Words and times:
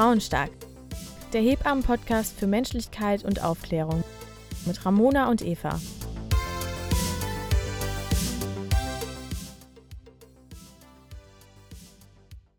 Frauenstark. 0.00 0.50
Der 1.34 1.42
Hebammen-Podcast 1.42 2.40
für 2.40 2.46
Menschlichkeit 2.46 3.22
und 3.22 3.44
Aufklärung. 3.44 4.02
Mit 4.64 4.86
Ramona 4.86 5.28
und 5.28 5.42
Eva. 5.42 5.78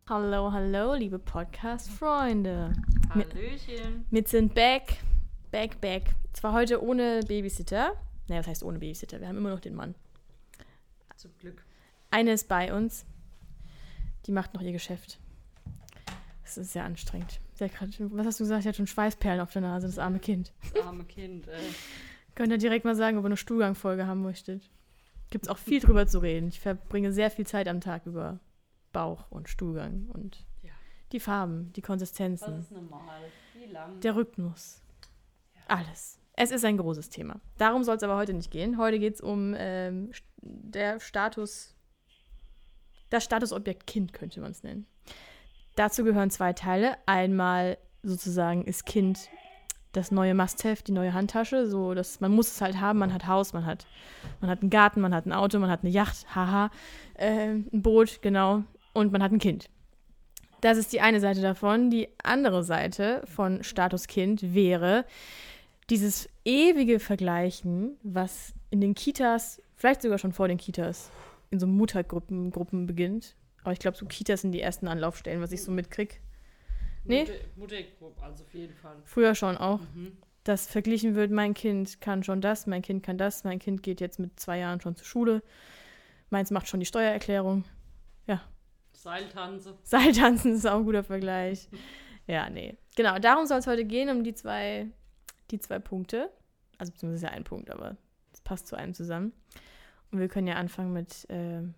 Hallo, 0.08 0.52
hallo, 0.52 0.94
liebe 0.94 1.18
Podcast-Freunde. 1.18 2.74
Hallöchen. 3.10 4.06
Wir 4.12 4.24
sind 4.28 4.54
back, 4.54 4.98
back, 5.50 5.82
back. 5.82 6.14
Zwar 6.34 6.54
heute 6.54 6.84
ohne 6.84 7.22
Babysitter. 7.28 7.94
Naja, 8.28 8.42
was 8.42 8.48
heißt 8.50 8.64
ohne 8.64 8.78
Babysitter? 8.78 9.20
Wir 9.20 9.28
haben 9.28 9.38
immer 9.38 9.50
noch 9.50 9.62
den 9.62 9.74
Mann. 9.74 9.96
Zum 11.16 11.36
Glück. 11.40 11.66
Eine 12.12 12.34
ist 12.34 12.48
bei 12.48 12.72
uns. 12.72 13.08
Die 14.28 14.32
macht 14.32 14.54
noch 14.54 14.62
ihr 14.62 14.74
Geschäft. 14.74 15.18
Das 16.52 16.58
ist 16.58 16.74
sehr 16.74 16.84
anstrengend. 16.84 17.40
Grad, 17.58 17.98
was 17.98 18.26
hast 18.26 18.40
du 18.42 18.44
gesagt? 18.44 18.64
Sie 18.64 18.68
hat 18.70 18.76
schon 18.76 18.86
Schweißperlen 18.88 19.40
auf 19.40 19.54
der 19.54 19.62
Nase, 19.62 19.88
das 19.88 19.98
arme 19.98 20.20
Kind. 20.20 20.52
Das 20.74 20.86
arme 20.86 21.06
Kind, 21.06 21.48
ey. 21.48 21.62
Könnt 22.36 22.52
ihr 22.52 22.58
direkt 22.58 22.84
mal 22.84 22.94
sagen, 22.96 23.18
ob 23.18 23.24
ihr 23.24 23.28
eine 23.28 23.38
Stuhlgangfolge 23.38 24.06
haben 24.06 24.22
möchtet. 24.22 24.70
Gibt 25.30 25.46
es 25.46 25.50
auch 25.50 25.58
viel 25.58 25.80
drüber 25.80 26.08
zu 26.08 26.20
reden. 26.20 26.50
Ich 26.50 26.60
verbringe 26.60 27.14
sehr 27.14 27.32
viel 27.32 27.48
Zeit 27.48 27.70
am 27.70 27.80
Tag 27.80 28.06
über 28.06 28.42
Bauch 28.92 29.32
und 29.32 29.48
Stuhlgang 29.48 30.08
und 30.10 30.46
Ja. 30.62 30.72
die 31.14 31.22
Farben, 31.22 31.72
die 31.72 31.82
Konsistenzen, 31.82 32.60
ist 32.60 32.72
normal? 32.72 33.22
Wie 33.54 33.72
lang? 33.72 34.02
der 34.02 34.18
Rhythmus. 34.18 34.82
Alles. 35.70 36.20
Es 36.34 36.52
ist 36.52 36.66
ein 36.66 36.76
großes 36.76 37.08
Thema. 37.10 37.40
Darum 37.60 37.86
soll 37.86 37.96
es 37.96 38.04
aber 38.04 38.18
heute 38.18 38.34
nicht 38.34 38.52
gehen. 38.52 38.78
Heute 38.78 39.00
geht 39.00 39.14
es 39.14 39.22
um 39.22 39.56
ähm, 39.58 40.12
der 40.42 41.00
Status, 41.00 41.76
das 43.10 43.24
Statusobjekt 43.24 43.88
Kind 43.88 44.12
könnte 44.12 44.42
man 44.42 44.52
es 44.52 44.64
nennen. 44.64 44.86
Dazu 45.76 46.04
gehören 46.04 46.30
zwei 46.30 46.54
Teile. 46.54 46.96
Einmal 47.06 47.78
sozusagen 48.04 48.64
ist 48.64 48.86
Kind 48.86 49.30
das 49.94 50.12
neue 50.12 50.34
Must-Have, 50.34 50.84
die 50.84 50.92
neue 50.92 51.14
Handtasche. 51.14 51.68
So, 51.68 51.94
dass 51.94 52.20
man 52.20 52.32
muss 52.32 52.48
es 52.48 52.62
halt 52.62 52.80
haben. 52.80 53.00
Man 53.00 53.14
hat 53.14 53.28
Haus, 53.28 53.54
man 53.54 53.66
hat, 53.66 53.86
man 54.40 54.50
hat 54.50 54.62
einen 54.62 54.70
Garten, 54.70 55.02
man 55.02 55.14
hat 55.14 55.26
ein 55.26 55.34
Auto, 55.34 55.60
man 55.60 55.70
hat 55.70 55.84
eine 55.84 55.92
Yacht, 55.92 56.34
haha, 56.36 56.72
ähm, 57.18 57.68
ein 57.74 57.82
Boot, 57.82 58.22
genau, 58.22 58.64
und 58.94 59.12
man 59.12 59.22
hat 59.22 59.32
ein 59.32 59.40
Kind. 59.40 59.70
Das 60.62 60.78
ist 60.78 60.94
die 60.94 61.02
eine 61.02 61.20
Seite 61.20 61.42
davon. 61.42 61.90
Die 61.90 62.10
andere 62.24 62.64
Seite 62.64 63.24
von 63.26 63.64
Status 63.64 64.08
Kind 64.08 64.54
wäre 64.54 65.06
dieses 65.90 66.30
ewige 66.46 67.00
Vergleichen, 67.00 67.98
was 68.04 68.54
in 68.70 68.80
den 68.80 68.94
Kitas, 68.94 69.62
vielleicht 69.76 70.04
sogar 70.04 70.20
schon 70.20 70.34
vor 70.34 70.48
den 70.48 70.58
Kitas, 70.58 71.12
in 71.50 71.60
so 71.60 71.68
Muttergruppen 71.68 72.52
Gruppen 72.52 72.86
beginnt. 72.86 73.36
Aber 73.64 73.74
ich 73.74 73.80
glaube, 73.80 73.98
so 73.98 74.06
Kitas 74.06 74.42
sind 74.42 74.52
die 74.52 74.62
ersten 74.62 74.88
Anlaufstellen, 74.88 75.42
was 75.42 75.52
ich 75.52 75.64
so 75.64 75.72
mitkrieg. 75.72 76.22
Nee. 77.04 77.22
Mutter, 77.22 77.34
Muttergruppe, 77.56 78.24
also 78.24 78.44
auf 78.44 78.54
jeden 78.54 78.74
Fall. 78.76 78.96
Früher 79.06 79.36
schon 79.36 79.58
auch. 79.58 79.80
Mhm. 79.94 80.18
Dass 80.44 80.68
verglichen 80.68 81.16
wird, 81.16 81.32
mein 81.32 81.54
Kind 81.54 82.02
kann 82.02 82.24
schon 82.24 82.42
das, 82.42 82.66
mein 82.66 82.82
Kind 82.82 83.04
kann 83.04 83.18
das, 83.18 83.44
mein 83.44 83.60
Kind 83.60 83.84
geht 83.84 84.02
jetzt 84.02 84.20
mit 84.20 84.40
zwei 84.40 84.58
Jahren 84.58 84.82
schon 84.82 84.96
zur 84.96 85.06
Schule, 85.06 85.44
meins 86.32 86.50
macht 86.50 86.68
schon 86.68 86.80
die 86.80 86.86
Steuererklärung. 86.88 87.64
Seiltanze. 89.02 89.78
Seiltanzen 89.84 90.56
ist 90.56 90.68
auch 90.68 90.78
ein 90.78 90.86
guter 90.86 91.04
Vergleich. 91.04 91.68
Ja, 92.28 92.50
nee. 92.50 92.78
Genau, 92.96 93.18
darum 93.18 93.48
soll 93.48 93.58
es 93.58 93.66
heute 93.68 93.84
gehen, 93.84 94.10
um 94.10 94.24
die 94.24 94.36
zwei, 94.36 94.88
die 95.50 95.60
zwei 95.60 95.80
Punkte. 95.80 96.30
Also 96.78 96.92
beziehungsweise 96.92 97.30
ein 97.30 97.44
Punkt, 97.44 97.72
aber 97.72 97.98
es 98.32 98.42
passt 98.42 98.68
zu 98.68 98.76
einem 98.76 98.94
zusammen. 98.94 99.34
Und 100.12 100.20
wir 100.20 100.28
können 100.28 100.48
ja 100.48 100.56
anfangen 100.56 100.94
mit, 100.94 101.26
ähm, 101.30 101.74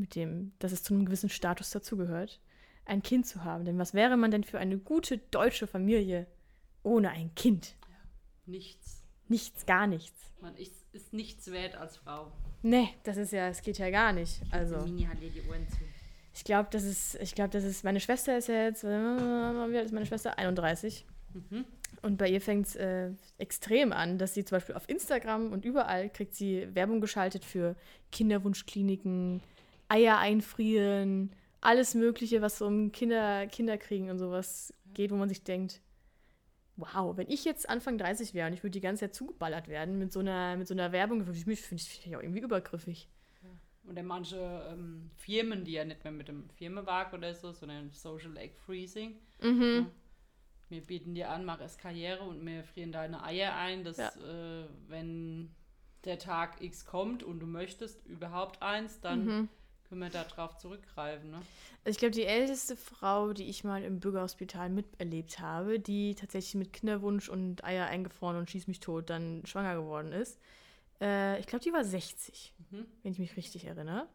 mit 0.00 0.14
dem, 0.14 0.52
dass 0.58 0.72
es 0.72 0.82
zu 0.82 0.94
einem 0.94 1.04
gewissen 1.04 1.28
Status 1.28 1.70
dazugehört, 1.70 2.40
ein 2.84 3.02
Kind 3.02 3.26
zu 3.26 3.44
haben. 3.44 3.64
Denn 3.64 3.78
was 3.78 3.94
wäre 3.94 4.16
man 4.16 4.30
denn 4.30 4.44
für 4.44 4.58
eine 4.58 4.78
gute 4.78 5.18
deutsche 5.18 5.66
Familie 5.66 6.26
ohne 6.82 7.10
ein 7.10 7.34
Kind? 7.34 7.76
Nichts. 8.46 9.02
Nichts, 9.28 9.66
gar 9.66 9.86
nichts. 9.86 10.30
Man 10.40 10.56
ist, 10.56 10.74
ist 10.92 11.12
nichts 11.12 11.50
wert 11.52 11.76
als 11.76 11.98
Frau. 11.98 12.32
Nee, 12.62 12.88
das 13.04 13.16
ist 13.16 13.32
ja, 13.32 13.48
es 13.48 13.62
geht 13.62 13.78
ja 13.78 13.90
gar 13.90 14.12
nicht. 14.12 14.42
Also. 14.50 14.78
Mini 14.78 15.04
hat 15.04 15.20
dir 15.20 15.30
die 15.30 15.42
Ohren 15.48 15.68
zu. 15.68 15.78
Ich 16.34 16.44
glaube, 16.44 16.68
das 16.72 16.84
ist, 16.84 17.16
ich 17.20 17.34
glaube, 17.34 17.50
das 17.50 17.64
ist, 17.64 17.84
meine 17.84 18.00
Schwester 18.00 18.36
ist 18.36 18.48
ja 18.48 18.64
jetzt, 18.64 18.84
wie 18.84 18.88
alt 19.76 19.86
ist 19.86 19.92
meine 19.92 20.06
Schwester? 20.06 20.38
31. 20.38 21.04
Mhm. 21.32 21.64
Und 22.02 22.16
bei 22.16 22.28
ihr 22.28 22.40
fängt 22.40 22.66
es 22.66 22.76
äh, 22.76 23.10
extrem 23.38 23.92
an, 23.92 24.16
dass 24.16 24.34
sie 24.34 24.44
zum 24.44 24.56
Beispiel 24.56 24.74
auf 24.74 24.88
Instagram 24.88 25.52
und 25.52 25.64
überall 25.64 26.08
kriegt 26.08 26.34
sie 26.34 26.66
Werbung 26.74 27.00
geschaltet 27.00 27.44
für 27.44 27.76
Kinderwunschkliniken, 28.10 29.42
Eier 29.90 30.18
einfrieren, 30.18 31.34
alles 31.60 31.94
Mögliche, 31.94 32.40
was 32.40 32.58
so 32.58 32.66
um 32.66 32.92
Kinder, 32.92 33.46
Kinderkriegen 33.46 34.08
und 34.10 34.18
sowas 34.18 34.72
geht, 34.94 35.10
wo 35.10 35.16
man 35.16 35.28
sich 35.28 35.42
denkt, 35.44 35.80
wow, 36.76 37.16
wenn 37.16 37.28
ich 37.28 37.44
jetzt 37.44 37.68
Anfang 37.68 37.98
30 37.98 38.32
wäre 38.32 38.46
und 38.46 38.54
ich 38.54 38.62
würde 38.62 38.72
die 38.72 38.80
ganze 38.80 39.00
Zeit 39.00 39.14
zugeballert 39.14 39.68
werden 39.68 39.98
mit 39.98 40.12
so 40.12 40.20
einer, 40.20 40.56
mit 40.56 40.66
so 40.66 40.74
einer 40.74 40.92
Werbung, 40.92 41.26
würde 41.26 41.38
ich 41.38 41.46
mich, 41.46 41.60
finde 41.60 41.82
ich, 41.82 41.88
find 41.90 42.06
ich 42.06 42.16
auch 42.16 42.22
irgendwie 42.22 42.40
übergriffig. 42.40 43.08
Oder 43.88 44.02
manche 44.02 44.38
ähm, 44.70 45.10
Firmen, 45.16 45.64
die 45.64 45.72
ja 45.72 45.84
nicht 45.84 46.04
mehr 46.04 46.12
mit 46.12 46.28
dem 46.28 46.48
Firmenwagen 46.50 47.18
oder 47.18 47.34
so, 47.34 47.50
sondern 47.52 47.90
Social 47.90 48.36
Egg 48.36 48.54
Freezing. 48.64 49.16
Mhm. 49.42 49.86
Wir 50.68 50.80
bieten 50.82 51.14
dir 51.14 51.30
an, 51.30 51.44
mach 51.44 51.60
erst 51.60 51.80
Karriere 51.80 52.22
und 52.22 52.44
wir 52.46 52.62
frieren 52.62 52.92
deine 52.92 53.24
Eier 53.24 53.56
ein, 53.56 53.82
dass 53.82 53.96
Ja. 53.96 54.08
äh, 54.08 54.66
wenn 54.86 55.50
der 56.04 56.18
Tag 56.18 56.62
X 56.62 56.86
kommt 56.86 57.22
und 57.24 57.40
du 57.40 57.46
möchtest 57.46 58.06
überhaupt 58.06 58.62
eins, 58.62 59.00
dann 59.00 59.24
Mhm. 59.26 59.48
Können 59.90 60.00
wir 60.02 60.08
darauf 60.10 60.56
zurückgreifen. 60.56 61.32
Ne? 61.32 61.42
Ich 61.84 61.98
glaube, 61.98 62.12
die 62.12 62.24
älteste 62.24 62.76
Frau, 62.76 63.32
die 63.32 63.48
ich 63.50 63.64
mal 63.64 63.82
im 63.82 63.98
Bürgerhospital 64.00 64.70
miterlebt 64.70 65.40
habe, 65.40 65.80
die 65.80 66.14
tatsächlich 66.14 66.54
mit 66.54 66.72
Kinderwunsch 66.72 67.28
und 67.28 67.64
Eier 67.64 67.86
eingefroren 67.86 68.36
und 68.36 68.48
schieß 68.48 68.68
mich 68.68 68.80
tot 68.80 69.10
dann 69.10 69.42
schwanger 69.44 69.74
geworden 69.74 70.12
ist, 70.12 70.38
äh, 71.00 71.38
ich 71.40 71.46
glaube, 71.46 71.64
die 71.64 71.72
war 71.72 71.84
60, 71.84 72.54
Mhm. 72.70 72.86
wenn 73.02 73.12
ich 73.12 73.18
mich 73.18 73.36
richtig 73.36 73.64
erinnere. 73.66 74.08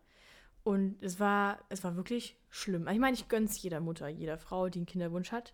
Und 0.63 0.97
es 1.03 1.19
war, 1.19 1.59
es 1.69 1.83
war 1.83 1.95
wirklich 1.95 2.37
schlimm. 2.49 2.87
Ich 2.87 2.97
meine, 2.97 3.13
ich 3.15 3.27
gönn's 3.27 3.61
jeder 3.61 3.81
Mutter, 3.81 4.07
jeder 4.07 4.37
Frau, 4.37 4.69
die 4.69 4.79
einen 4.79 4.85
Kinderwunsch 4.87 5.31
hat. 5.31 5.53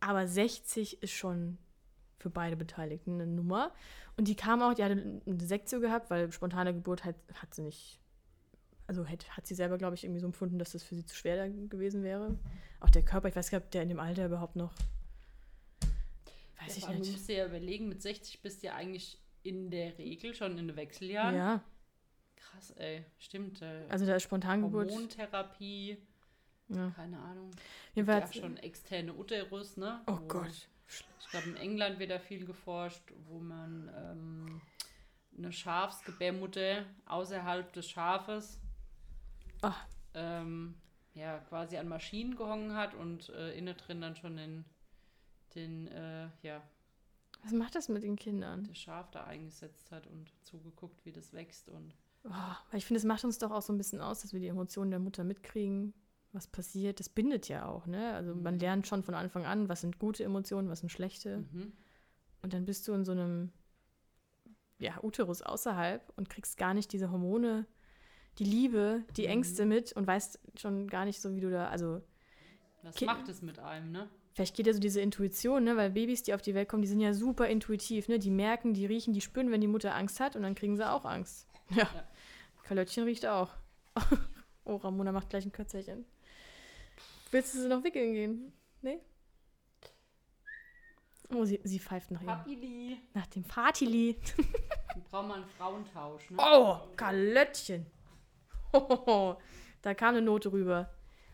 Aber 0.00 0.26
60 0.26 1.02
ist 1.02 1.12
schon 1.12 1.58
für 2.18 2.30
beide 2.30 2.56
Beteiligten 2.56 3.14
eine 3.20 3.26
Nummer. 3.26 3.72
Und 4.16 4.26
die 4.26 4.34
kam 4.34 4.62
auch, 4.62 4.74
die 4.74 4.82
hatte 4.82 5.20
eine 5.26 5.40
Sektio 5.44 5.80
gehabt, 5.80 6.10
weil 6.10 6.32
spontane 6.32 6.72
Geburt 6.74 7.04
hat, 7.04 7.14
hat 7.34 7.54
sie 7.54 7.62
nicht 7.62 7.99
also 8.90 9.08
hat, 9.08 9.36
hat 9.36 9.46
sie 9.46 9.54
selber, 9.54 9.78
glaube 9.78 9.94
ich, 9.94 10.02
irgendwie 10.02 10.18
so 10.20 10.26
empfunden, 10.26 10.58
dass 10.58 10.72
das 10.72 10.82
für 10.82 10.96
sie 10.96 11.06
zu 11.06 11.14
schwer 11.14 11.48
gewesen 11.48 12.02
wäre. 12.02 12.36
Auch 12.80 12.90
der 12.90 13.04
Körper, 13.04 13.28
ich 13.28 13.36
weiß 13.36 13.48
gar 13.50 13.58
nicht, 13.58 13.66
ob 13.66 13.70
der 13.70 13.82
in 13.84 13.88
dem 13.88 14.00
Alter 14.00 14.26
überhaupt 14.26 14.56
noch. 14.56 14.72
Weiß 16.60 16.72
Ja, 16.72 16.76
ich 16.76 16.86
allem, 16.88 16.96
Du 16.98 17.02
nicht. 17.04 17.12
musst 17.12 17.28
dir 17.28 17.36
ja 17.36 17.46
überlegen, 17.46 17.88
mit 17.88 18.02
60 18.02 18.42
bist 18.42 18.62
du 18.62 18.66
ja 18.66 18.74
eigentlich 18.74 19.18
in 19.44 19.70
der 19.70 19.96
Regel 19.96 20.34
schon 20.34 20.58
in 20.58 20.66
den 20.68 20.76
Wechseljahren. 20.76 21.34
Ja, 21.36 21.62
Krass, 22.36 22.70
ey. 22.72 23.04
Stimmt. 23.18 23.62
Äh, 23.62 23.84
also 23.88 24.06
da 24.06 24.16
ist 24.16 24.24
Spontangeburt. 24.24 24.90
Hormontherapie, 24.90 25.98
Ja. 26.68 26.90
keine 26.96 27.18
Ahnung. 27.20 27.50
Gibt 27.50 28.08
Jedenfalls. 28.08 28.34
ja 28.34 28.40
schon 28.42 28.56
externe 28.56 29.14
Uterus, 29.14 29.76
ne? 29.76 30.00
Oh 30.08 30.18
Wo- 30.18 30.26
Gott. 30.26 30.68
Ich 30.88 31.28
glaube, 31.30 31.50
in 31.50 31.56
England 31.56 32.00
wird 32.00 32.10
da 32.10 32.18
viel 32.18 32.44
geforscht, 32.44 33.02
wo 33.28 33.38
man 33.38 33.88
ähm, 33.96 34.60
eine 35.38 35.52
Schafsgebärmutter 35.52 36.84
außerhalb 37.06 37.72
des 37.72 37.88
Schafes. 37.88 38.58
Ähm, 40.14 40.74
ja, 41.14 41.38
quasi 41.38 41.76
an 41.76 41.88
Maschinen 41.88 42.36
gehangen 42.36 42.74
hat 42.74 42.94
und 42.94 43.28
äh, 43.30 43.52
innen 43.56 43.76
drin 43.76 44.00
dann 44.00 44.16
schon 44.16 44.36
den, 44.36 44.64
den 45.54 45.88
äh, 45.88 46.28
ja, 46.42 46.62
Was 47.42 47.52
macht 47.52 47.74
das 47.74 47.88
mit 47.88 48.02
den 48.02 48.16
Kindern? 48.16 48.64
das 48.64 48.78
Schaf 48.78 49.10
da 49.10 49.24
eingesetzt 49.24 49.90
hat 49.90 50.06
und 50.06 50.32
zugeguckt, 50.44 51.04
wie 51.04 51.12
das 51.12 51.32
wächst 51.32 51.68
und 51.68 51.94
Oh, 52.22 52.30
weil 52.70 52.76
ich 52.78 52.84
finde, 52.84 52.98
es 52.98 53.04
macht 53.04 53.24
uns 53.24 53.38
doch 53.38 53.50
auch 53.50 53.62
so 53.62 53.72
ein 53.72 53.78
bisschen 53.78 54.02
aus, 54.02 54.20
dass 54.20 54.34
wir 54.34 54.40
die 54.40 54.48
Emotionen 54.48 54.90
der 54.90 55.00
Mutter 55.00 55.24
mitkriegen, 55.24 55.94
was 56.32 56.46
passiert. 56.46 57.00
Das 57.00 57.08
bindet 57.08 57.48
ja 57.48 57.64
auch, 57.66 57.86
ne? 57.86 58.12
Also 58.12 58.34
man 58.34 58.54
Mhm. 58.54 58.60
lernt 58.60 58.86
schon 58.86 59.02
von 59.02 59.14
Anfang 59.14 59.46
an, 59.46 59.70
was 59.70 59.80
sind 59.80 59.98
gute 59.98 60.22
Emotionen, 60.24 60.68
was 60.68 60.80
sind 60.80 60.90
schlechte. 60.90 61.38
mhm. 61.38 61.72
Und 62.42 62.52
dann 62.52 62.66
bist 62.66 62.86
du 62.86 62.92
in 62.92 63.06
so 63.06 63.12
einem 63.12 63.52
ja, 64.78 65.02
Uterus 65.02 65.40
außerhalb 65.42 66.12
und 66.16 66.28
kriegst 66.28 66.56
gar 66.58 66.74
nicht 66.74 66.92
diese 66.92 67.10
Hormone, 67.10 67.66
die 68.38 68.44
Liebe, 68.44 69.04
die 69.16 69.22
Mhm. 69.24 69.28
Ängste 69.30 69.66
mit 69.66 69.92
und 69.92 70.06
weißt 70.06 70.38
schon 70.56 70.86
gar 70.88 71.04
nicht 71.04 71.20
so, 71.20 71.34
wie 71.34 71.40
du 71.40 71.50
da, 71.50 71.68
also 71.68 72.00
was 72.82 72.98
macht 73.02 73.28
es 73.28 73.42
mit 73.42 73.58
einem, 73.58 73.92
ne? 73.92 74.08
vielleicht 74.32 74.56
geht 74.56 74.66
ja 74.66 74.72
so 74.72 74.80
diese 74.80 75.00
Intuition, 75.02 75.64
ne? 75.64 75.76
Weil 75.76 75.90
Babys, 75.90 76.22
die 76.22 76.32
auf 76.32 76.40
die 76.40 76.54
Welt 76.54 76.68
kommen, 76.68 76.80
die 76.82 76.88
sind 76.88 77.00
ja 77.00 77.12
super 77.12 77.46
intuitiv, 77.48 78.08
ne? 78.08 78.18
Die 78.18 78.30
merken, 78.30 78.72
die 78.72 78.86
riechen, 78.86 79.12
die 79.12 79.20
spüren, 79.20 79.50
wenn 79.50 79.60
die 79.60 79.66
Mutter 79.66 79.94
Angst 79.94 80.18
hat 80.20 80.34
und 80.36 80.42
dann 80.42 80.54
kriegen 80.54 80.76
sie 80.76 80.88
auch 80.88 81.04
Angst. 81.04 81.46
Ja. 81.70 81.82
Ja. 81.82 82.08
Kalöttchen 82.64 83.04
riecht 83.04 83.26
auch. 83.26 83.50
oh, 84.64 84.76
Ramona 84.76 85.12
macht 85.12 85.28
gleich 85.30 85.44
ein 85.44 85.52
Kötzerchen. 85.52 86.04
Willst 87.30 87.54
du 87.54 87.60
sie 87.60 87.68
noch 87.68 87.84
wickeln 87.84 88.12
gehen? 88.14 88.52
Nee? 88.82 88.98
Oh, 91.32 91.44
sie, 91.44 91.60
sie 91.62 91.78
pfeift 91.78 92.10
nach, 92.10 92.24
Papili. 92.24 92.98
nach 93.14 93.26
dem 93.26 93.44
Fatili. 93.44 94.16
Braucht 95.10 95.28
man 95.28 95.42
einen 95.42 95.50
Frauentausch, 95.56 96.28
ne? 96.30 96.38
Oh, 96.40 96.78
Kalöttchen. 96.96 97.86
Hohoho. 98.72 99.38
Da 99.82 99.94
kam 99.94 100.10
eine 100.10 100.20
Note 100.20 100.52
rüber. 100.52 100.90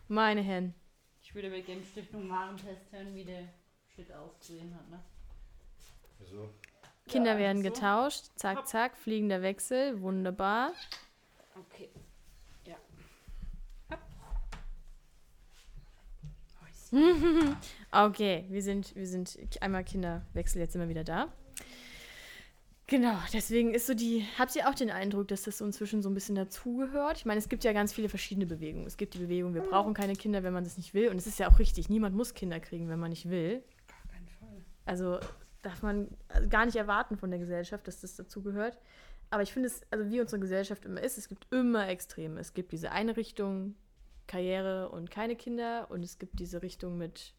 Meine 0.06 0.40
Herren. 0.40 0.72
Ich 1.20 1.34
würde 1.34 1.50
bei 1.50 1.62
Genfstiftung 1.62 2.30
Warentest 2.30 2.92
hören, 2.92 3.12
wie 3.16 3.24
der 3.24 3.48
Shit 3.92 4.12
ausgesehen 4.12 4.72
hat, 4.72 4.88
ne? 4.88 5.02
Wieso? 6.20 6.54
Kinder 7.08 7.32
Ja, 7.32 7.38
werden 7.38 7.62
so. 7.64 7.68
getauscht. 7.70 8.26
Zack, 8.36 8.68
zack. 8.68 8.96
Fliegender 8.96 9.42
Wechsel. 9.42 10.00
Wunderbar. 10.00 10.72
Okay. 11.58 11.90
Ja. 12.64 12.76
Okay, 17.90 18.44
wir 18.48 18.62
sind, 18.62 18.94
wir 18.94 19.06
sind 19.06 19.38
einmal 19.60 19.82
Kinderwechsel, 19.82 20.60
jetzt 20.60 20.78
wir 20.78 20.88
wieder 20.88 21.04
da. 21.04 21.32
Genau, 22.88 23.16
deswegen 23.32 23.74
ist 23.74 23.88
so 23.88 23.94
die. 23.94 24.24
Habt 24.38 24.54
ihr 24.54 24.68
auch 24.68 24.74
den 24.74 24.90
Eindruck, 24.90 25.26
dass 25.26 25.42
das 25.42 25.58
so 25.58 25.64
inzwischen 25.64 26.02
so 26.02 26.08
ein 26.08 26.14
bisschen 26.14 26.36
dazugehört? 26.36 27.18
Ich 27.18 27.24
meine, 27.24 27.38
es 27.38 27.48
gibt 27.48 27.64
ja 27.64 27.72
ganz 27.72 27.92
viele 27.92 28.08
verschiedene 28.08 28.46
Bewegungen. 28.46 28.86
Es 28.86 28.96
gibt 28.96 29.14
die 29.14 29.18
Bewegung, 29.18 29.54
wir 29.54 29.62
brauchen 29.62 29.92
keine 29.92 30.14
Kinder, 30.14 30.44
wenn 30.44 30.52
man 30.52 30.62
das 30.62 30.76
nicht 30.76 30.94
will. 30.94 31.08
Und 31.08 31.16
es 31.18 31.26
ist 31.26 31.40
ja 31.40 31.50
auch 31.50 31.58
richtig, 31.58 31.88
niemand 31.88 32.14
muss 32.14 32.34
Kinder 32.34 32.60
kriegen, 32.60 32.88
wenn 32.88 33.00
man 33.00 33.10
nicht 33.10 33.28
will. 33.28 33.64
Gar 33.88 34.14
keinen 34.14 34.28
Fall. 34.28 34.64
Also 34.84 35.18
darf 35.62 35.82
man 35.82 36.06
also 36.28 36.48
gar 36.48 36.64
nicht 36.64 36.76
erwarten 36.76 37.16
von 37.16 37.30
der 37.30 37.40
Gesellschaft, 37.40 37.88
dass 37.88 38.02
das 38.02 38.14
dazugehört. 38.14 38.78
Aber 39.30 39.42
ich 39.42 39.52
finde 39.52 39.66
es, 39.66 39.80
also 39.90 40.08
wie 40.08 40.20
unsere 40.20 40.38
Gesellschaft 40.38 40.84
immer 40.84 41.02
ist, 41.02 41.18
es 41.18 41.28
gibt 41.28 41.52
immer 41.52 41.88
Extreme. 41.88 42.38
Es 42.38 42.54
gibt 42.54 42.70
diese 42.70 42.92
eine 42.92 43.16
Richtung, 43.16 43.74
Karriere 44.28 44.90
und 44.90 45.10
keine 45.10 45.34
Kinder. 45.34 45.90
Und 45.90 46.04
es 46.04 46.20
gibt 46.20 46.38
diese 46.38 46.62
Richtung 46.62 46.98
mit 46.98 47.34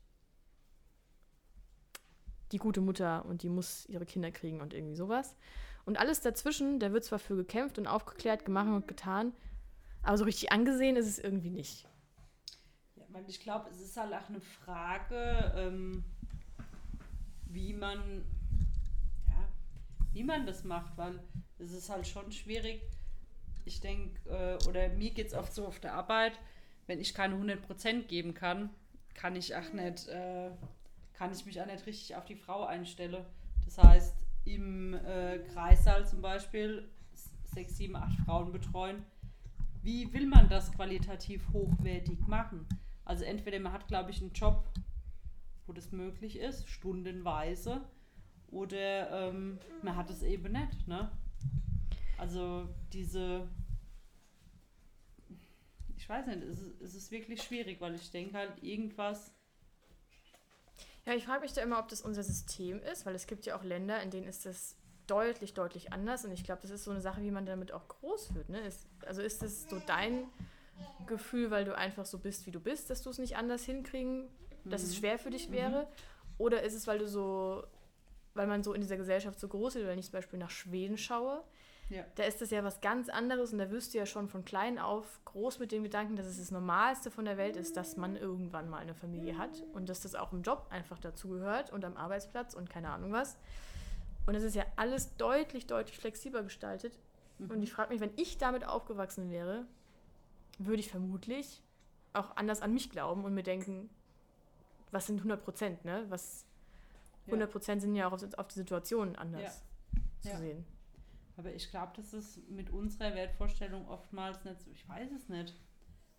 die 2.51 2.57
gute 2.57 2.81
Mutter 2.81 3.25
und 3.25 3.43
die 3.43 3.49
muss 3.49 3.85
ihre 3.87 4.05
Kinder 4.05 4.31
kriegen 4.31 4.61
und 4.61 4.73
irgendwie 4.73 4.95
sowas. 4.95 5.35
Und 5.85 5.97
alles 5.97 6.21
dazwischen, 6.21 6.79
da 6.79 6.91
wird 6.91 7.05
zwar 7.05 7.19
für 7.19 7.35
gekämpft 7.35 7.77
und 7.77 7.87
aufgeklärt, 7.87 8.45
gemacht 8.45 8.67
und 8.67 8.87
getan, 8.87 9.33
aber 10.03 10.17
so 10.17 10.25
richtig 10.25 10.51
angesehen 10.51 10.95
ist 10.95 11.07
es 11.07 11.19
irgendwie 11.19 11.49
nicht. 11.49 11.87
Ja, 12.95 13.05
weil 13.09 13.23
ich 13.27 13.39
glaube, 13.39 13.69
es 13.69 13.81
ist 13.81 13.97
halt 13.97 14.13
auch 14.13 14.29
eine 14.29 14.41
Frage, 14.41 15.53
ähm, 15.55 16.03
wie 17.45 17.73
man, 17.73 18.25
ja, 19.27 19.47
wie 20.13 20.23
man 20.23 20.45
das 20.45 20.63
macht, 20.63 20.97
weil 20.97 21.19
es 21.59 21.71
ist 21.71 21.89
halt 21.89 22.07
schon 22.07 22.31
schwierig. 22.31 22.81
Ich 23.65 23.81
denke, 23.81 24.29
äh, 24.29 24.67
oder 24.67 24.89
mir 24.89 25.11
geht 25.11 25.27
es 25.27 25.33
oft 25.33 25.53
so 25.53 25.65
auf 25.65 25.79
der 25.79 25.93
Arbeit, 25.93 26.39
wenn 26.85 26.99
ich 26.99 27.13
keine 27.13 27.35
100% 27.35 28.03
geben 28.03 28.33
kann, 28.33 28.69
kann 29.13 29.35
ich 29.35 29.55
auch 29.55 29.73
nicht, 29.73 30.07
äh, 30.07 30.51
kann 31.17 31.31
ich 31.31 31.45
mich 31.45 31.59
auch 31.59 31.65
nicht 31.65 31.85
richtig 31.85 32.15
auf 32.15 32.25
die 32.25 32.35
Frau 32.35 32.65
einstellen. 32.65 33.25
Das 33.65 33.77
heißt, 33.79 34.15
im 34.45 34.93
äh, 34.93 35.39
Kreissaal 35.39 36.07
zum 36.07 36.21
Beispiel 36.21 36.89
sechs, 37.43 37.77
sieben, 37.77 37.95
acht 37.95 38.17
Frauen 38.19 38.51
betreuen. 38.51 39.03
Wie 39.81 40.13
will 40.13 40.27
man 40.27 40.47
das 40.47 40.71
qualitativ 40.71 41.43
hochwertig 41.51 42.27
machen? 42.27 42.67
Also 43.03 43.23
entweder 43.23 43.59
man 43.59 43.73
hat, 43.73 43.87
glaube 43.87 44.11
ich, 44.11 44.21
einen 44.21 44.33
Job, 44.33 44.69
wo 45.65 45.73
das 45.73 45.91
möglich 45.91 46.37
ist, 46.37 46.67
stundenweise, 46.69 47.81
oder 48.49 49.29
ähm, 49.29 49.59
man 49.81 49.95
hat 49.95 50.09
es 50.09 50.23
eben 50.23 50.51
nicht. 50.53 50.87
Ne? 50.87 51.11
Also 52.17 52.69
diese, 52.93 53.47
ich 55.97 56.07
weiß 56.07 56.27
nicht, 56.27 56.43
es 56.43 56.61
ist, 56.61 56.81
es 56.81 56.95
ist 56.95 57.11
wirklich 57.11 57.41
schwierig, 57.41 57.81
weil 57.81 57.95
ich 57.95 58.11
denke 58.11 58.37
halt, 58.37 58.61
irgendwas, 58.61 59.33
Ja, 61.07 61.13
ich 61.13 61.23
frage 61.25 61.39
mich 61.39 61.53
da 61.53 61.61
immer, 61.61 61.79
ob 61.79 61.87
das 61.87 62.01
unser 62.01 62.21
System 62.21 62.83
ist, 62.83 63.05
weil 63.05 63.15
es 63.15 63.27
gibt 63.27 63.45
ja 63.45 63.57
auch 63.57 63.63
Länder, 63.63 64.01
in 64.03 64.11
denen 64.11 64.27
ist 64.27 64.45
das 64.45 64.75
deutlich, 65.07 65.53
deutlich 65.53 65.93
anders. 65.93 66.25
Und 66.25 66.33
ich 66.33 66.43
glaube, 66.43 66.61
das 66.63 66.69
ist 66.71 66.83
so 66.83 66.91
eine 66.91 66.99
Sache, 66.99 67.21
wie 67.21 67.31
man 67.31 67.45
damit 67.45 67.71
auch 67.71 67.87
groß 67.87 68.35
wird. 68.35 68.49
Ne? 68.49 68.59
Ist, 68.67 68.85
also 69.05 69.21
ist 69.21 69.41
das 69.41 69.69
so 69.69 69.79
dein 69.79 70.25
Gefühl, 71.05 71.49
weil 71.49 71.63
du 71.63 71.73
einfach 71.77 72.05
so 72.05 72.17
bist, 72.19 72.45
wie 72.45 72.51
du 72.51 72.59
bist, 72.59 72.89
dass 72.89 73.03
du 73.03 73.09
es 73.09 73.19
nicht 73.19 73.37
anders 73.37 73.63
hinkriegen, 73.63 74.27
dass 74.65 74.83
es 74.83 74.89
Mhm. 74.91 74.95
schwer 74.95 75.17
für 75.17 75.29
dich 75.29 75.49
wäre? 75.49 75.87
Oder 76.37 76.63
ist 76.63 76.73
es, 76.73 76.87
weil 76.87 76.99
du 76.99 77.07
so, 77.07 77.63
weil 78.33 78.47
man 78.47 78.61
so 78.61 78.73
in 78.73 78.81
dieser 78.81 78.97
Gesellschaft 78.97 79.39
so 79.39 79.47
groß 79.47 79.77
ist, 79.77 79.87
wenn 79.87 79.97
ich 79.97 80.07
zum 80.07 80.11
Beispiel 80.11 80.39
nach 80.39 80.49
Schweden 80.49 80.97
schaue, 80.97 81.41
Ja. 81.89 82.03
da 82.15 82.23
ist 82.23 82.41
das 82.41 82.49
ja 82.49 82.63
was 82.65 82.81
ganz 82.81 83.07
anderes 83.07 83.53
und 83.53 83.59
da 83.59 83.71
wirst 83.71 83.93
du 83.93 83.97
ja 83.97 84.05
schon 84.05 84.27
von 84.27 84.43
klein 84.43 84.77
auf 84.77 85.21
groß 85.23 85.59
mit 85.59 85.71
dem 85.71 85.83
Gedanken, 85.83 86.15
dass 86.17 86.25
es 86.25 86.37
das 86.37 86.51
Normalste 86.51 87.09
von 87.11 87.23
der 87.23 87.37
Welt 87.37 87.55
ist, 87.55 87.77
dass 87.77 87.95
man 87.95 88.15
irgendwann 88.17 88.69
mal 88.69 88.79
eine 88.79 88.93
Familie 88.93 89.37
hat 89.37 89.63
und 89.73 89.87
dass 89.87 90.01
das 90.01 90.13
auch 90.15 90.33
im 90.33 90.41
Job 90.41 90.67
einfach 90.69 90.99
dazugehört 90.99 91.71
und 91.71 91.85
am 91.85 91.95
Arbeitsplatz 91.95 92.53
und 92.55 92.69
keine 92.69 92.89
Ahnung 92.89 93.13
was. 93.13 93.37
Und 94.25 94.35
es 94.35 94.43
ist 94.43 94.55
ja 94.55 94.65
alles 94.75 95.15
deutlich, 95.15 95.67
deutlich 95.67 95.97
flexibler 95.97 96.43
gestaltet. 96.43 96.99
Und 97.39 97.61
ich 97.61 97.71
frage 97.71 97.93
mich, 97.93 98.01
wenn 98.01 98.11
ich 98.17 98.37
damit 98.37 98.65
aufgewachsen 98.65 99.29
wäre, 99.29 99.65
würde 100.59 100.79
ich 100.81 100.89
vermutlich 100.89 101.61
auch 102.13 102.35
anders 102.35 102.61
an 102.61 102.73
mich 102.73 102.89
glauben 102.89 103.23
und 103.23 103.33
mir 103.33 103.43
denken, 103.43 103.89
was 104.91 105.07
sind 105.07 105.17
100 105.19 105.41
Prozent, 105.43 105.85
ne? 105.85 106.05
Was 106.09 106.45
Ja. 107.27 107.33
100 107.33 107.51
Prozent 107.51 107.81
sind 107.81 107.95
ja 107.95 108.07
auch 108.07 108.13
auf, 108.13 108.23
auf 108.37 108.47
die 108.47 108.55
Situation 108.55 109.15
anders 109.15 109.63
zu 110.21 110.29
Ja. 110.29 110.37
sehen. 110.37 110.65
Aber 111.37 111.53
ich 111.53 111.69
glaube, 111.69 111.93
das 111.95 112.13
ist 112.13 112.49
mit 112.49 112.71
unserer 112.71 113.13
Wertvorstellung 113.15 113.87
oftmals 113.87 114.43
nicht 114.43 114.59
so. 114.59 114.71
Ich 114.71 114.87
weiß 114.89 115.11
es 115.11 115.29
nicht. 115.29 115.53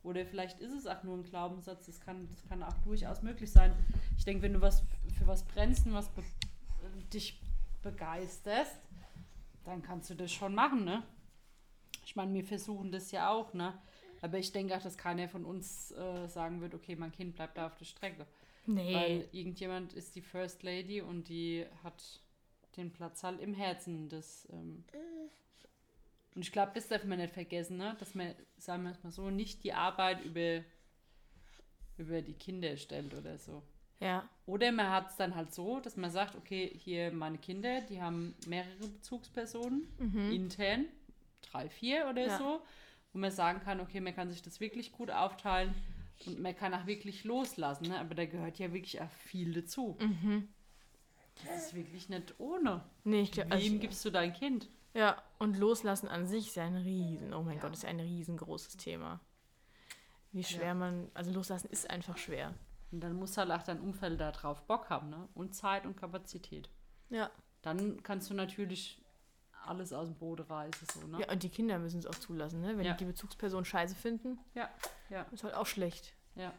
Oder 0.05 0.25
vielleicht 0.25 0.61
ist 0.61 0.73
es 0.73 0.87
auch 0.87 1.03
nur 1.03 1.17
ein 1.17 1.25
Glaubenssatz. 1.25 1.87
Das 1.87 2.01
kann, 2.01 2.29
das 2.29 2.49
kann 2.49 2.63
auch 2.63 2.79
durchaus 2.85 3.23
möglich 3.23 3.51
sein. 3.51 3.75
Ich 4.17 4.25
denke, 4.25 4.43
wenn 4.43 4.55
du 4.55 4.61
was 4.61 4.85
für 5.19 5.27
was 5.27 5.45
brennst 5.45 5.87
und 5.87 5.93
was 5.93 6.09
be 6.11 6.23
dich 7.13 7.41
begeisterst, 7.83 8.79
dann 9.65 9.83
kannst 9.83 10.09
du 10.09 10.15
das 10.15 10.33
schon 10.33 10.55
machen, 10.55 10.85
ne? 10.85 11.03
Ich 12.07 12.17
meine, 12.17 12.33
wir 12.33 12.45
versuchen 12.45 12.91
das 12.93 13.11
ja 13.11 13.31
auch, 13.31 13.53
ne? 13.55 13.75
Aber 14.23 14.39
ich 14.39 14.53
denke 14.53 14.77
auch, 14.77 14.83
dass 14.83 14.97
keiner 14.97 15.29
von 15.29 15.45
uns 15.45 15.91
äh, 15.93 16.27
sagen 16.29 16.61
wird, 16.61 16.75
okay, 16.75 16.97
mein 16.97 17.13
Kind 17.13 17.35
bleibt 17.35 17.59
da 17.59 17.67
auf 17.67 17.75
der 17.77 17.85
Strecke. 17.85 18.27
Nee. 18.67 18.95
Weil 18.95 19.29
irgendjemand 19.33 19.93
ist 19.93 20.15
die 20.15 20.23
First 20.23 20.63
Lady 20.63 21.01
und 21.01 21.29
die 21.29 21.67
hat 21.83 22.21
den 22.79 22.93
Platz 22.93 23.23
halt 23.23 23.41
im 23.41 23.53
Herzen 23.55 24.09
des. 24.09 24.49
Ähm 24.51 24.85
und 26.35 26.43
ich 26.43 26.53
glaube, 26.53 26.73
das 26.75 26.89
darf 26.89 27.05
man 27.05 27.19
nicht 27.19 27.35
vergessen, 27.35 27.77
ne? 27.79 27.97
dass 27.99 28.15
man, 28.15 28.35
sagen 28.57 28.85
wir 28.85 28.93
es 28.93 29.03
mal 29.03 29.11
so, 29.11 29.29
nicht 29.31 29.65
die 29.65 29.73
Arbeit 29.73 30.25
über, 30.25 30.63
über 31.97 32.23
die 32.23 32.35
Kinder 32.35 32.77
stellt 32.77 33.13
oder 33.15 33.39
so. 33.39 33.63
ja. 34.01 34.29
Oder 34.47 34.73
man 34.73 34.89
hat 34.89 35.11
es 35.11 35.17
dann 35.17 35.35
halt 35.35 35.53
so, 35.53 35.81
dass 35.81 35.97
man 35.97 36.11
sagt, 36.11 36.35
okay, 36.37 36.71
hier 36.75 37.13
meine 37.13 37.37
Kinder, 37.39 37.83
die 37.83 38.01
haben 38.01 38.35
mehrere 38.47 38.87
Bezugspersonen, 38.89 39.87
intern, 40.31 40.87
drei, 41.43 41.69
vier 41.69 42.07
oder 42.09 42.23
Mhm. 42.23 42.29
Ja. 42.29 42.39
so, 42.39 42.63
wo 43.13 43.19
man 43.19 43.31
sagen 43.31 43.61
kann, 43.61 43.81
okay, 43.81 44.01
man 44.01 44.15
kann 44.15 44.31
sich 44.31 44.41
das 44.41 44.61
wirklich 44.61 44.93
gut 44.93 45.11
aufteilen 45.11 45.75
und 46.27 46.39
man 46.41 46.55
kann 46.57 46.73
auch 46.73 46.87
wirklich 46.87 47.25
loslassen, 47.25 47.89
ne? 47.89 47.99
aber 47.99 48.15
da 48.15 48.25
gehört 48.27 48.59
ja 48.59 48.73
wirklich 48.73 49.01
auch 49.03 49.11
viel 49.11 49.53
dazu. 49.53 49.99
Mhm. 50.01 50.49
Das 51.47 51.67
ist 51.67 51.75
wirklich 51.75 52.09
nicht 52.09 52.35
ohne. 52.39 52.83
Nee, 53.05 53.23
ich 53.23 53.33
glaub, 53.33 53.47
Wem 53.47 53.53
also, 53.53 53.79
gibst 53.79 54.05
du 54.05 54.11
dein 54.11 54.33
Kind? 54.33 54.69
ja, 54.95 55.23
und 55.39 55.57
loslassen 55.57 56.09
an 56.09 56.27
sich 56.27 56.49
ist 56.49 56.57
ja 56.57 56.65
ein 56.65 56.77
riesen, 56.77 57.33
oh 57.35 57.43
mein 57.43 57.57
Ja. 57.57 57.63
Gott, 57.63 57.73
ist 57.75 57.83
ja 57.85 57.89
ein 57.91 58.01
riesengroßes 58.01 58.77
Thema. 58.77 59.21
Wie 60.33 60.45
schwer 60.45 60.69
Ja. 60.69 60.75
man, 60.75 61.11
also 61.15 61.31
loslassen 61.33 61.69
ist 61.71 61.89
einfach 61.89 62.17
schwer. 62.19 62.55
Und 62.91 63.01
dann 63.01 63.15
muss 63.15 63.37
halt 63.37 63.51
auch 63.51 63.63
dein 63.63 63.81
Umfeld 63.81 64.21
darauf 64.21 64.63
Bock 64.67 64.89
haben, 64.91 65.11
ne? 65.11 65.29
Und 65.35 65.55
Zeit 65.55 65.85
und 65.87 65.97
Kapazität. 65.97 66.69
Ja. 67.11 67.31
Dann 67.63 68.03
kannst 68.03 68.31
du 68.31 68.35
natürlich 68.35 69.03
alles 69.67 69.93
aus 69.93 70.09
dem 70.09 70.17
Boden 70.17 70.47
reißen, 70.47 70.87
so, 70.95 71.07
ne? 71.07 71.21
Ja, 71.21 71.31
und 71.33 71.43
die 71.43 71.51
Kinder 71.51 71.79
müssen 71.79 71.99
es 71.99 72.07
auch 72.07 72.15
zulassen, 72.15 72.61
ne? 72.63 72.77
Wenn 72.79 72.85
Ja. 72.87 72.95
die 72.95 73.05
Bezugsperson 73.05 73.65
scheiße 73.65 73.95
finden, 73.95 74.39
Ja, 74.55 74.71
ja, 75.11 75.23
ist 75.31 75.45
halt 75.45 75.55
auch 75.55 75.67
schlecht. 75.67 76.15
ja. 76.35 76.53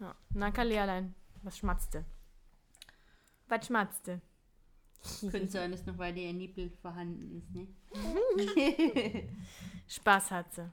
Ja. 0.00 0.14
Na, 0.30 0.48
Lehrlein, 0.62 1.14
was 1.42 1.58
schmatzte? 1.58 2.04
Was 3.50 3.66
schmatzte? 3.66 4.20
Könnte 5.30 5.48
sein, 5.48 5.72
dass 5.72 5.84
noch 5.84 5.98
weiter 5.98 6.18
ihr 6.18 6.32
Nippel 6.32 6.70
vorhanden 6.82 7.38
ist, 7.38 7.50
ne? 7.52 7.66
Spaß 9.88 10.30
hat 10.30 10.54
sie. 10.54 10.70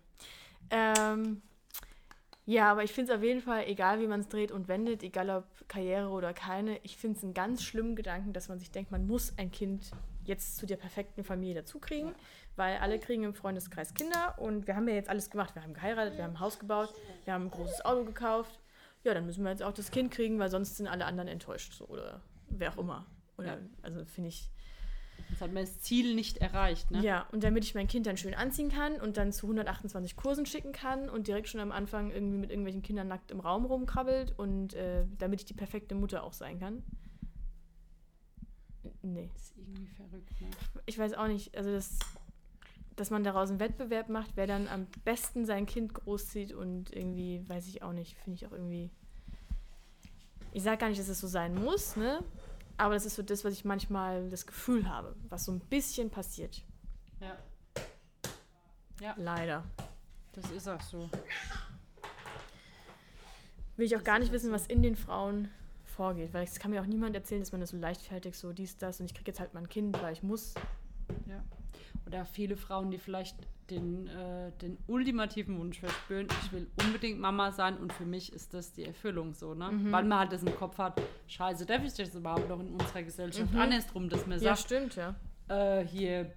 Ähm, 0.70 1.42
ja, 2.46 2.72
aber 2.72 2.84
ich 2.84 2.92
finde 2.92 3.12
es 3.12 3.18
auf 3.18 3.24
jeden 3.24 3.42
Fall, 3.42 3.66
egal 3.66 4.00
wie 4.00 4.06
man 4.06 4.20
es 4.20 4.28
dreht 4.28 4.52
und 4.52 4.68
wendet, 4.68 5.02
egal 5.02 5.30
ob 5.32 5.68
Karriere 5.68 6.10
oder 6.10 6.34
keine, 6.34 6.78
ich 6.84 6.98
finde 6.98 7.18
es 7.18 7.24
einen 7.24 7.34
ganz 7.34 7.64
schlimmen 7.64 7.96
Gedanken, 7.96 8.32
dass 8.32 8.48
man 8.48 8.60
sich 8.60 8.70
denkt, 8.70 8.92
man 8.92 9.08
muss 9.08 9.34
ein 9.38 9.52
Kind 9.52 9.90
jetzt 10.24 10.58
zu 10.58 10.68
der 10.68 10.78
perfekten 10.78 11.24
Familie 11.24 11.56
dazukriegen, 11.56 12.14
weil 12.58 12.78
alle 12.78 13.00
kriegen 13.00 13.24
im 13.24 13.34
Freundeskreis 13.34 13.96
Kinder 13.96 14.36
und 14.38 14.68
wir 14.68 14.76
haben 14.76 14.88
ja 14.88 14.94
jetzt 14.94 15.10
alles 15.10 15.32
gemacht. 15.32 15.56
Wir 15.56 15.64
haben 15.64 15.74
geheiratet, 15.74 16.16
wir 16.16 16.26
haben 16.26 16.34
ein 16.34 16.40
Haus 16.40 16.60
gebaut, 16.60 16.94
wir 17.26 17.34
haben 17.34 17.46
ein 17.46 17.52
großes 17.52 17.84
Auto 17.86 18.06
gekauft. 18.06 18.60
Ja, 19.04 19.14
dann 19.14 19.26
müssen 19.26 19.44
wir 19.44 19.52
jetzt 19.52 19.64
auch 19.64 19.74
das 19.74 19.90
Kind 19.90 20.12
kriegen, 20.12 20.38
weil 20.38 20.50
sonst 20.50 20.78
sind 20.78 20.88
alle 20.88 21.06
anderen 21.06 21.30
enttäuscht 21.30 21.74
so, 21.74 21.86
oder 21.86 22.22
wer 22.50 22.74
auch 22.74 22.78
immer. 22.78 23.06
Oder, 23.38 23.54
Ja. 23.54 23.58
also 23.82 24.04
finde 24.06 24.30
ich, 24.30 24.50
Jetzt 25.30 25.42
hat 25.42 25.52
man 25.52 25.64
das 25.64 25.80
Ziel 25.82 26.14
nicht 26.16 26.38
erreicht, 26.38 26.92
ne? 26.92 27.02
ja, 27.02 27.28
und 27.32 27.44
damit 27.44 27.64
ich 27.64 27.74
mein 27.74 27.88
Kind 27.88 28.06
dann 28.06 28.18
schön 28.18 28.36
anziehen 28.36 28.70
kann 28.70 29.02
und 29.02 29.18
dann 29.18 29.34
zu 29.34 29.48
128 29.48 30.16
Kursen 30.16 30.46
schicken 30.46 30.72
kann 30.74 31.10
und 31.10 31.28
direkt 31.28 31.50
schon 31.50 31.60
am 31.60 31.72
Anfang 31.72 32.12
irgendwie 32.12 32.38
mit 32.38 32.50
irgendwelchen 32.52 32.84
Kindern 32.84 33.08
nackt 33.08 33.32
im 33.32 33.40
Raum 33.40 33.66
rumkrabbelt 33.66 34.38
und 34.38 34.76
äh, 34.76 35.06
damit 35.18 35.42
ich 35.42 35.46
die 35.46 35.56
perfekte 35.56 35.96
Mutter 35.96 36.24
auch 36.24 36.34
sein 36.34 36.60
kann. 36.60 36.84
Nee, 39.02 39.30
Das 39.34 39.42
ist 39.44 39.58
irgendwie 39.58 39.88
verrückt, 39.88 40.42
ne? 40.42 40.48
ich 40.86 40.98
weiß 40.98 41.14
auch 41.14 41.28
nicht, 41.28 41.56
also 41.58 41.72
das, 41.72 41.98
dass 42.96 43.10
man 43.10 43.24
daraus 43.24 43.50
einen 43.50 43.60
Wettbewerb 43.60 44.10
macht, 44.10 44.32
wer 44.36 44.48
dann 44.48 44.68
am 44.68 44.86
besten 45.04 45.46
sein 45.46 45.66
Kind 45.66 45.94
großzieht 45.94 46.54
und 46.54 46.94
irgendwie, 46.96 47.44
weiß 47.48 47.68
ich 47.68 47.82
auch 47.84 47.94
nicht, 47.94 48.18
finde 48.20 48.36
ich 48.36 48.46
auch 48.48 48.52
irgendwie 48.52 48.92
Ich 50.54 50.64
sage 50.64 50.78
gar 50.78 50.90
nicht, 50.90 51.00
dass 51.00 51.08
es 51.10 51.20
so 51.20 51.28
sein 51.28 51.56
muss, 51.56 51.96
ne? 51.96 52.24
Aber 52.78 52.94
das 52.94 53.06
ist 53.06 53.16
so 53.16 53.24
das, 53.24 53.44
was 53.44 53.54
ich 53.54 53.66
manchmal 53.66 54.30
das 54.30 54.46
Gefühl 54.46 54.88
habe, 54.88 55.16
was 55.30 55.46
so 55.46 55.52
ein 55.52 55.60
bisschen 55.60 56.10
passiert. 56.10 56.64
Ja. 57.20 57.38
Leider. 59.18 59.64
Das 60.34 60.50
ist 60.52 60.68
auch 60.68 60.82
so. 60.82 61.10
Will 63.76 63.86
ich 63.86 63.96
auch 63.96 64.04
gar 64.04 64.20
nicht 64.20 64.32
wissen, 64.32 64.52
was 64.52 64.68
in 64.68 64.82
den 64.82 64.96
Frauen 64.96 65.50
vorgeht, 65.86 66.34
weil 66.34 66.44
es 66.44 66.60
kann 66.60 66.72
mir 66.72 66.82
auch 66.82 66.86
niemand 66.86 67.16
erzählen, 67.16 67.42
dass 67.42 67.52
man 67.52 67.62
das 67.62 67.72
so 67.72 67.78
leichtfertig 67.78 68.38
so 68.38 68.54
dies, 68.54 68.78
das 68.78 69.00
und 69.00 69.08
ich 69.08 69.16
kriege 69.16 69.30
jetzt 69.32 69.40
halt 69.40 69.54
mal 69.54 69.62
ein 69.62 69.70
Kind, 69.70 70.02
weil 70.02 70.14
ich 70.14 70.24
muss. 70.24 70.54
Ja. 71.28 71.44
Oder 72.08 72.26
viele 72.26 72.56
Frauen, 72.58 72.90
die 72.90 72.98
vielleicht 72.98 73.36
den, 73.70 74.08
äh, 74.08 74.52
den 74.62 74.78
ultimativen 74.88 75.60
Wunsch 75.60 75.80
verspüren, 75.80 76.28
ich 76.44 76.52
will 76.54 76.68
unbedingt 76.86 77.20
Mama 77.20 77.52
sein 77.52 77.78
und 77.78 77.92
für 77.92 78.06
mich 78.06 78.32
ist 78.32 78.54
das 78.54 78.72
die 78.72 78.86
Erfüllung 78.86 79.34
so, 79.34 79.54
ne? 79.54 79.70
Mhm. 79.72 79.92
Weil 79.92 80.06
man 80.06 80.20
halt 80.20 80.32
das 80.32 80.42
im 80.44 80.56
Kopf 80.56 80.78
hat, 80.78 81.02
scheiße, 81.28 81.66
darf 81.66 81.84
ich 81.84 81.94
das 81.94 82.16
überhaupt 82.16 82.48
noch 82.48 82.62
in 82.62 82.70
unserer 82.70 83.04
Gesellschaft 83.04 83.52
Mhm. 83.54 83.60
andersrum, 83.60 84.08
dass 84.10 84.26
man 84.26 84.40
Ja, 84.40 84.56
sagt, 84.56 84.60
stimmt, 84.60 84.96
ja. 84.96 85.16
äh, 85.50 85.86
hier, 85.86 86.32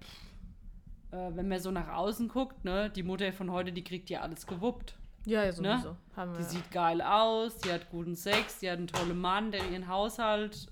äh, 1.11 1.29
wenn 1.35 1.47
man 1.47 1.59
so 1.59 1.71
nach 1.71 1.87
außen 1.87 2.27
guckt, 2.27 2.65
ne, 2.65 2.89
die 2.89 3.03
Mutter 3.03 3.31
von 3.31 3.49
heute, 3.51 3.71
die 3.71 3.83
kriegt 3.83 4.09
ja 4.09 4.21
alles 4.21 4.45
gewuppt. 4.45 4.95
Ja, 5.25 5.45
ja, 5.45 5.51
sowieso. 5.53 5.95
Haben 6.15 6.33
Die 6.33 6.39
wir. 6.39 6.45
sieht 6.45 6.69
geil 6.71 7.01
aus, 7.01 7.57
die 7.59 7.71
hat 7.71 7.89
guten 7.91 8.15
Sex, 8.15 8.59
die 8.59 8.69
hat 8.69 8.79
einen 8.79 8.87
tollen 8.87 9.19
Mann, 9.19 9.51
der 9.51 9.69
ihren 9.69 9.87
Haushalt, 9.87 10.67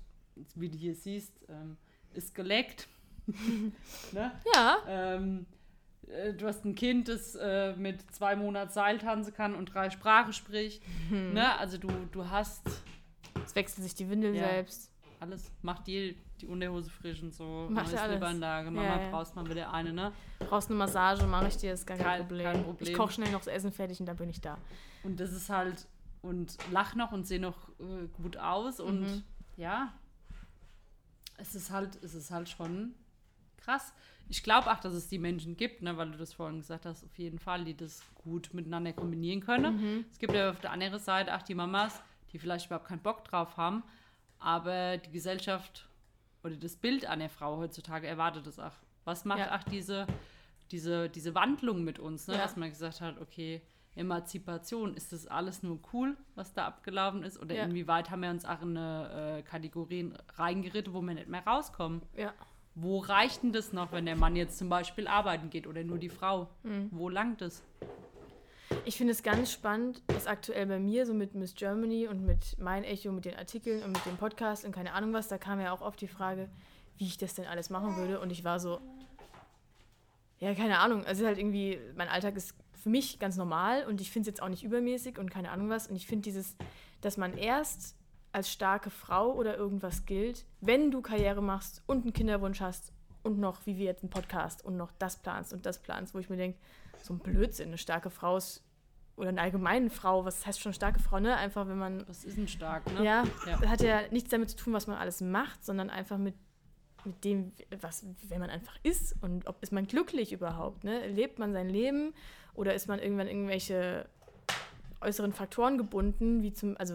wie 0.56 0.68
du 0.68 0.76
hier 0.76 0.94
siehst, 0.94 1.44
ähm, 1.48 1.76
ist 2.12 2.34
geleckt. 2.34 2.88
ne? 4.12 4.32
ja, 4.54 4.78
ähm, 4.88 5.46
äh, 6.08 6.32
du 6.34 6.46
hast 6.46 6.64
ein 6.64 6.74
Kind, 6.74 7.08
das 7.08 7.34
äh, 7.36 7.74
mit 7.76 8.02
zwei 8.14 8.36
Monaten 8.36 8.72
Seil 8.72 8.98
tanzen 8.98 9.32
kann 9.34 9.54
und 9.54 9.72
drei 9.74 9.90
Sprachen 9.90 10.32
spricht. 10.32 10.82
Mhm. 11.10 11.32
Ne? 11.34 11.58
Also 11.58 11.78
du, 11.78 11.88
du 12.12 12.28
hast 12.28 12.62
es 13.44 13.54
wechselt 13.54 13.84
sich 13.84 13.94
die 13.94 14.08
Windel 14.10 14.34
Ja. 14.34 14.48
selbst. 14.48 14.90
alles, 15.20 15.50
macht 15.62 15.86
dir 15.86 16.14
die 16.40 16.46
Unterhose 16.46 16.90
frisch 16.90 17.22
und 17.22 17.34
so. 17.34 17.66
Macht 17.70 17.94
alles. 17.96 18.14
Libanlage, 18.14 18.70
Mama 18.70 18.86
Ja, 18.86 19.00
ja. 19.02 19.10
brauchst 19.10 19.36
mal 19.36 19.48
wieder 19.48 19.72
eine, 19.72 19.92
ne? 19.92 20.12
Brauchst 20.38 20.68
eine 20.70 20.78
Massage, 20.78 21.26
mache 21.26 21.48
ich 21.48 21.56
dir, 21.58 21.72
ist 21.74 21.86
gar 21.86 21.96
kein, 21.96 22.06
Kein- 22.06 22.20
Problem. 22.22 22.44
kein 22.52 22.64
Problem. 22.64 22.88
Ich 22.90 22.96
koche 22.96 23.12
schnell 23.12 23.30
noch 23.30 23.40
das 23.40 23.48
Essen 23.48 23.72
fertig 23.72 24.00
und 24.00 24.06
dann 24.06 24.16
bin 24.16 24.30
ich 24.30 24.40
da. 24.40 24.56
Und 25.02 25.20
das 25.20 25.32
ist 25.32 25.50
halt, 25.50 25.86
und 26.22 26.56
lach 26.72 26.94
noch 26.94 27.12
und 27.12 27.26
seh 27.26 27.38
noch 27.38 27.68
äh, 27.80 28.06
gut 28.22 28.36
aus 28.38 28.80
und 28.80 29.00
Mhm. 29.02 29.22
ja, 29.56 29.92
es 31.36 31.54
ist 31.54 31.70
halt, 31.70 32.02
es 32.02 32.14
ist 32.14 32.30
halt 32.30 32.48
schon 32.48 32.94
krass. 33.60 33.92
Ich 34.28 34.42
glaube 34.42 34.70
auch, 34.70 34.78
dass 34.80 34.92
es 34.94 35.08
die 35.08 35.18
Menschen 35.18 35.56
gibt, 35.56 35.82
ne, 35.82 35.96
weil 35.96 36.10
du 36.10 36.18
das 36.18 36.32
vorhin 36.32 36.58
gesagt 36.58 36.86
hast, 36.86 37.04
auf 37.04 37.18
jeden 37.18 37.38
Fall, 37.38 37.64
die 37.64 37.76
das 37.76 38.02
gut 38.14 38.54
miteinander 38.54 38.92
kombinieren 38.92 39.40
können. 39.40 39.76
Mhm. 39.96 40.04
Es 40.10 40.18
gibt 40.18 40.32
ja 40.32 40.50
auf 40.50 40.60
der 40.60 40.70
anderen 40.72 40.98
Seite 41.00 41.34
auch 41.36 41.42
die 41.42 41.54
Mamas, 41.54 42.00
die 42.32 42.38
vielleicht 42.38 42.66
überhaupt 42.66 42.86
keinen 42.86 43.02
Bock 43.02 43.24
drauf 43.24 43.56
haben, 43.56 43.82
aber 44.38 44.98
die 44.98 45.10
Gesellschaft 45.10 45.88
oder 46.44 46.56
das 46.56 46.76
Bild 46.76 47.04
einer 47.06 47.28
Frau 47.28 47.58
heutzutage 47.58 48.06
erwartet 48.06 48.46
es 48.46 48.58
auch. 48.58 48.72
Was 49.04 49.24
macht 49.24 49.40
Ja. 49.40 49.56
auch 49.58 49.64
diese, 49.64 50.06
diese, 50.70 51.08
diese 51.10 51.34
Wandlung 51.34 51.82
mit 51.84 51.98
uns, 51.98 52.26
ne? 52.28 52.34
Ja. 52.34 52.40
dass 52.42 52.56
man 52.56 52.68
gesagt 52.70 53.00
hat, 53.00 53.20
okay, 53.20 53.60
Emanzipation, 53.96 54.94
ist 54.94 55.12
das 55.12 55.26
alles 55.26 55.62
nur 55.62 55.80
cool, 55.92 56.16
was 56.36 56.52
da 56.54 56.66
abgelaufen 56.66 57.22
ist? 57.24 57.38
Oder 57.40 57.54
Ja. 57.56 57.64
inwieweit 57.64 58.10
haben 58.10 58.22
wir 58.22 58.30
uns 58.30 58.44
auch 58.44 58.62
in 58.62 58.76
eine 58.76 59.38
äh, 59.38 59.42
Kategorien 59.42 60.16
reingeritten, 60.36 60.92
wo 60.94 61.00
wir 61.02 61.14
nicht 61.14 61.28
mehr 61.28 61.44
rauskommen? 61.44 62.02
Ja. 62.16 62.32
Wo 62.82 62.98
reicht 62.98 63.42
denn 63.42 63.52
das 63.52 63.72
noch, 63.72 63.92
wenn 63.92 64.06
der 64.06 64.16
Mann 64.16 64.36
jetzt 64.36 64.56
zum 64.56 64.70
Beispiel 64.70 65.06
arbeiten 65.06 65.50
geht 65.50 65.66
oder 65.66 65.84
nur 65.84 65.98
die 65.98 66.08
Frau? 66.08 66.48
Mhm. 66.62 66.88
Wo 66.90 67.10
langt 67.10 67.42
es? 67.42 67.62
Ich 68.84 68.96
finde 68.96 69.12
es 69.12 69.22
ganz 69.22 69.52
spannend, 69.52 70.02
was 70.08 70.26
aktuell 70.26 70.66
bei 70.66 70.78
mir 70.78 71.04
so 71.04 71.12
mit 71.12 71.34
Miss 71.34 71.54
Germany 71.54 72.06
und 72.08 72.24
mit 72.24 72.58
mein 72.58 72.84
Echo, 72.84 73.12
mit 73.12 73.24
den 73.26 73.36
Artikeln 73.36 73.82
und 73.82 73.92
mit 73.92 74.06
dem 74.06 74.16
Podcast 74.16 74.64
und 74.64 74.72
keine 74.72 74.94
Ahnung 74.94 75.12
was, 75.12 75.28
da 75.28 75.36
kam 75.36 75.60
ja 75.60 75.72
auch 75.72 75.82
oft 75.82 76.00
die 76.00 76.08
Frage, 76.08 76.48
wie 76.96 77.06
ich 77.06 77.18
das 77.18 77.34
denn 77.34 77.46
alles 77.46 77.68
machen 77.68 77.96
würde. 77.96 78.20
Und 78.20 78.30
ich 78.30 78.44
war 78.44 78.60
so, 78.60 78.80
ja, 80.38 80.54
keine 80.54 80.78
Ahnung. 80.78 81.04
Also 81.04 81.26
halt 81.26 81.38
irgendwie, 81.38 81.78
mein 81.96 82.08
Alltag 82.08 82.36
ist 82.36 82.54
für 82.72 82.88
mich 82.88 83.18
ganz 83.18 83.36
normal 83.36 83.84
und 83.86 84.00
ich 84.00 84.10
finde 84.10 84.30
es 84.30 84.34
jetzt 84.34 84.42
auch 84.42 84.48
nicht 84.48 84.62
übermäßig 84.62 85.18
und 85.18 85.30
keine 85.30 85.50
Ahnung 85.50 85.68
was. 85.68 85.86
Und 85.86 85.96
ich 85.96 86.06
finde 86.06 86.22
dieses, 86.22 86.56
dass 87.02 87.18
man 87.18 87.36
erst 87.36 87.94
als 88.32 88.50
starke 88.50 88.90
Frau 88.90 89.32
oder 89.32 89.56
irgendwas 89.56 90.06
gilt, 90.06 90.44
wenn 90.60 90.90
du 90.90 91.00
Karriere 91.02 91.42
machst 91.42 91.82
und 91.86 92.02
einen 92.04 92.12
Kinderwunsch 92.12 92.60
hast 92.60 92.92
und 93.22 93.38
noch, 93.38 93.66
wie 93.66 93.76
wir 93.76 93.86
jetzt 93.86 94.02
einen 94.02 94.10
Podcast 94.10 94.64
und 94.64 94.76
noch 94.76 94.92
das 94.98 95.20
planst 95.20 95.52
und 95.52 95.66
das 95.66 95.80
planst, 95.82 96.14
wo 96.14 96.18
ich 96.18 96.30
mir 96.30 96.36
denke, 96.36 96.58
so 97.02 97.14
ein 97.14 97.18
Blödsinn, 97.18 97.68
eine 97.68 97.78
starke 97.78 98.10
Frau 98.10 98.36
ist, 98.36 98.62
oder 99.16 99.28
eine 99.28 99.40
allgemeine 99.42 99.90
Frau, 99.90 100.24
was 100.24 100.46
heißt 100.46 100.60
schon 100.60 100.72
starke 100.72 100.98
Frau, 100.98 101.20
ne? 101.20 101.36
Einfach, 101.36 101.68
wenn 101.68 101.76
man, 101.76 102.08
Was 102.08 102.24
ist 102.24 102.38
denn 102.38 102.48
stark, 102.48 102.90
ne? 102.94 103.04
ja, 103.04 103.24
Ja. 103.46 103.68
hat 103.68 103.82
ja 103.82 104.00
nichts 104.10 104.30
damit 104.30 104.48
zu 104.50 104.56
tun, 104.56 104.72
was 104.72 104.86
man 104.86 104.96
alles 104.96 105.20
macht, 105.20 105.62
sondern 105.62 105.90
einfach 105.90 106.16
mit, 106.16 106.34
mit 107.04 107.22
dem, 107.24 107.52
was, 107.82 108.06
wer 108.28 108.38
man 108.38 108.48
einfach 108.48 108.74
ist 108.82 109.14
und 109.20 109.46
ob 109.46 109.62
ist 109.62 109.72
man 109.72 109.86
glücklich 109.86 110.32
überhaupt, 110.32 110.84
ne? 110.84 111.06
Lebt 111.08 111.38
man 111.38 111.52
sein 111.52 111.68
Leben 111.68 112.14
oder 112.54 112.74
ist 112.74 112.88
man 112.88 112.98
irgendwann 112.98 113.26
irgendwelche 113.28 114.08
äußeren 115.02 115.32
Faktoren 115.34 115.76
gebunden, 115.76 116.42
wie 116.42 116.52
zum, 116.54 116.76
also 116.78 116.94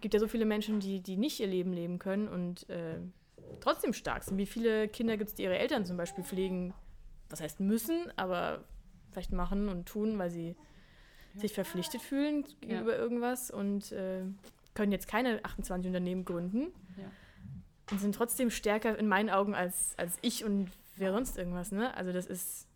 gibt 0.00 0.14
ja 0.14 0.20
so 0.20 0.28
viele 0.28 0.44
Menschen, 0.44 0.80
die, 0.80 1.00
die 1.00 1.16
nicht 1.16 1.40
ihr 1.40 1.46
Leben 1.46 1.72
leben 1.72 1.98
können 1.98 2.28
und 2.28 2.68
äh, 2.68 2.98
trotzdem 3.60 3.92
stark 3.92 4.24
sind. 4.24 4.38
Wie 4.38 4.46
viele 4.46 4.88
Kinder 4.88 5.16
gibt 5.16 5.30
es, 5.30 5.34
die 5.34 5.42
ihre 5.44 5.58
Eltern 5.58 5.84
zum 5.84 5.96
Beispiel 5.96 6.24
pflegen, 6.24 6.74
was 7.28 7.40
heißt 7.40 7.60
müssen, 7.60 8.12
aber 8.16 8.64
vielleicht 9.12 9.32
machen 9.32 9.68
und 9.68 9.86
tun, 9.86 10.18
weil 10.18 10.30
sie 10.30 10.54
sich 11.34 11.52
verpflichtet 11.52 12.00
fühlen 12.00 12.44
gegenüber 12.60 12.96
irgendwas 12.96 13.50
und 13.50 13.92
äh, 13.92 14.22
können 14.74 14.92
jetzt 14.92 15.06
keine 15.08 15.44
28 15.44 15.86
Unternehmen 15.88 16.24
gründen 16.24 16.68
Ja. 16.98 17.10
und 17.90 18.00
sind 18.00 18.14
trotzdem 18.14 18.50
stärker 18.50 18.98
in 18.98 19.06
meinen 19.08 19.28
Augen 19.30 19.54
als, 19.54 19.94
als 19.98 20.18
ich 20.22 20.44
und 20.44 20.70
wer 20.96 21.12
sonst 21.12 21.36
irgendwas. 21.36 21.72
Ne? 21.72 21.94
Also 21.94 22.12
das 22.12 22.26
ist, 22.26 22.66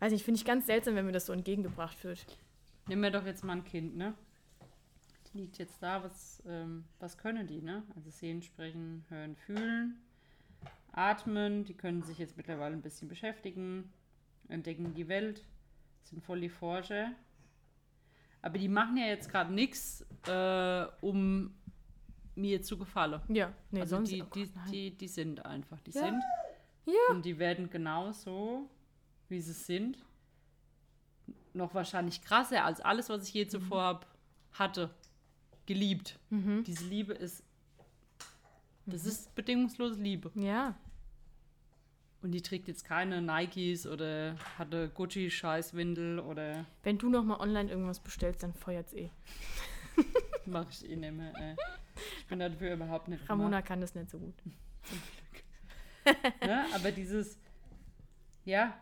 weiß 0.00 0.12
nicht, 0.12 0.24
finde 0.24 0.38
ich 0.38 0.44
ganz 0.44 0.66
seltsam, 0.66 0.94
wenn 0.96 1.06
mir 1.06 1.12
das 1.12 1.26
so 1.26 1.32
entgegengebracht 1.32 2.02
wird. 2.04 2.24
Nehmen 2.88 3.02
wir 3.02 3.10
doch 3.10 3.24
jetzt 3.24 3.44
mal 3.44 3.54
ein 3.56 3.64
Kind, 3.64 3.96
ne? 3.96 4.14
Liegt 5.34 5.58
jetzt 5.58 5.82
da, 5.82 6.02
was, 6.02 6.42
ähm, 6.46 6.84
was 7.00 7.18
können 7.18 7.46
die, 7.46 7.60
ne? 7.60 7.82
Also 7.96 8.08
sehen, 8.10 8.40
sprechen, 8.40 9.04
hören, 9.08 9.34
fühlen, 9.34 10.00
atmen, 10.92 11.64
die 11.64 11.74
können 11.74 12.02
sich 12.02 12.18
jetzt 12.18 12.36
mittlerweile 12.36 12.74
ein 12.74 12.82
bisschen 12.82 13.08
beschäftigen, 13.08 13.92
entdecken 14.48 14.94
die 14.94 15.08
Welt, 15.08 15.44
sind 16.04 16.22
voll 16.22 16.40
die 16.40 16.48
Forscher. 16.48 17.10
Aber 18.42 18.58
die 18.58 18.68
machen 18.68 18.96
ja 18.96 19.06
jetzt 19.06 19.28
gerade 19.28 19.52
nichts, 19.52 20.06
äh, 20.28 20.86
um 21.00 21.52
mir 22.36 22.62
zu 22.62 22.78
gefallen. 22.78 23.20
Ja, 23.28 23.52
nee, 23.72 23.80
also 23.80 23.96
sonst 23.96 24.10
die, 24.10 24.22
oh 24.22 24.26
die, 24.34 24.44
Gott, 24.46 24.62
die, 24.70 24.96
die 24.96 25.08
sind 25.08 25.44
einfach, 25.44 25.80
die 25.80 25.90
Ja. 25.92 26.00
sind. 26.00 26.22
Ja. 26.86 26.92
Und 27.10 27.24
die 27.24 27.38
werden 27.38 27.70
genauso, 27.70 28.68
wie 29.28 29.40
sie 29.40 29.52
sind, 29.52 29.98
noch 31.54 31.74
wahrscheinlich 31.74 32.22
krasser 32.22 32.64
als 32.64 32.80
alles, 32.80 33.08
was 33.08 33.26
ich 33.26 33.34
je 33.34 33.46
zuvor 33.46 33.82
hab, 33.82 34.06
hatte, 34.52 34.90
geliebt. 35.66 36.18
Mhm. 36.30 36.64
Diese 36.64 36.84
Liebe 36.84 37.12
ist, 37.12 37.42
das 38.86 39.06
ist 39.06 39.34
bedingungslose 39.34 40.00
Liebe. 40.00 40.30
Ja, 40.34 40.74
Und 42.22 42.32
die 42.32 42.42
trägt 42.42 42.68
jetzt 42.68 42.84
keine 42.84 43.20
Nikes 43.22 43.86
oder 43.86 44.36
hatte 44.58 44.90
Gucci-Scheißwindel 44.94 46.18
oder 46.20 46.64
wenn 46.82 46.98
du 46.98 47.08
noch 47.08 47.24
mal 47.24 47.38
online 47.40 47.70
irgendwas 47.70 48.00
bestellst, 48.00 48.42
dann 48.42 48.54
feuert's 48.54 48.92
eh. 48.94 49.10
mache 50.46 50.68
ich 50.70 50.88
eh 50.88 50.96
nicht 50.96 51.12
mehr. 51.12 51.32
Ey. 51.36 51.56
Ich 52.18 52.26
bin 52.26 52.38
dafür 52.38 52.74
überhaupt 52.74 53.08
nicht 53.08 53.28
Ramona 53.28 53.62
kann 53.62 53.80
das 53.80 53.94
nicht 53.94 54.10
so 54.10 54.18
gut. 54.18 54.34
ne? 56.42 56.66
Aber 56.74 56.90
dieses, 56.90 57.38
ja, 58.44 58.76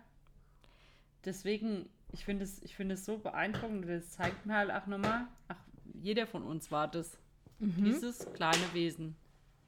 deswegen, 1.25 1.89
ich 2.13 2.25
finde 2.25 2.45
es, 2.45 2.63
es 2.63 3.05
so 3.05 3.19
beeindruckend, 3.19 3.89
das 3.89 4.11
zeigt 4.11 4.47
mir 4.47 4.55
halt 4.55 4.71
auch 4.71 4.87
nochmal, 4.87 5.27
ach, 5.49 5.57
jeder 5.95 6.27
von 6.27 6.43
uns 6.43 6.71
war 6.71 6.89
das, 6.89 7.19
Mhm. 7.59 7.85
dieses 7.85 8.27
kleine 8.33 8.73
Wesen, 8.73 9.15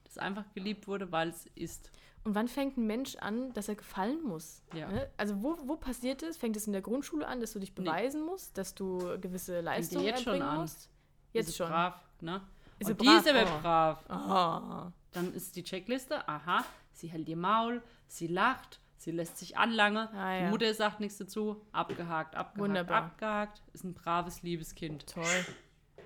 das 0.05 0.19
einfach 0.19 0.45
geliebt 0.55 0.89
wurde, 0.89 1.13
weil 1.13 1.29
es 1.29 1.47
ist. 1.55 1.93
Und 2.25 2.35
wann 2.35 2.49
fängt 2.49 2.77
ein 2.77 2.87
Mensch 2.87 3.15
an, 3.17 3.53
dass 3.53 3.69
er 3.69 3.77
gefallen 3.77 4.23
muss? 4.25 4.63
Ja. 4.75 4.89
Ne? 4.91 5.09
Also 5.17 5.43
wo, 5.43 5.57
wo 5.67 5.77
passiert 5.77 6.23
es? 6.23 6.37
Fängt 6.37 6.57
es 6.57 6.67
in 6.67 6.73
der 6.73 6.83
Grundschule 6.83 7.27
an, 7.29 7.41
dass 7.41 7.53
du 7.53 7.59
dich 7.61 7.71
Nee. 7.77 7.85
beweisen 7.85 8.23
musst, 8.25 8.57
dass 8.59 8.75
du 8.75 8.99
gewisse 9.21 9.61
Leistungen 9.61 10.05
jetzt 10.07 10.23
schon 10.25 10.33
erbringen 10.35 10.49
an. 10.55 10.61
musst? 10.63 10.89
Jetzt 11.33 11.49
ist 11.51 11.57
schon. 11.57 11.69
brav, 11.69 12.01
ne? 12.21 12.41
Ist 12.81 12.91
Und 12.91 13.01
sie 13.01 13.07
die 13.07 13.13
ist 13.15 13.25
brav? 13.25 13.37
aber 13.37 13.59
Oh. 13.59 13.63
brav. 13.63 14.05
Ah. 14.11 14.93
Dann 15.13 15.33
ist 15.35 15.55
die 15.55 15.63
Checkliste, 15.63 16.27
aha, 16.29 16.65
sie 16.93 17.07
hält 17.09 17.29
ihr 17.29 17.37
Maul, 17.37 17.81
sie 18.09 18.27
lacht, 18.27 18.81
sie 18.97 19.13
lässt 19.13 19.37
sich 19.39 19.57
anlange, 19.57 20.11
Ah, 20.15 20.37
die 20.39 20.45
ja. 20.45 20.51
Mutter 20.51 20.73
sagt 20.75 20.99
nichts 21.01 21.19
dazu, 21.19 21.61
abgehakt, 21.71 22.35
abgehakt, 22.35 22.59
Wunderbar. 22.59 23.03
abgehakt, 23.05 23.63
ist 23.73 23.85
ein 23.85 23.95
braves, 23.95 24.43
liebes 24.43 24.75
Kind. 24.75 25.07
Toll. 25.07 25.25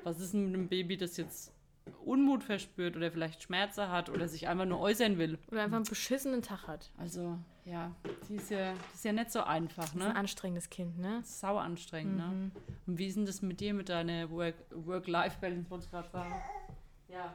Was 0.04 0.20
ist 0.20 0.32
denn 0.32 0.46
mit 0.46 0.54
einem 0.54 0.68
Baby, 0.68 0.96
das 0.96 1.16
jetzt 1.16 1.52
Unmut 2.04 2.42
verspürt 2.44 2.96
oder 2.96 3.10
vielleicht 3.10 3.42
Schmerzen 3.42 3.88
hat 3.88 4.08
oder 4.10 4.28
sich 4.28 4.48
einfach 4.48 4.64
nur 4.66 4.80
äußern 4.80 5.18
will? 5.18 5.38
Oder 5.50 5.62
einfach 5.64 5.76
einen 5.76 5.84
beschissenen 5.86 6.42
Tag 6.42 6.66
hat. 6.66 6.90
Also, 6.98 7.38
ja, 7.64 7.94
die 8.28 8.36
ist 8.36 8.50
ja, 8.50 8.72
die 8.72 8.94
ist 8.94 9.04
ja 9.04 9.12
nicht 9.12 9.30
so 9.32 9.42
einfach, 9.42 9.84
Das 9.84 9.94
ist 9.94 10.00
ein 10.02 10.08
ne? 10.08 10.16
anstrengendes 10.16 10.70
Kind, 10.70 10.98
ne? 10.98 11.20
Sau 11.24 11.56
anstrengend, 11.58 12.12
Mhm. 12.14 12.18
ne? 12.18 12.50
Und 12.86 12.98
wie 12.98 13.06
ist 13.06 13.16
denn 13.16 13.26
das 13.26 13.42
mit 13.42 13.60
dir, 13.60 13.74
mit 13.74 13.88
deiner 13.88 14.30
Work- 14.30 14.64
Work-Life-Balance, 14.70 15.70
wollte 15.70 15.84
ich 15.86 15.90
gerade 15.90 16.08
sagen? 16.10 16.34
ja, 17.08 17.34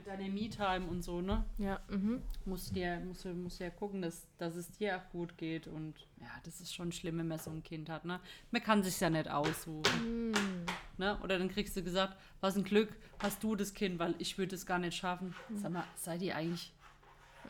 mit 0.00 0.06
deiner 0.06 0.28
Me-Time 0.28 0.86
und 0.86 1.02
so, 1.02 1.20
ne? 1.20 1.44
Ja, 1.58 1.80
mhm. 1.88 2.22
Musst 2.44 2.74
du 2.74 2.80
ja, 2.80 2.98
musst 3.00 3.24
musst 3.26 3.60
ja 3.60 3.70
gucken, 3.70 4.02
dass, 4.02 4.26
dass 4.38 4.56
es 4.56 4.70
dir 4.72 4.96
auch 4.96 5.12
gut 5.12 5.36
geht. 5.36 5.66
Und 5.66 5.94
ja, 6.20 6.28
das 6.44 6.60
ist 6.60 6.74
schon 6.74 6.92
schlimm, 6.92 7.18
wenn 7.18 7.28
man 7.28 7.38
so 7.38 7.50
ein 7.50 7.62
Kind 7.62 7.90
hat, 7.90 8.04
ne? 8.04 8.20
Man 8.50 8.62
kann 8.62 8.82
sich 8.82 8.98
ja 9.00 9.10
nicht 9.10 9.30
aussuchen. 9.30 10.30
Mhm. 10.30 10.66
Ne? 10.96 11.18
Oder 11.22 11.38
dann 11.38 11.48
kriegst 11.48 11.76
du 11.76 11.82
gesagt, 11.82 12.16
was 12.40 12.56
ein 12.56 12.64
Glück, 12.64 12.90
hast 13.18 13.42
du 13.42 13.54
das 13.56 13.74
Kind, 13.74 13.98
weil 13.98 14.14
ich 14.18 14.38
würde 14.38 14.54
es 14.54 14.66
gar 14.66 14.78
nicht 14.78 14.96
schaffen. 14.96 15.34
Sag 15.54 15.72
mal, 15.72 15.84
seid 15.96 16.22
ihr 16.22 16.36
eigentlich. 16.36 16.72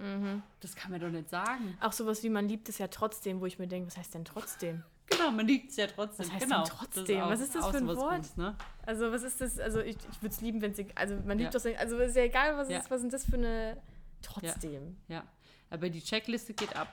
Mhm. 0.00 0.42
Das 0.60 0.74
kann 0.74 0.90
man 0.90 1.00
doch 1.00 1.10
nicht 1.10 1.30
sagen. 1.30 1.76
Auch 1.80 1.92
sowas 1.92 2.22
wie 2.22 2.30
man 2.30 2.48
liebt 2.48 2.68
es 2.68 2.78
ja 2.78 2.88
trotzdem, 2.88 3.40
wo 3.40 3.46
ich 3.46 3.58
mir 3.58 3.68
denke, 3.68 3.88
was 3.88 3.96
heißt 3.96 4.14
denn 4.14 4.24
trotzdem? 4.24 4.82
Genau, 5.10 5.30
man 5.32 5.46
liebt 5.46 5.70
es 5.70 5.76
ja 5.76 5.86
trotzdem. 5.86 6.26
Was 6.26 6.32
heißt 6.32 6.44
genau. 6.44 6.64
trotzdem? 6.64 7.20
Was 7.22 7.40
ist 7.40 7.54
das 7.54 7.66
für 7.66 7.76
ein 7.76 7.86
Wort? 7.86 8.36
Ne? 8.36 8.56
Also 8.86 9.10
was 9.12 9.22
ist 9.22 9.40
das? 9.40 9.58
Also 9.58 9.80
ich, 9.80 9.96
ich 10.10 10.22
würde 10.22 10.34
es 10.34 10.40
lieben, 10.40 10.62
wenn 10.62 10.72
es 10.72 10.78
also 10.94 11.16
man 11.26 11.38
liebt 11.38 11.52
Ja. 11.52 11.60
doch 11.60 11.78
also 11.78 11.98
ist 11.98 12.16
ja 12.16 12.22
egal, 12.22 12.56
was 12.56 12.68
Ja. 12.70 12.78
ist, 12.78 12.90
was 12.90 13.02
ist 13.02 13.12
das 13.12 13.24
für 13.24 13.36
eine 13.36 13.76
trotzdem. 14.22 14.96
Ja, 15.08 15.24
aber 15.70 15.90
die 15.90 16.00
Checkliste 16.02 16.54
geht 16.54 16.76
ab. 16.76 16.88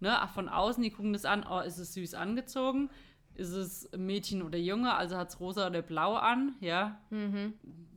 Ne? 0.00 0.18
Ach, 0.20 0.30
von 0.32 0.48
außen, 0.48 0.82
die 0.82 0.90
gucken 0.90 1.12
das 1.12 1.24
an, 1.24 1.46
oh, 1.48 1.60
ist 1.60 1.78
es 1.78 1.94
süß 1.94 2.14
angezogen? 2.14 2.90
Ist 3.34 3.52
es 3.52 3.88
Mädchen 3.96 4.42
oder 4.42 4.58
Junge? 4.58 4.94
Also 4.94 5.16
hat 5.16 5.30
es 5.30 5.40
rosa 5.40 5.66
oder 5.68 5.80
blau 5.80 6.14
an? 6.16 6.56
Ja. 6.60 7.00
Mhm. 7.10 7.54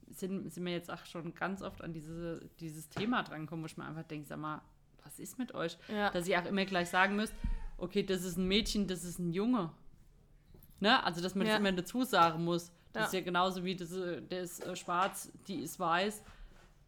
Sind, 0.10 0.54
sind 0.54 0.66
wir 0.66 0.72
jetzt 0.72 0.90
auch 0.92 1.06
schon 1.06 1.34
ganz 1.34 1.62
oft 1.62 1.82
an 1.84 1.92
diese, 1.92 2.48
dieses 2.60 2.88
Thema 2.90 3.24
drangekommen, 3.24 3.64
wo 3.64 3.66
ich 3.66 3.76
mir 3.76 3.86
einfach 3.86 4.04
denke, 4.04 4.28
sag 4.28 4.38
mal, 4.40 4.62
was 5.04 5.20
ist 5.20 5.38
mit 5.38 5.54
euch? 5.54 5.78
Ja. 5.90 6.10
Dass 6.12 6.28
ihr 6.28 6.40
auch 6.40 6.46
immer 6.46 6.64
gleich 6.66 6.90
sagen 6.90 7.16
müsst, 7.16 7.34
okay, 7.78 8.04
das 8.04 8.24
ist 8.24 8.38
ein 8.38 8.48
Mädchen, 8.48 8.88
das 8.88 9.04
ist 9.04 9.20
ein 9.20 9.32
Junge. 9.34 9.72
Ne? 10.80 11.04
Also, 11.04 11.22
dass 11.22 11.36
man 11.36 11.48
Ja. 11.48 11.54
das 11.54 11.60
immer 11.60 11.72
dazu 11.72 12.04
sagen 12.04 12.44
muss. 12.44 12.72
Das 12.94 13.02
Ja. 13.02 13.06
ist 13.08 13.14
ja 13.14 13.22
genauso 13.22 13.64
wie 13.64 13.76
das, 13.76 13.92
äh, 13.92 14.22
der 14.22 14.42
ist 14.42 14.66
äh, 14.66 14.76
schwarz, 14.76 15.32
die 15.48 15.56
ist 15.56 15.80
weiß. 15.80 16.24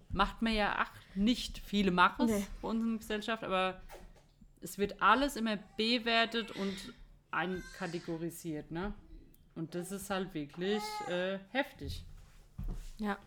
Macht 0.10 0.42
man 0.42 0.54
ja 0.54 0.76
ach, 0.78 0.92
nicht. 1.16 1.60
Viele 1.60 1.92
machen 1.92 2.30
es 2.30 2.32
Nee. 2.40 2.48
bei 2.62 2.68
uns 2.70 2.82
in 2.84 2.90
der 2.92 3.00
Gesellschaft, 3.00 3.44
aber 3.44 3.82
es 4.62 4.78
wird 4.78 5.02
alles 5.02 5.36
immer 5.36 5.58
bewertet 5.78 6.52
und 6.52 6.76
einkategorisiert, 7.32 8.72
ne? 8.72 8.94
Und 9.56 9.76
das 9.76 9.92
ist 9.92 10.10
halt 10.10 10.34
wirklich 10.34 10.82
äh, 11.10 11.40
heftig. 11.52 12.06
Ja. 13.00 13.18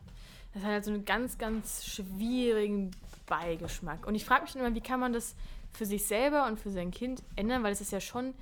Das 0.52 0.62
hat 0.62 0.70
halt 0.70 0.84
so 0.84 0.92
einen 0.92 1.04
ganz, 1.04 1.38
ganz 1.38 1.84
schwierigen 1.84 2.90
Beigeschmack. 3.26 4.06
Und 4.06 4.14
ich 4.14 4.24
frage 4.24 4.42
mich 4.42 4.56
immer, 4.56 4.74
wie 4.74 4.80
kann 4.80 4.98
man 5.00 5.12
das 5.12 5.36
für 5.72 5.86
sich 5.86 6.06
selber 6.06 6.46
und 6.46 6.58
für 6.58 6.70
sein 6.70 6.90
Kind 6.90 7.22
ändern, 7.36 7.62
weil 7.62 7.72
es 7.72 7.80
ist 7.80 7.92
ja 7.92 8.00
schon 8.00 8.34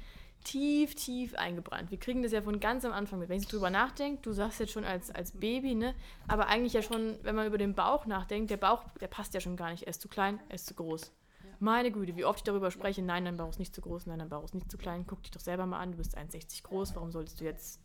tief, 0.44 0.94
tief 0.94 1.35
eingebrannt. 1.35 1.90
Wir 1.90 1.99
kriegen 1.99 2.23
das 2.23 2.32
ja 2.32 2.42
von 2.42 2.61
ganz 2.61 2.85
am 2.85 2.92
Anfang 2.92 3.18
mit. 3.18 3.28
Wenn 3.28 3.40
ich 3.40 3.49
drüber 3.49 3.70
nachdenke, 3.70 4.23
du 4.23 4.32
sagst 4.32 4.61
jetzt 4.61 4.73
schon 4.73 4.85
als, 4.85 5.11
als 5.11 5.32
Baby, 5.32 5.75
ne? 5.75 5.94
Aber 6.26 6.47
eigentlich 6.47 6.73
ja 6.73 6.82
schon, 6.82 7.16
wenn 7.23 7.35
man 7.35 7.47
über 7.47 7.58
den 7.58 7.75
Bauch 7.75 8.06
nachdenkt, 8.06 8.50
der 8.50 8.56
Bauch, 8.56 8.85
der 9.00 9.08
passt 9.08 9.35
ja 9.35 9.40
schon 9.40 9.56
gar 9.56 9.70
nicht. 9.70 9.82
Er 9.82 9.90
ist 9.90 10.00
zu 10.00 10.08
klein, 10.08 10.40
er 10.49 10.54
ist 10.54 10.66
zu 10.66 10.75
groß. 10.75 11.12
Meine 11.61 11.90
Güte, 11.90 12.14
wie 12.16 12.25
oft 12.25 12.38
ich 12.38 12.44
darüber 12.44 12.70
spreche, 12.70 13.02
nein, 13.02 13.25
dein 13.25 13.37
Bauch 13.37 13.49
ist 13.50 13.58
nicht 13.58 13.75
zu 13.75 13.80
groß, 13.80 14.06
nein, 14.06 14.20
dein 14.20 14.28
Bauch 14.28 14.44
ist 14.44 14.54
nicht 14.54 14.70
zu 14.70 14.78
klein. 14.78 15.04
Guck 15.08 15.23
dich 15.25 15.32
doch 15.32 15.40
selber 15.40 15.66
mal 15.66 15.80
an, 15.80 15.90
du 15.90 15.99
bist 15.99 16.16
1,60 16.16 16.62
groß, 16.62 16.94
warum 16.94 17.11
solltest 17.11 17.40
du 17.40 17.44
jetzt 17.44 17.80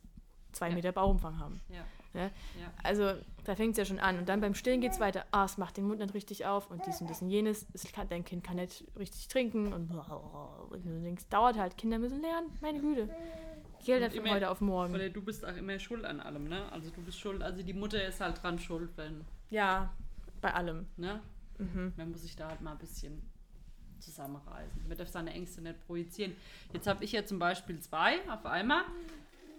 zwei 0.52 0.70
Ja. 0.70 0.76
Meter 0.76 0.92
Bauchumfang 0.92 1.40
haben? 1.40 1.60
Ja. 1.70 1.84
Ne? 2.14 2.30
Ja. 2.60 2.72
Also 2.84 3.14
da 3.44 3.56
fängt 3.56 3.72
es 3.72 3.78
ja 3.78 3.86
schon 3.86 4.00
an. 4.00 4.20
Und 4.20 4.30
dann 4.30 4.40
beim 4.40 4.54
Stillen 4.54 4.82
geht 4.82 4.92
es 4.92 5.00
weiter. 5.00 5.26
Ah, 5.32 5.46
es 5.46 5.58
macht 5.58 5.78
den 5.78 5.86
Mund 5.88 6.00
nicht 6.00 6.14
richtig 6.14 6.46
auf 6.46 6.70
und 6.70 6.86
dies 6.86 7.02
und 7.02 7.10
das 7.10 7.22
und 7.22 7.30
jenes. 7.32 7.66
Es 7.74 7.92
kann, 7.92 8.08
dein 8.10 8.24
Kind 8.24 8.44
kann 8.44 8.58
nicht 8.58 8.86
richtig 8.98 9.28
trinken 9.28 9.74
und, 9.74 9.90
und 9.92 10.86
du 10.86 11.02
denkst, 11.02 11.28
dauert 11.30 11.58
halt. 11.58 11.76
Kinder 11.78 11.98
müssen 11.98 12.22
lernen. 12.22 12.52
Meine 12.62 12.80
Güte. 12.80 13.10
Halt 13.86 14.14
von 14.14 14.22
immer- 14.26 14.36
heute 14.36 14.50
auf 14.50 14.62
morgen. 14.62 14.94
Oder 14.96 15.10
du 15.10 15.22
bist 15.22 15.44
auch 15.46 15.56
immer 15.58 15.78
schuld 15.80 16.06
an 16.06 16.20
allem, 16.22 16.48
ne? 16.48 16.72
Also 16.72 16.90
du 16.92 17.02
bist 17.02 17.20
schuld, 17.20 17.42
also 17.44 17.62
die 17.64 17.74
Mutter 17.74 18.02
ist 18.08 18.22
halt 18.22 18.42
dran 18.42 18.58
schuld, 18.58 18.92
wenn, 18.96 19.26
Ja, 19.50 19.92
bei 20.40 20.54
allem. 20.54 20.86
ne? 20.96 21.20
Mhm. 21.58 21.94
Man 21.98 22.12
muss 22.12 22.22
sich 22.22 22.36
da 22.36 22.48
halt 22.50 22.62
mal 22.62 22.72
ein 22.74 22.78
bisschen 22.78 23.22
zusammenreißen. 24.00 24.88
Man 24.88 24.98
darf 24.98 25.10
seine 25.10 25.32
Ängste 25.32 25.62
nicht 25.62 25.86
projizieren. 25.86 26.34
Jetzt 26.74 26.88
habe 26.88 27.04
ich 27.04 27.12
ja 27.12 27.26
zum 27.26 27.40
Beispiel 27.40 27.80
zwei 27.80 28.20
auf 28.30 28.46
einmal. 28.46 28.84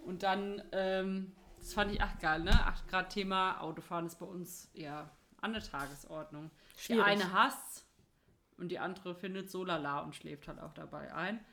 Und 0.05 0.23
dann, 0.23 0.61
ähm, 0.71 1.31
das 1.65 1.73
fand 1.73 1.91
ich 1.91 1.99
echt 1.99 2.19
geil, 2.19 2.41
ne? 2.43 2.51
Ach, 2.53 2.85
gerade 2.87 3.09
Thema 3.09 3.59
Autofahren 3.59 4.05
ist 4.05 4.19
bei 4.19 4.25
uns 4.25 4.69
ja 4.73 5.09
an 5.41 5.53
der 5.53 5.63
Tagesordnung. 5.63 6.51
Die 6.77 6.81
Schwierig. 6.83 7.03
eine 7.05 7.33
hasst 7.33 7.85
und 8.57 8.69
die 8.69 8.79
andere 8.79 9.15
findet 9.15 9.49
so 9.49 9.63
lala 9.65 9.99
und 10.01 10.15
schläft 10.15 10.47
halt 10.47 10.59
auch 10.59 10.73
dabei 10.73 11.13
ein. 11.13 11.43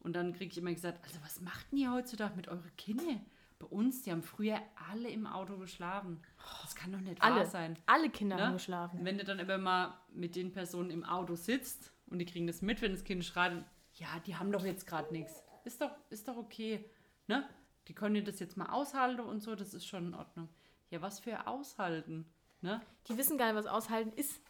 Und 0.00 0.14
dann 0.14 0.32
kriege 0.32 0.50
ich 0.52 0.58
immer 0.58 0.72
gesagt, 0.72 1.04
also 1.04 1.18
was 1.22 1.40
macht 1.40 1.70
denn 1.70 1.78
ihr 1.80 1.92
heutzutage 1.92 2.34
mit 2.36 2.48
euren 2.48 2.76
Kindern? 2.76 3.20
Bei 3.58 3.66
uns, 3.66 4.02
die 4.02 4.12
haben 4.12 4.22
früher 4.22 4.58
alle 4.90 5.10
im 5.10 5.26
Auto 5.26 5.58
geschlafen. 5.58 6.22
Das 6.62 6.74
kann 6.76 6.92
doch 6.92 7.00
nicht 7.00 7.20
wahr 7.20 7.32
Alle. 7.32 7.46
sein. 7.46 7.76
Alle 7.86 8.08
Kinder 8.08 8.36
Ne? 8.36 8.42
haben 8.46 8.52
geschlafen. 8.54 9.04
Wenn 9.04 9.18
du 9.18 9.24
dann 9.24 9.40
aber 9.40 9.58
mal 9.58 9.98
mit 10.12 10.36
den 10.36 10.52
Personen 10.52 10.90
im 10.90 11.04
Auto 11.04 11.34
sitzt 11.34 11.92
und 12.06 12.20
die 12.20 12.24
kriegen 12.26 12.46
das 12.46 12.62
mit, 12.62 12.80
wenn 12.80 12.92
das 12.92 13.02
Kind 13.04 13.24
schreit, 13.24 13.64
ja, 13.94 14.06
die 14.24 14.36
haben 14.36 14.52
doch 14.52 14.64
jetzt 14.64 14.86
gerade 14.86 15.12
nichts. 15.12 15.42
Ist 15.64 15.80
doch, 15.82 15.90
ist 16.08 16.28
doch 16.28 16.36
okay. 16.36 16.88
Ne? 17.26 17.48
Die 17.88 17.94
können 17.94 18.24
das 18.24 18.38
jetzt 18.38 18.56
mal 18.56 18.66
aushalten 18.70 19.20
und 19.20 19.40
so, 19.40 19.54
das 19.54 19.74
ist 19.74 19.86
schon 19.86 20.08
in 20.08 20.14
Ordnung. 20.14 20.48
Ja, 20.90 21.02
was 21.02 21.20
für 21.20 21.46
aushalten? 21.46 22.30
Ne? 22.60 22.80
Die 23.08 23.16
wissen 23.16 23.38
gar 23.38 23.46
nicht, 23.46 23.56
was 23.56 23.66
aushalten 23.66 24.12
ist. 24.16 24.40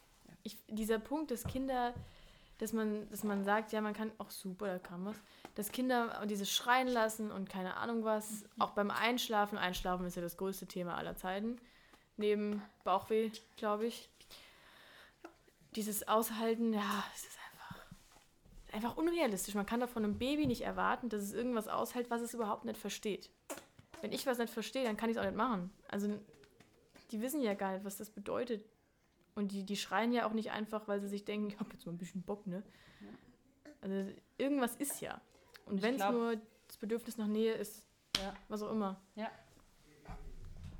Ich, 0.43 0.57
dieser 0.67 0.99
Punkt, 0.99 1.31
dass 1.31 1.43
Kinder, 1.45 1.93
dass 2.57 2.73
man, 2.73 3.09
dass 3.09 3.23
man 3.23 3.43
sagt, 3.43 3.71
ja, 3.71 3.81
man 3.81 3.93
kann 3.93 4.11
auch 4.17 4.29
super, 4.29 4.67
da 4.67 4.79
kam 4.79 5.05
was, 5.05 5.15
dass 5.55 5.71
Kinder 5.71 6.25
dieses 6.25 6.51
Schreien 6.51 6.87
lassen 6.87 7.31
und 7.31 7.49
keine 7.49 7.77
Ahnung 7.77 8.03
was, 8.03 8.45
auch 8.57 8.71
beim 8.71 8.91
Einschlafen, 8.91 9.57
Einschlafen 9.57 10.05
ist 10.05 10.15
ja 10.15 10.21
das 10.21 10.37
größte 10.37 10.67
Thema 10.67 10.95
aller 10.95 11.15
Zeiten, 11.15 11.57
neben 12.17 12.61
Bauchweh, 12.83 13.31
glaube 13.55 13.87
ich. 13.87 14.09
Dieses 15.75 16.07
Aushalten, 16.07 16.73
ja, 16.73 17.03
es 17.15 17.23
ist 17.23 17.38
einfach, 18.73 18.97
unrealistisch. 18.97 19.55
Man 19.55 19.65
kann 19.65 19.79
doch 19.79 19.89
von 19.89 20.03
einem 20.03 20.17
Baby 20.17 20.45
nicht 20.47 20.61
erwarten, 20.61 21.09
dass 21.09 21.21
es 21.21 21.33
irgendwas 21.33 21.67
aushält, 21.67 22.09
was 22.09 22.21
es 22.21 22.33
überhaupt 22.33 22.65
nicht 22.65 22.77
versteht. 22.79 23.29
Wenn 24.01 24.11
ich 24.11 24.25
was 24.25 24.37
nicht 24.37 24.53
verstehe, 24.53 24.83
dann 24.85 24.97
kann 24.97 25.09
ich 25.09 25.17
es 25.17 25.21
auch 25.21 25.25
nicht 25.25 25.37
machen. 25.37 25.71
Also 25.89 26.09
die 27.11 27.21
wissen 27.21 27.41
ja 27.41 27.53
gar 27.53 27.73
nicht, 27.73 27.85
was 27.85 27.97
das 27.97 28.09
bedeutet. 28.09 28.65
Und 29.35 29.51
die, 29.51 29.63
die 29.63 29.77
schreien 29.77 30.11
ja 30.11 30.27
auch 30.27 30.33
nicht 30.33 30.51
einfach, 30.51 30.87
weil 30.87 30.99
sie 31.01 31.07
sich 31.07 31.25
denken, 31.25 31.47
ich 31.47 31.59
habe 31.59 31.71
jetzt 31.73 31.85
mal 31.85 31.91
ein 31.93 31.97
bisschen 31.97 32.21
Bock, 32.23 32.45
ne? 32.47 32.63
Also 33.81 34.11
irgendwas 34.37 34.75
ist 34.75 34.99
ja. 35.01 35.21
Und 35.65 35.81
wenn 35.81 35.95
es 35.95 36.09
nur 36.09 36.35
das 36.67 36.77
Bedürfnis 36.77 37.17
nach 37.17 37.27
Nähe 37.27 37.53
ist, 37.53 37.85
Ja. 38.17 38.33
was 38.49 38.61
auch 38.61 38.71
immer. 38.71 38.99
Ja. 39.15 39.29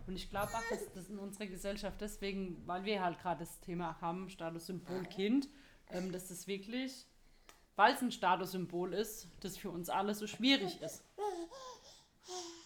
Und 0.08 0.16
ich 0.16 0.30
glaube 0.30 0.52
auch, 0.54 0.64
dass 0.70 0.92
das 0.94 1.10
in 1.10 1.20
unserer 1.20 1.46
Gesellschaft 1.46 2.02
deswegen, 2.02 2.62
weil 2.66 2.84
wir 2.84 3.04
halt 3.04 3.20
gerade 3.20 3.42
das 3.42 3.60
Thema 3.62 4.02
haben, 4.02 4.30
Statussymbol 4.30 5.04
Kind, 5.04 5.48
ähm, 5.92 6.12
dass 6.12 6.28
das 6.30 6.48
wirklich, 6.48 7.06
weil 7.80 7.94
es 7.94 8.02
ein 8.02 8.12
Statussymbol 8.12 8.94
ist, 8.94 9.30
das 9.40 9.56
für 9.56 9.70
uns 9.70 9.90
alle 9.90 10.14
so 10.14 10.28
schwierig 10.28 10.82
ist. 10.82 11.02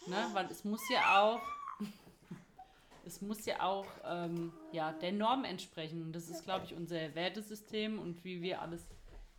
Ne? 0.08 0.16
Weil 0.34 0.48
es 0.48 0.64
muss 0.64 0.82
ja 0.90 1.22
auch, 1.22 1.40
es 3.06 3.22
muss 3.22 3.46
ja 3.46 3.62
auch 3.62 3.86
ähm, 4.06 4.52
ja, 4.72 4.92
der 4.92 5.12
Norm 5.12 5.44
entsprechen. 5.44 6.02
Und 6.02 6.14
das 6.14 6.30
ist, 6.30 6.46
glaube 6.46 6.66
ich, 6.66 6.74
unser 6.74 7.14
Wertesystem 7.14 8.00
und 8.00 8.24
wie 8.26 8.42
wir 8.42 8.60
alles 8.60 8.88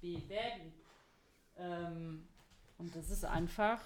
bewerten. 0.01 0.73
Ähm, 1.57 2.29
und 2.79 2.95
das 2.95 3.11
ist 3.11 3.25
einfach 3.25 3.81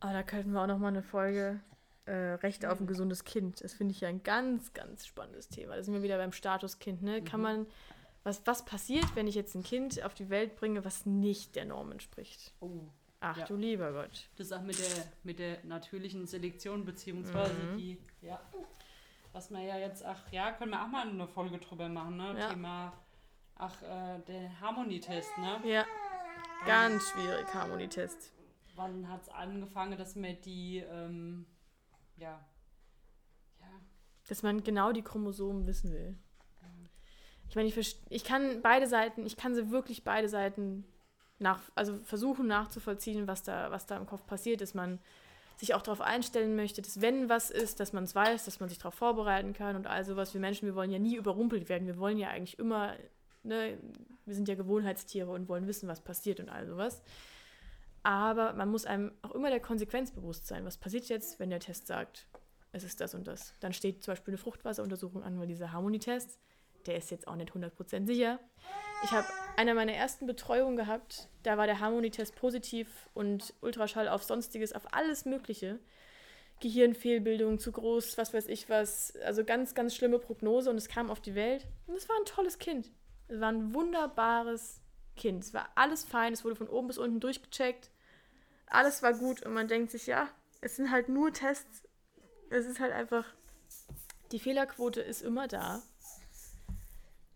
Aber 0.00 0.12
da 0.12 0.22
könnten 0.22 0.52
wir 0.52 0.60
auch 0.60 0.66
noch 0.66 0.78
mal 0.78 0.88
eine 0.88 1.02
Folge 1.02 1.58
äh, 2.04 2.34
Recht 2.34 2.66
auf 2.66 2.80
ein 2.80 2.86
gesundes 2.86 3.24
Kind. 3.24 3.64
Das 3.64 3.72
finde 3.72 3.92
ich 3.92 4.02
ja 4.02 4.10
ein 4.10 4.22
ganz, 4.22 4.74
ganz 4.74 5.06
spannendes 5.06 5.48
Thema. 5.48 5.74
Da 5.74 5.82
sind 5.82 5.94
wir 5.94 6.02
wieder 6.02 6.18
beim 6.18 6.32
Statuskind. 6.32 7.02
Ne? 7.02 7.22
Kann 7.24 7.40
man, 7.40 7.66
was, 8.24 8.46
was 8.46 8.64
passiert, 8.64 9.06
wenn 9.14 9.26
ich 9.26 9.34
jetzt 9.34 9.54
ein 9.54 9.62
Kind 9.62 10.02
auf 10.04 10.14
die 10.14 10.28
Welt 10.28 10.56
bringe, 10.56 10.84
was 10.84 11.06
nicht 11.06 11.56
der 11.56 11.64
Norm 11.64 11.92
entspricht? 11.92 12.52
Oh, 12.60 12.80
Ach 13.20 13.36
Ja. 13.36 13.46
du 13.46 13.56
lieber 13.56 13.92
Gott. 13.92 14.28
Das 14.36 14.46
ist 14.46 14.52
auch 14.52 14.62
mit 14.62 14.78
der, 14.78 15.04
mit 15.24 15.38
der 15.40 15.64
natürlichen 15.64 16.24
Selektion, 16.26 16.84
beziehungsweise 16.84 17.52
Mhm. 17.64 17.76
die, 17.76 17.98
ja, 18.20 18.40
was 19.32 19.50
man 19.50 19.62
ja 19.66 19.76
jetzt, 19.76 20.04
ach 20.04 20.30
ja, 20.30 20.52
können 20.52 20.70
wir 20.70 20.82
auch 20.82 20.86
mal 20.88 21.08
eine 21.08 21.26
Folge 21.26 21.58
drüber 21.58 21.88
machen, 21.88 22.16
ne? 22.16 22.38
Ja. 22.38 22.48
Thema, 22.50 22.92
ach, 23.56 23.82
äh, 23.82 24.20
der 24.20 24.60
Harmonietest, 24.60 25.36
ne? 25.38 25.60
Ja, 25.64 25.84
ganz 26.64 27.08
schwierig, 27.10 27.46
Harmonietest. 27.52 28.32
Wann 28.76 29.08
hat 29.08 29.22
es 29.22 29.28
angefangen, 29.30 29.98
dass 29.98 30.14
man 30.14 30.40
die, 30.42 30.78
ähm, 30.78 31.44
ja, 32.18 32.40
ja, 33.60 33.66
Dass 34.28 34.44
man 34.44 34.62
genau 34.62 34.92
die 34.92 35.02
Chromosomen 35.02 35.66
wissen 35.66 35.92
will. 35.92 36.16
Ich 37.48 37.56
meine, 37.56 37.68
ich, 37.68 37.96
ich 38.08 38.24
kann 38.24 38.60
beide 38.62 38.86
Seiten, 38.86 39.26
ich 39.26 39.36
kann 39.36 39.54
sie 39.54 39.70
wirklich 39.70 40.04
beide 40.04 40.28
Seiten 40.28 40.84
nach, 41.38 41.60
also 41.74 41.96
versuchen 42.04 42.46
nachzuvollziehen, 42.46 43.26
was 43.26 43.42
da, 43.42 43.70
was 43.70 43.86
da 43.86 43.96
im 43.96 44.06
Kopf 44.06 44.26
passiert, 44.26 44.60
dass 44.60 44.74
man 44.74 44.98
sich 45.56 45.74
auch 45.74 45.82
darauf 45.82 46.00
einstellen 46.00 46.54
möchte, 46.54 46.82
dass 46.82 47.00
wenn 47.00 47.28
was 47.28 47.50
ist, 47.50 47.80
dass 47.80 47.92
man 47.92 48.04
es 48.04 48.14
weiß, 48.14 48.44
dass 48.44 48.60
man 48.60 48.68
sich 48.68 48.78
darauf 48.78 48.94
vorbereiten 48.94 49.54
kann 49.54 49.76
und 49.76 49.86
all 49.86 50.04
sowas. 50.04 50.32
Wir 50.32 50.40
Menschen, 50.40 50.66
wir 50.66 50.76
wollen 50.76 50.92
ja 50.92 51.00
nie 51.00 51.16
überrumpelt 51.16 51.68
werden. 51.68 51.86
Wir 51.86 51.98
wollen 51.98 52.18
ja 52.18 52.28
eigentlich 52.28 52.58
immer, 52.58 52.94
ne, 53.42 53.76
wir 54.24 54.34
sind 54.34 54.46
ja 54.46 54.54
Gewohnheitstiere 54.54 55.30
und 55.30 55.48
wollen 55.48 55.66
wissen, 55.66 55.88
was 55.88 56.00
passiert 56.00 56.38
und 56.38 56.48
all 56.48 56.66
sowas. 56.66 57.02
Aber 58.04 58.52
man 58.52 58.70
muss 58.70 58.86
einem 58.86 59.12
auch 59.22 59.32
immer 59.32 59.50
der 59.50 59.60
Konsequenz 59.60 60.12
bewusst 60.12 60.46
sein. 60.46 60.64
Was 60.64 60.78
passiert 60.78 61.08
jetzt, 61.08 61.40
wenn 61.40 61.50
der 61.50 61.60
Test 61.60 61.88
sagt, 61.88 62.28
es 62.70 62.84
ist 62.84 63.00
das 63.00 63.14
und 63.14 63.26
das. 63.26 63.54
Dann 63.60 63.72
steht 63.72 64.04
zum 64.04 64.12
Beispiel 64.12 64.32
eine 64.32 64.38
Fruchtwasseruntersuchung 64.38 65.24
an, 65.24 65.40
weil 65.40 65.48
dieser 65.48 65.72
Harmonietest, 65.72 66.38
der 66.88 66.96
ist 66.96 67.10
jetzt 67.10 67.28
auch 67.28 67.36
nicht 67.36 67.52
100% 67.52 68.06
sicher. 68.06 68.40
Ich 69.04 69.12
habe 69.12 69.26
einer 69.56 69.74
meiner 69.74 69.92
ersten 69.92 70.26
Betreuungen 70.26 70.76
gehabt, 70.76 71.28
da 71.44 71.56
war 71.56 71.66
der 71.66 71.78
Harmonietest 71.78 72.34
positiv 72.34 73.08
und 73.14 73.54
Ultraschall 73.60 74.08
auf 74.08 74.24
Sonstiges, 74.24 74.72
auf 74.72 74.92
alles 74.92 75.24
Mögliche. 75.24 75.78
Gehirnfehlbildung 76.60 77.60
zu 77.60 77.70
groß, 77.70 78.18
was 78.18 78.34
weiß 78.34 78.48
ich 78.48 78.68
was. 78.68 79.14
Also 79.24 79.44
ganz, 79.44 79.74
ganz 79.74 79.94
schlimme 79.94 80.18
Prognose 80.18 80.70
und 80.70 80.76
es 80.76 80.88
kam 80.88 81.10
auf 81.10 81.20
die 81.20 81.36
Welt. 81.36 81.66
Und 81.86 81.94
es 81.94 82.08
war 82.08 82.16
ein 82.16 82.24
tolles 82.24 82.58
Kind. 82.58 82.90
Es 83.28 83.40
war 83.40 83.52
ein 83.52 83.74
wunderbares 83.74 84.80
Kind. 85.14 85.44
Es 85.44 85.54
war 85.54 85.68
alles 85.76 86.04
fein, 86.04 86.32
es 86.32 86.44
wurde 86.44 86.56
von 86.56 86.68
oben 86.68 86.88
bis 86.88 86.98
unten 86.98 87.20
durchgecheckt. 87.20 87.90
Alles 88.66 89.02
war 89.02 89.12
gut 89.14 89.42
und 89.44 89.54
man 89.54 89.68
denkt 89.68 89.92
sich, 89.92 90.06
ja, 90.06 90.28
es 90.60 90.76
sind 90.76 90.90
halt 90.90 91.08
nur 91.08 91.32
Tests. 91.32 91.84
Es 92.50 92.66
ist 92.66 92.80
halt 92.80 92.92
einfach, 92.92 93.24
die 94.32 94.40
Fehlerquote 94.40 95.00
ist 95.00 95.22
immer 95.22 95.46
da. 95.46 95.82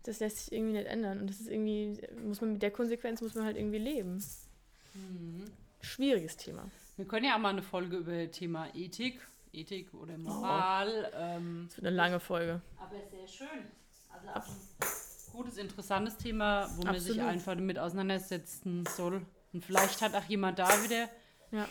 Das 0.03 0.19
lässt 0.19 0.37
sich 0.37 0.51
irgendwie 0.51 0.73
nicht 0.73 0.87
ändern. 0.87 1.19
Und 1.21 1.27
das 1.29 1.39
ist 1.39 1.47
irgendwie, 1.49 1.97
muss 2.23 2.41
man 2.41 2.53
mit 2.53 2.61
der 2.61 2.71
Konsequenz 2.71 3.21
muss 3.21 3.35
man 3.35 3.45
halt 3.45 3.57
irgendwie 3.57 3.77
leben. 3.77 4.23
Mhm. 4.93 5.45
Schwieriges 5.81 6.37
Thema. 6.37 6.69
Wir 6.97 7.05
können 7.05 7.25
ja 7.25 7.35
auch 7.35 7.39
mal 7.39 7.49
eine 7.49 7.63
Folge 7.63 7.97
über 7.97 8.29
Thema 8.31 8.67
Ethik, 8.75 9.19
Ethik 9.51 9.93
oder 9.93 10.17
Moral. 10.17 11.11
Ähm, 11.15 11.65
Das 11.69 11.77
wird 11.77 11.87
eine 11.87 11.95
lange 11.95 12.19
Folge. 12.19 12.61
aber 12.77 12.95
sehr 13.09 13.27
schön. 13.27 13.47
Also 14.09 14.51
ein 14.51 15.31
gutes, 15.31 15.57
interessantes 15.57 16.17
Thema, 16.17 16.69
wo 16.75 16.83
man 16.83 16.99
sich 16.99 17.11
Absolut. 17.13 17.29
einfach 17.31 17.55
damit 17.55 17.79
auseinandersetzen 17.79 18.85
soll. 18.85 19.25
Und 19.53 19.65
vielleicht 19.65 20.01
hat 20.01 20.13
auch 20.15 20.23
jemand 20.25 20.59
da 20.59 20.67
wieder. 20.83 21.09
Ja. 21.51 21.67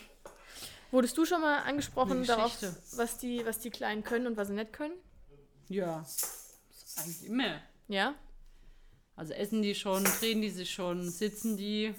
Wurdest 0.91 1.17
du 1.17 1.25
schon 1.25 1.41
mal 1.41 1.59
angesprochen 1.63 2.23
darauf, 2.25 2.55
was 2.95 3.17
die, 3.17 3.45
was 3.45 3.59
die 3.59 3.69
Kleinen 3.71 4.03
können 4.03 4.27
und 4.27 4.37
was 4.37 4.49
sie 4.49 4.53
nicht 4.53 4.73
können? 4.73 4.93
Ja, 5.69 6.05
eigentlich 6.97 7.25
immer. 7.25 7.61
Ja? 7.87 8.13
Also 9.15 9.33
essen 9.33 9.61
die 9.61 9.75
schon, 9.75 10.03
drehen 10.03 10.41
die 10.41 10.49
sich 10.49 10.73
schon, 10.73 11.09
sitzen 11.09 11.55
die. 11.55 11.93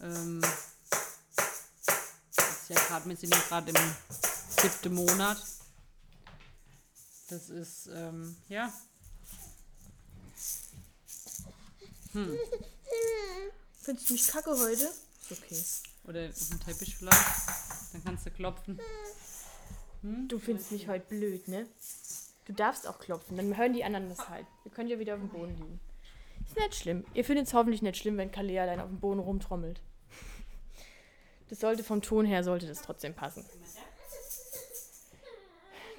Ähm, 0.00 0.40
das 2.36 2.48
ist 2.62 2.70
ja 2.70 2.76
gerade, 2.76 3.08
wir 3.08 3.16
sind 3.16 3.34
ja 3.34 3.40
gerade 3.40 3.70
im 3.70 3.94
siebten 4.60 4.94
Monat. 4.94 5.42
Das 7.28 7.50
ist, 7.50 7.88
ähm, 7.88 8.36
ja. 8.48 8.72
Findest 13.82 14.08
du 14.08 14.12
mich 14.14 14.28
kacke 14.28 14.50
heute? 14.50 14.84
Ist 14.84 15.32
okay. 15.32 15.62
Oder 16.04 16.28
auf 16.28 16.48
dem 16.48 16.60
Teppich 16.60 16.96
vielleicht. 16.96 17.18
Dann 17.92 18.04
kannst 18.04 18.26
du 18.26 18.30
klopfen. 18.30 18.80
Du 20.02 20.38
findest 20.38 20.70
mich 20.70 20.86
heute 20.86 21.06
blöd, 21.06 21.48
ne? 21.48 21.66
Du 22.46 22.52
darfst 22.52 22.88
auch 22.88 22.98
klopfen, 22.98 23.36
dann 23.36 23.56
hören 23.56 23.72
die 23.72 23.84
anderen 23.84 24.08
das 24.08 24.28
halt. 24.28 24.46
Wir 24.62 24.72
können 24.72 24.88
ja 24.88 24.98
wieder 24.98 25.14
auf 25.14 25.20
dem 25.20 25.28
Boden 25.28 25.56
liegen. 25.56 25.80
Ist 26.46 26.56
nicht 26.56 26.76
schlimm. 26.76 27.04
Ihr 27.12 27.24
findet 27.24 27.48
es 27.48 27.54
hoffentlich 27.54 27.82
nicht 27.82 27.96
schlimm, 27.96 28.16
wenn 28.18 28.30
Kalea 28.30 28.62
allein 28.62 28.80
auf 28.80 28.88
dem 28.88 29.00
Boden 29.00 29.18
rumtrommelt. 29.18 29.80
Das 31.48 31.60
sollte 31.60 31.82
vom 31.82 32.02
Ton 32.02 32.24
her, 32.24 32.44
sollte 32.44 32.66
das 32.66 32.82
trotzdem 32.82 33.14
passen. 33.14 33.44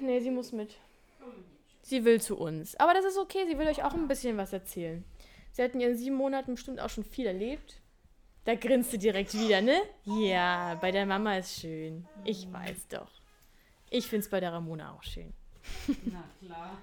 Nee, 0.00 0.20
sie 0.20 0.30
muss 0.30 0.52
mit. 0.52 0.76
Sie 1.82 2.04
will 2.04 2.20
zu 2.20 2.36
uns. 2.38 2.76
Aber 2.76 2.94
das 2.94 3.04
ist 3.04 3.18
okay, 3.18 3.46
sie 3.46 3.58
will 3.58 3.66
euch 3.66 3.82
auch 3.82 3.94
ein 3.94 4.08
bisschen 4.08 4.36
was 4.36 4.52
erzählen. 4.52 5.04
Sie 5.52 5.62
hat 5.62 5.74
in 5.74 5.80
ihren 5.80 5.96
sieben 5.96 6.16
Monaten 6.16 6.54
bestimmt 6.54 6.80
auch 6.80 6.90
schon 6.90 7.04
viel 7.04 7.26
erlebt. 7.26 7.80
Da 8.44 8.54
grinst 8.54 8.92
du 8.92 8.98
direkt 8.98 9.34
wieder, 9.34 9.60
ne? 9.60 9.78
Ja, 10.04 10.76
bei 10.80 10.92
der 10.92 11.04
Mama 11.04 11.36
ist 11.36 11.60
schön. 11.60 12.06
Ich 12.24 12.50
weiß 12.50 12.88
doch. 12.88 13.10
Ich 13.90 14.06
finde 14.06 14.24
es 14.24 14.30
bei 14.30 14.40
der 14.40 14.52
Ramona 14.52 14.92
auch 14.94 15.02
schön. 15.02 15.32
Na 16.04 16.24
klar. 16.40 16.78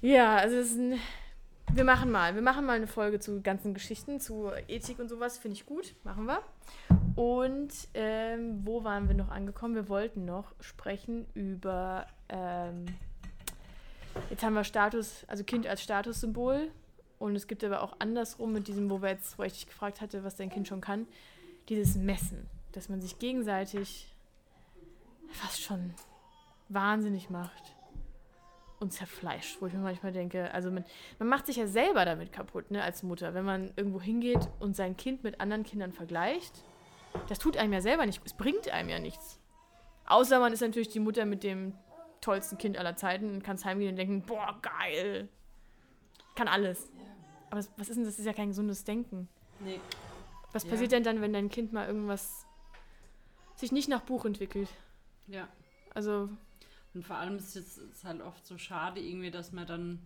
Ja, 0.00 0.36
also 0.36 0.56
es 0.56 0.72
ist 0.72 0.78
ein, 0.78 1.00
wir 1.72 1.84
machen 1.84 2.10
mal, 2.10 2.34
wir 2.34 2.42
machen 2.42 2.66
mal 2.66 2.76
eine 2.76 2.86
Folge 2.86 3.20
zu 3.20 3.40
ganzen 3.40 3.74
Geschichten, 3.74 4.20
zu 4.20 4.50
Ethik 4.68 4.98
und 4.98 5.08
sowas, 5.08 5.38
finde 5.38 5.56
ich 5.56 5.66
gut, 5.66 5.94
machen 6.04 6.26
wir. 6.26 6.42
Und 7.16 7.72
ähm, 7.94 8.60
wo 8.64 8.84
waren 8.84 9.08
wir 9.08 9.14
noch 9.14 9.30
angekommen? 9.30 9.74
Wir 9.74 9.88
wollten 9.88 10.24
noch 10.24 10.52
sprechen 10.60 11.26
über, 11.34 12.06
ähm, 12.28 12.86
jetzt 14.30 14.42
haben 14.42 14.54
wir 14.54 14.64
Status, 14.64 15.24
also 15.26 15.42
Kind 15.44 15.66
als 15.66 15.82
Statussymbol. 15.82 16.70
Und 17.18 17.36
es 17.36 17.46
gibt 17.46 17.64
aber 17.64 17.82
auch 17.82 17.96
andersrum 18.00 18.52
mit 18.52 18.68
diesem, 18.68 18.90
wo 18.90 19.00
wir 19.00 19.10
jetzt, 19.10 19.38
wo 19.38 19.44
ich 19.44 19.54
dich 19.54 19.66
gefragt 19.66 20.00
hatte, 20.00 20.24
was 20.24 20.36
dein 20.36 20.50
Kind 20.50 20.68
schon 20.68 20.80
kann, 20.80 21.06
dieses 21.68 21.96
Messen, 21.96 22.46
dass 22.72 22.88
man 22.88 23.00
sich 23.00 23.18
gegenseitig 23.18 24.14
fast 25.30 25.62
schon 25.62 25.94
wahnsinnig 26.68 27.30
macht 27.30 27.74
und 28.80 28.92
zerfleischt, 28.92 29.60
wo 29.60 29.66
ich 29.66 29.72
mir 29.72 29.78
manchmal 29.80 30.12
denke, 30.12 30.52
also 30.52 30.70
man, 30.70 30.84
man 31.18 31.28
macht 31.28 31.46
sich 31.46 31.56
ja 31.56 31.66
selber 31.66 32.04
damit 32.04 32.32
kaputt, 32.32 32.70
ne, 32.70 32.82
als 32.82 33.02
Mutter, 33.02 33.34
wenn 33.34 33.44
man 33.44 33.72
irgendwo 33.76 34.00
hingeht 34.00 34.48
und 34.60 34.74
sein 34.76 34.96
Kind 34.96 35.22
mit 35.24 35.40
anderen 35.40 35.62
Kindern 35.64 35.92
vergleicht. 35.92 36.64
Das 37.28 37.38
tut 37.38 37.56
einem 37.56 37.72
ja 37.72 37.80
selber 37.80 38.04
nicht, 38.06 38.20
es 38.24 38.32
bringt 38.34 38.68
einem 38.68 38.88
ja 38.88 38.98
nichts. 38.98 39.38
Außer 40.06 40.38
man 40.40 40.52
ist 40.52 40.60
natürlich 40.60 40.88
die 40.88 41.00
Mutter 41.00 41.24
mit 41.24 41.42
dem 41.44 41.74
tollsten 42.20 42.58
Kind 42.58 42.76
aller 42.76 42.96
Zeiten 42.96 43.30
und 43.34 43.42
kann 43.44 43.62
heimgehen 43.62 43.90
und 43.90 43.96
denken, 43.96 44.22
boah, 44.22 44.58
geil. 44.60 45.28
Kann 46.34 46.48
alles. 46.48 46.90
Aber 47.50 47.58
was- 47.58 47.70
was 47.76 47.88
ist 47.88 47.96
denn 47.96 48.04
das? 48.04 48.14
Das 48.14 48.20
ist 48.20 48.26
ja 48.26 48.32
kein 48.32 48.48
gesundes 48.48 48.84
Denken. 48.84 49.28
Nee. 49.60 49.80
Was 50.52 50.64
Ja. 50.64 50.70
passiert 50.70 50.92
denn 50.92 51.04
dann, 51.04 51.20
wenn 51.20 51.32
dein 51.32 51.48
Kind 51.48 51.72
mal 51.72 51.86
irgendwas 51.86 52.46
sich 53.54 53.70
nicht 53.72 53.88
nach 53.88 54.00
Buch 54.02 54.24
entwickelt? 54.24 54.68
Ja. 55.28 55.48
Also, 55.94 56.28
Und 56.94 57.04
vor 57.04 57.16
allem 57.16 57.36
ist 57.36 57.56
es 57.56 58.04
halt 58.04 58.20
oft 58.22 58.46
so 58.46 58.56
schade 58.56 59.00
irgendwie, 59.00 59.30
dass 59.30 59.52
man 59.52 59.66
dann, 59.66 59.98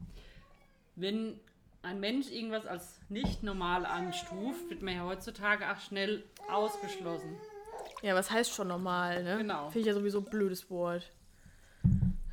wenn 0.97 1.39
ein 1.83 2.01
Mensch 2.01 2.31
irgendwas 2.31 2.67
als 2.67 3.01
nicht 3.09 3.43
normal 3.43 3.87
anstuft, 3.87 4.71
wird 4.71 4.83
man 4.83 4.95
ja 4.95 5.05
heutzutage 5.05 5.71
auch 5.71 5.81
schnell 5.81 6.25
ausgeschlossen. 6.51 7.37
ja, 8.03 8.15
was 8.15 8.31
heißt 8.31 8.53
schon 8.53 8.69
normal, 8.69 9.23
ne? 9.23 9.39
Genau. 9.39 9.71
Finde 9.71 9.81
ich 9.81 9.87
ja 9.87 9.95
sowieso 9.95 10.19
ein 10.19 10.25
blödes 10.25 10.69
Wort. 10.71 11.11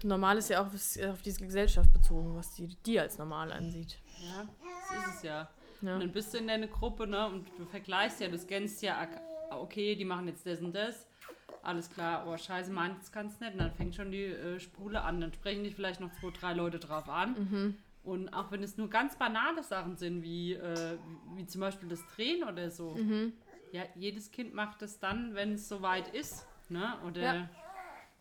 Normal 0.03 0.37
ist 0.37 0.49
ja 0.49 0.61
auch 0.61 0.67
auf 0.67 0.73
auf 0.73 1.21
diese 1.21 1.43
Gesellschaft 1.43 1.91
bezogen, 1.91 2.35
was 2.35 2.53
die, 2.55 2.67
die 2.85 2.99
als 2.99 3.17
normal 3.17 3.51
ansieht. 3.51 3.97
Ja, 4.21 4.47
das 4.89 5.07
ist 5.07 5.15
es 5.15 5.23
ja. 5.23 5.49
Ja. 5.81 5.93
Und 5.95 5.99
dann 5.99 6.11
bist 6.11 6.33
du 6.33 6.37
in 6.37 6.47
deiner 6.47 6.67
Gruppe, 6.67 7.05
ne, 7.05 7.27
und 7.27 7.47
du 7.57 7.65
vergleichst 7.65 8.21
ja, 8.21 8.27
du 8.27 8.37
scannst 8.37 8.81
ja, 8.81 9.07
ah, 9.49 9.57
okay, 9.57 9.95
die 9.95 10.05
machen 10.05 10.27
jetzt 10.27 10.45
das 10.45 10.59
und 10.61 10.73
das. 10.73 11.05
Alles 11.63 11.89
klar, 11.89 12.25
oh 12.27 12.37
scheiße, 12.37 12.71
meins 12.71 13.11
kannst 13.11 13.41
nicht. 13.41 13.53
Und 13.53 13.59
dann 13.59 13.71
fängt 13.71 13.95
schon 13.95 14.11
die 14.11 14.25
äh, 14.25 14.59
Spule 14.59 15.01
an. 15.01 15.19
Dann 15.21 15.33
sprechen 15.33 15.63
dich 15.63 15.75
vielleicht 15.75 15.99
noch 15.99 16.11
zwei, 16.19 16.29
drei 16.31 16.53
Leute 16.53 16.79
drauf 16.79 17.09
an. 17.09 17.33
Mhm. 17.33 17.77
Und 18.03 18.29
auch 18.33 18.51
wenn 18.51 18.61
es 18.61 18.77
nur 18.77 18.89
ganz 18.89 19.15
banale 19.15 19.63
Sachen 19.63 19.97
sind, 19.97 20.21
wie, 20.21 20.53
äh, 20.53 20.97
wie 21.35 21.45
zum 21.47 21.61
Beispiel 21.61 21.89
das 21.89 22.05
Drehen 22.15 22.43
oder 22.43 22.69
so. 22.69 22.91
Mhm. 22.91 23.33
Ja, 23.71 23.81
jedes 23.95 24.31
Kind 24.31 24.53
macht 24.53 24.81
es 24.83 24.99
dann, 24.99 25.33
wenn 25.33 25.53
es 25.53 25.67
soweit 25.67 26.09
ist. 26.13 26.45
Ne? 26.69 26.93
Oder 27.07 27.21
Ja. 27.21 27.49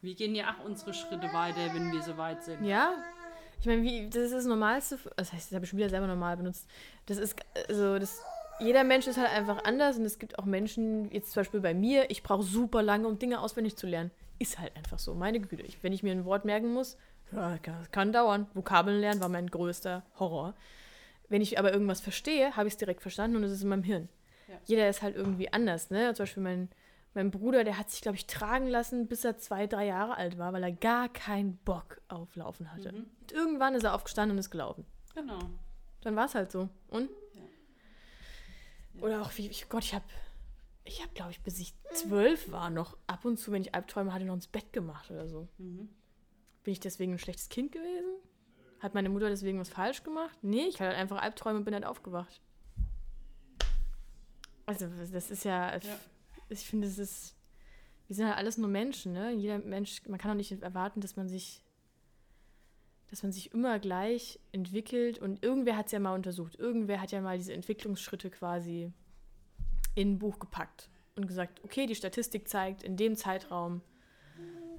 wir 0.00 0.14
gehen 0.14 0.34
ja 0.34 0.54
auch 0.54 0.64
unsere 0.64 0.94
Schritte 0.94 1.32
weiter, 1.32 1.72
wenn 1.74 1.92
wir 1.92 2.02
soweit 2.02 2.42
sind. 2.44 2.64
Ja, 2.64 2.94
ich 3.60 3.66
meine, 3.66 3.82
wie, 3.82 4.08
das 4.08 4.24
ist 4.24 4.32
das 4.34 4.46
Normalste. 4.46 4.98
Das 5.16 5.32
heißt, 5.32 5.50
das 5.50 5.54
habe 5.54 5.64
ich 5.64 5.70
schon 5.70 5.78
wieder 5.78 5.88
selber 5.90 6.06
normal 6.06 6.36
benutzt. 6.36 6.68
Das 7.06 7.18
ist, 7.18 7.36
also, 7.68 7.98
das, 7.98 8.22
jeder 8.60 8.84
Mensch 8.84 9.06
ist 9.06 9.18
halt 9.18 9.30
einfach 9.30 9.64
anders 9.64 9.98
und 9.98 10.04
es 10.04 10.18
gibt 10.18 10.38
auch 10.38 10.44
Menschen, 10.44 11.10
jetzt 11.10 11.32
zum 11.32 11.40
Beispiel 11.40 11.60
bei 11.60 11.74
mir, 11.74 12.10
ich 12.10 12.22
brauche 12.22 12.42
super 12.42 12.82
lange, 12.82 13.08
um 13.08 13.18
Dinge 13.18 13.40
auswendig 13.40 13.76
zu 13.76 13.86
lernen. 13.86 14.10
Ist 14.38 14.58
halt 14.58 14.76
einfach 14.76 14.98
so, 14.98 15.14
meine 15.14 15.40
Güte. 15.40 15.62
Ich, 15.62 15.82
wenn 15.82 15.92
ich 15.92 16.02
mir 16.02 16.12
ein 16.12 16.24
Wort 16.24 16.44
merken 16.44 16.72
muss, 16.72 16.96
ja, 17.32 17.58
kann, 17.58 17.86
kann 17.90 18.12
dauern. 18.12 18.46
Vokabeln 18.54 19.00
lernen 19.00 19.20
war 19.20 19.28
mein 19.28 19.48
größter 19.48 20.04
Horror. 20.18 20.54
Wenn 21.28 21.42
ich 21.42 21.58
aber 21.58 21.72
irgendwas 21.72 22.00
verstehe, 22.00 22.56
habe 22.56 22.68
ich 22.68 22.74
es 22.74 22.78
direkt 22.78 23.02
verstanden 23.02 23.36
und 23.36 23.44
es 23.44 23.52
ist 23.52 23.62
in 23.62 23.68
meinem 23.68 23.82
Hirn. 23.82 24.08
Ja. 24.48 24.54
Jeder 24.64 24.88
ist 24.88 25.02
halt 25.02 25.16
irgendwie 25.16 25.52
anders, 25.52 25.90
ne? 25.90 26.12
Zum 26.14 26.24
Beispiel 26.24 26.42
mein, 26.42 26.68
mein 27.14 27.30
Bruder, 27.30 27.64
der 27.64 27.78
hat 27.78 27.90
sich, 27.90 28.02
glaube 28.02 28.16
ich, 28.16 28.26
tragen 28.26 28.66
lassen, 28.66 29.06
bis 29.06 29.24
er 29.24 29.38
zwei, 29.38 29.66
drei 29.66 29.86
Jahre 29.86 30.16
alt 30.16 30.38
war, 30.38 30.52
weil 30.52 30.62
er 30.62 30.72
gar 30.72 31.08
keinen 31.08 31.56
Bock 31.64 32.00
auf 32.08 32.36
Laufen 32.36 32.72
hatte. 32.72 32.92
Mhm. 32.92 33.06
Und 33.20 33.32
irgendwann 33.32 33.74
ist 33.74 33.84
er 33.84 33.94
aufgestanden 33.94 34.36
und 34.36 34.38
ist 34.38 34.50
gelaufen. 34.50 34.84
Genau. 35.14 35.38
Dann 36.02 36.16
war 36.16 36.26
es 36.26 36.34
halt 36.34 36.52
so. 36.52 36.68
Und? 36.88 37.08
Oder 39.00 39.22
auch 39.22 39.30
wie, 39.36 39.48
ich, 39.48 39.68
Gott, 39.68 39.84
ich 39.84 39.94
habe, 39.94 40.04
ich 40.84 41.00
habe, 41.02 41.12
glaube 41.14 41.30
ich, 41.32 41.40
bis 41.42 41.58
ich 41.58 41.74
zwölf 41.92 42.50
war, 42.52 42.70
noch 42.70 42.96
ab 43.06 43.24
und 43.24 43.38
zu, 43.38 43.52
wenn 43.52 43.62
ich 43.62 43.74
Albträume 43.74 44.12
hatte, 44.12 44.24
noch 44.24 44.34
ins 44.34 44.46
Bett 44.46 44.72
gemacht 44.72 45.10
oder 45.10 45.28
so. 45.28 45.48
Mhm. 45.58 45.88
Bin 46.62 46.72
ich 46.72 46.80
deswegen 46.80 47.12
ein 47.12 47.18
schlechtes 47.18 47.48
Kind 47.48 47.72
gewesen? 47.72 48.14
Hat 48.80 48.94
meine 48.94 49.08
Mutter 49.08 49.28
deswegen 49.28 49.58
was 49.58 49.68
falsch 49.68 50.02
gemacht? 50.02 50.36
Nee, 50.42 50.66
ich 50.66 50.74
hatte 50.74 50.88
halt 50.90 50.96
einfach 50.98 51.20
Albträume 51.22 51.58
und 51.58 51.64
bin 51.64 51.74
halt 51.74 51.84
aufgewacht. 51.86 52.40
Also, 54.66 54.86
das 55.12 55.30
ist 55.30 55.44
ja, 55.44 55.74
Ja. 55.76 55.80
ich 56.48 56.60
finde, 56.66 56.86
es 56.88 56.98
ist, 56.98 57.36
wir 58.08 58.16
sind 58.16 58.26
halt 58.26 58.36
alles 58.38 58.56
nur 58.56 58.68
Menschen, 58.68 59.12
ne? 59.12 59.32
Jeder 59.32 59.58
Mensch, 59.58 60.02
man 60.06 60.18
kann 60.18 60.30
doch 60.30 60.36
nicht 60.36 60.52
erwarten, 60.62 61.00
dass 61.00 61.16
man 61.16 61.28
sich, 61.28 61.62
dass 63.10 63.22
man 63.22 63.32
sich 63.32 63.52
immer 63.52 63.78
gleich 63.78 64.40
entwickelt 64.52 65.18
und 65.18 65.44
irgendwer 65.44 65.76
hat 65.76 65.86
es 65.86 65.92
ja 65.92 66.00
mal 66.00 66.14
untersucht. 66.14 66.58
Irgendwer 66.58 67.00
hat 67.00 67.12
ja 67.12 67.20
mal 67.20 67.38
diese 67.38 67.52
Entwicklungsschritte 67.52 68.30
quasi 68.30 68.92
in 69.94 70.12
ein 70.12 70.18
Buch 70.18 70.38
gepackt 70.38 70.88
und 71.16 71.26
gesagt, 71.26 71.62
okay, 71.64 71.86
die 71.86 71.94
Statistik 71.94 72.48
zeigt, 72.48 72.82
in 72.82 72.96
dem 72.96 73.16
Zeitraum 73.16 73.82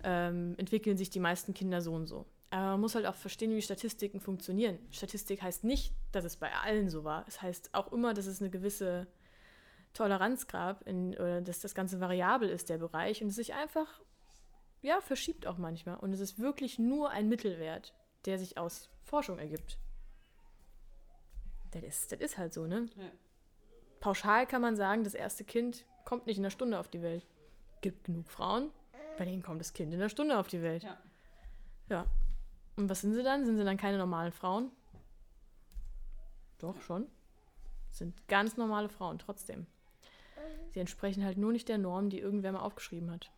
ähm, 0.03 0.55
entwickeln 0.57 0.97
sich 0.97 1.09
die 1.09 1.19
meisten 1.19 1.53
Kinder 1.53 1.81
so 1.81 1.93
und 1.93 2.07
so. 2.07 2.25
Aber 2.51 2.71
man 2.71 2.81
muss 2.81 2.95
halt 2.95 3.05
auch 3.05 3.15
verstehen, 3.15 3.55
wie 3.55 3.61
Statistiken 3.61 4.19
funktionieren. 4.19 4.77
Statistik 4.91 5.41
heißt 5.41 5.63
nicht, 5.63 5.93
dass 6.11 6.25
es 6.25 6.37
bei 6.37 6.53
allen 6.53 6.89
so 6.89 7.03
war. 7.03 7.25
Es 7.27 7.41
heißt 7.41 7.69
auch 7.73 7.91
immer, 7.91 8.13
dass 8.13 8.27
es 8.27 8.41
eine 8.41 8.49
gewisse 8.49 9.07
Toleranz 9.93 10.47
gab, 10.47 10.87
in, 10.87 11.13
oder 11.15 11.41
dass 11.41 11.59
das 11.59 11.73
Ganze 11.73 11.99
variabel 11.99 12.49
ist, 12.49 12.69
der 12.69 12.77
Bereich, 12.77 13.21
und 13.21 13.29
es 13.29 13.35
sich 13.35 13.53
einfach, 13.53 14.01
ja, 14.81 15.01
verschiebt 15.01 15.47
auch 15.47 15.57
manchmal. 15.57 15.97
Und 15.97 16.13
es 16.13 16.19
ist 16.19 16.39
wirklich 16.39 16.77
nur 16.77 17.09
ein 17.09 17.29
Mittelwert, 17.29 17.93
der 18.25 18.39
sich 18.39 18.57
aus 18.57 18.89
Forschung 19.03 19.39
ergibt. 19.39 19.77
Das 21.71 21.83
ist, 21.83 22.11
das 22.11 22.19
ist 22.19 22.37
halt 22.37 22.53
so, 22.53 22.65
ne? 22.67 22.89
Ja. 22.95 23.11
Pauschal 23.99 24.47
kann 24.47 24.61
man 24.61 24.75
sagen, 24.75 25.03
das 25.03 25.13
erste 25.13 25.43
Kind 25.43 25.85
kommt 26.05 26.25
nicht 26.25 26.37
in 26.37 26.43
einer 26.43 26.51
Stunde 26.51 26.79
auf 26.79 26.87
die 26.87 27.01
Welt. 27.01 27.25
Gibt 27.81 28.05
genug 28.05 28.29
Frauen, 28.29 28.71
bei 29.17 29.25
denen 29.25 29.43
kommt 29.43 29.59
das 29.59 29.73
Kind 29.73 29.93
in 29.93 29.99
einer 29.99 30.09
Stunde 30.09 30.37
auf 30.37 30.47
die 30.47 30.61
Welt. 30.61 30.83
Ja. 30.83 30.97
Ja. 31.89 32.05
Und 32.75 32.89
was 32.89 33.01
sind 33.01 33.13
sie 33.13 33.23
dann? 33.23 33.45
Sind 33.45 33.57
sie 33.57 33.63
dann 33.63 33.77
keine 33.77 33.97
normalen 33.97 34.31
Frauen? 34.31 34.71
Doch, 36.59 36.81
schon. 36.81 37.07
Sind 37.91 38.27
ganz 38.27 38.57
normale 38.57 38.89
Frauen, 38.89 39.19
trotzdem. 39.19 39.67
Sie 40.71 40.79
entsprechen 40.79 41.23
halt 41.23 41.37
nur 41.37 41.51
nicht 41.51 41.69
der 41.69 41.77
Norm, 41.77 42.09
die 42.09 42.19
irgendwer 42.19 42.51
mal 42.51 42.59
aufgeschrieben 42.59 43.11
hat. 43.11 43.31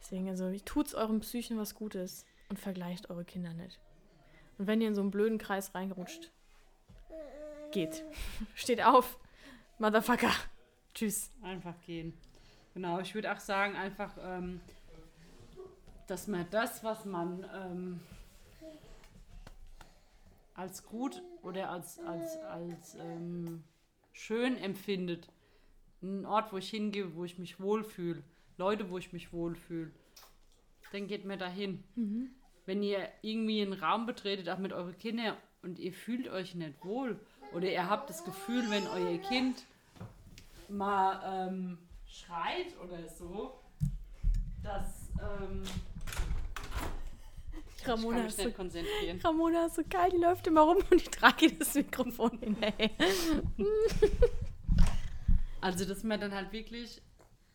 Deswegen, 0.00 0.28
also, 0.28 0.54
tut's 0.64 0.94
eurem 0.94 1.20
Psychen 1.20 1.58
was 1.58 1.74
Gutes 1.74 2.24
und 2.48 2.58
vergleicht 2.58 3.10
eure 3.10 3.24
Kinder 3.24 3.52
nicht. 3.52 3.78
Und 4.58 4.66
wenn 4.66 4.80
ihr 4.80 4.88
in 4.88 4.94
so 4.94 5.00
einen 5.00 5.10
blöden 5.10 5.38
Kreis 5.38 5.74
reingerutscht, 5.74 6.30
geht. 7.72 8.04
Steht 8.54 8.82
auf. 8.82 9.18
Motherfucker. 9.78 10.30
Tschüss. 10.94 11.30
Einfach 11.42 11.74
gehen. 11.82 12.14
Genau, 12.74 13.00
ich 13.00 13.14
würde 13.14 13.32
auch 13.32 13.40
sagen, 13.40 13.76
einfach, 13.76 14.12
ähm, 14.20 14.60
dass 16.06 16.26
man 16.26 16.46
das, 16.50 16.84
was 16.84 17.04
man 17.04 17.44
ähm, 17.54 18.00
als 20.54 20.84
gut 20.84 21.22
oder 21.42 21.70
als, 21.70 21.98
als, 22.00 22.38
als 22.38 22.94
ähm, 22.96 23.62
schön 24.12 24.56
empfindet, 24.56 25.28
ein 26.02 26.24
Ort, 26.26 26.52
wo 26.52 26.58
ich 26.58 26.70
hingehe, 26.70 27.14
wo 27.14 27.24
ich 27.24 27.38
mich 27.38 27.60
wohlfühle, 27.60 28.22
Leute, 28.56 28.90
wo 28.90 28.98
ich 28.98 29.12
mich 29.12 29.32
wohlfühle, 29.32 29.90
dann 30.92 31.06
geht 31.06 31.24
mir 31.24 31.36
dahin. 31.36 31.84
Wenn 32.66 32.82
ihr 32.82 33.08
irgendwie 33.22 33.62
einen 33.62 33.74
Raum 33.74 34.06
betretet, 34.06 34.48
auch 34.48 34.58
mit 34.58 34.72
euren 34.72 34.96
Kindern, 34.98 35.36
und 35.62 35.78
ihr 35.78 35.92
fühlt 35.92 36.28
euch 36.28 36.54
nicht 36.54 36.84
wohl, 36.84 37.18
oder 37.52 37.70
ihr 37.70 37.88
habt 37.88 38.10
das 38.10 38.24
Gefühl, 38.24 38.64
wenn 38.70 38.86
euer 38.88 39.18
Kind 39.18 39.64
mal 40.68 41.48
ähm, 41.48 41.78
schreit 42.06 42.76
oder 42.84 43.08
so, 43.08 43.60
dass 44.62 45.10
ähm, 45.20 45.62
ich 47.76 47.84
kann 47.84 47.98
Ramona 47.98 48.18
mich 48.18 48.26
ist, 48.26 48.36
so, 48.38 48.44
nicht 48.44 48.56
konzentrieren. 48.56 49.20
Ramona 49.22 49.66
ist 49.66 49.76
so 49.76 49.82
geil, 49.88 50.10
die 50.10 50.18
läuft 50.18 50.46
immer 50.46 50.62
rum 50.62 50.78
und 50.90 51.00
ich 51.00 51.08
trage 51.08 51.46
ihr 51.46 51.58
das 51.58 51.74
Mikrofon 51.74 52.38
hinterher. 52.38 52.90
Also, 55.58 55.84
dass 55.84 56.04
man 56.04 56.20
dann 56.20 56.32
halt 56.32 56.52
wirklich 56.52 57.02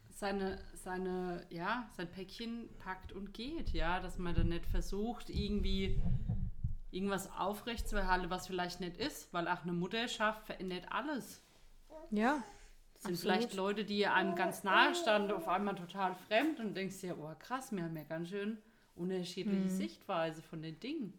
seine, 0.09 0.59
seine, 0.83 1.45
ja, 1.49 1.89
sein 1.95 2.09
Päckchen 2.09 2.69
packt 2.79 3.11
und 3.11 3.33
geht, 3.33 3.69
ja, 3.71 3.99
dass 3.99 4.17
man 4.17 4.35
dann 4.35 4.49
nicht 4.49 4.65
versucht, 4.65 5.29
irgendwie 5.29 6.01
irgendwas 6.91 7.31
aufrechtzuerhalten, 7.31 8.29
was 8.29 8.47
vielleicht 8.47 8.79
nicht 8.81 8.97
ist, 8.97 9.33
weil 9.33 9.47
auch 9.47 9.63
eine 9.63 9.73
Mutterschaft 9.73 10.45
verändert 10.45 10.85
alles. 10.89 11.41
Ja. 12.11 12.43
Es 12.95 13.03
sind 13.03 13.13
Absolut. 13.13 13.19
vielleicht 13.19 13.53
Leute, 13.55 13.85
die 13.85 14.05
einem 14.05 14.35
ganz 14.35 14.63
nahe 14.63 14.93
standen, 14.93 15.31
auf 15.31 15.47
einmal 15.47 15.75
total 15.75 16.13
fremd 16.15 16.59
und 16.59 16.75
denkst 16.75 17.01
dir, 17.01 17.17
oh 17.17 17.33
krass, 17.39 17.71
wir 17.71 17.83
haben 17.83 17.95
ja 17.95 18.03
ganz 18.03 18.29
schön 18.29 18.57
unterschiedliche 18.95 19.69
Sichtweise 19.69 20.41
von 20.41 20.61
den 20.61 20.79
Dingen. 20.79 21.13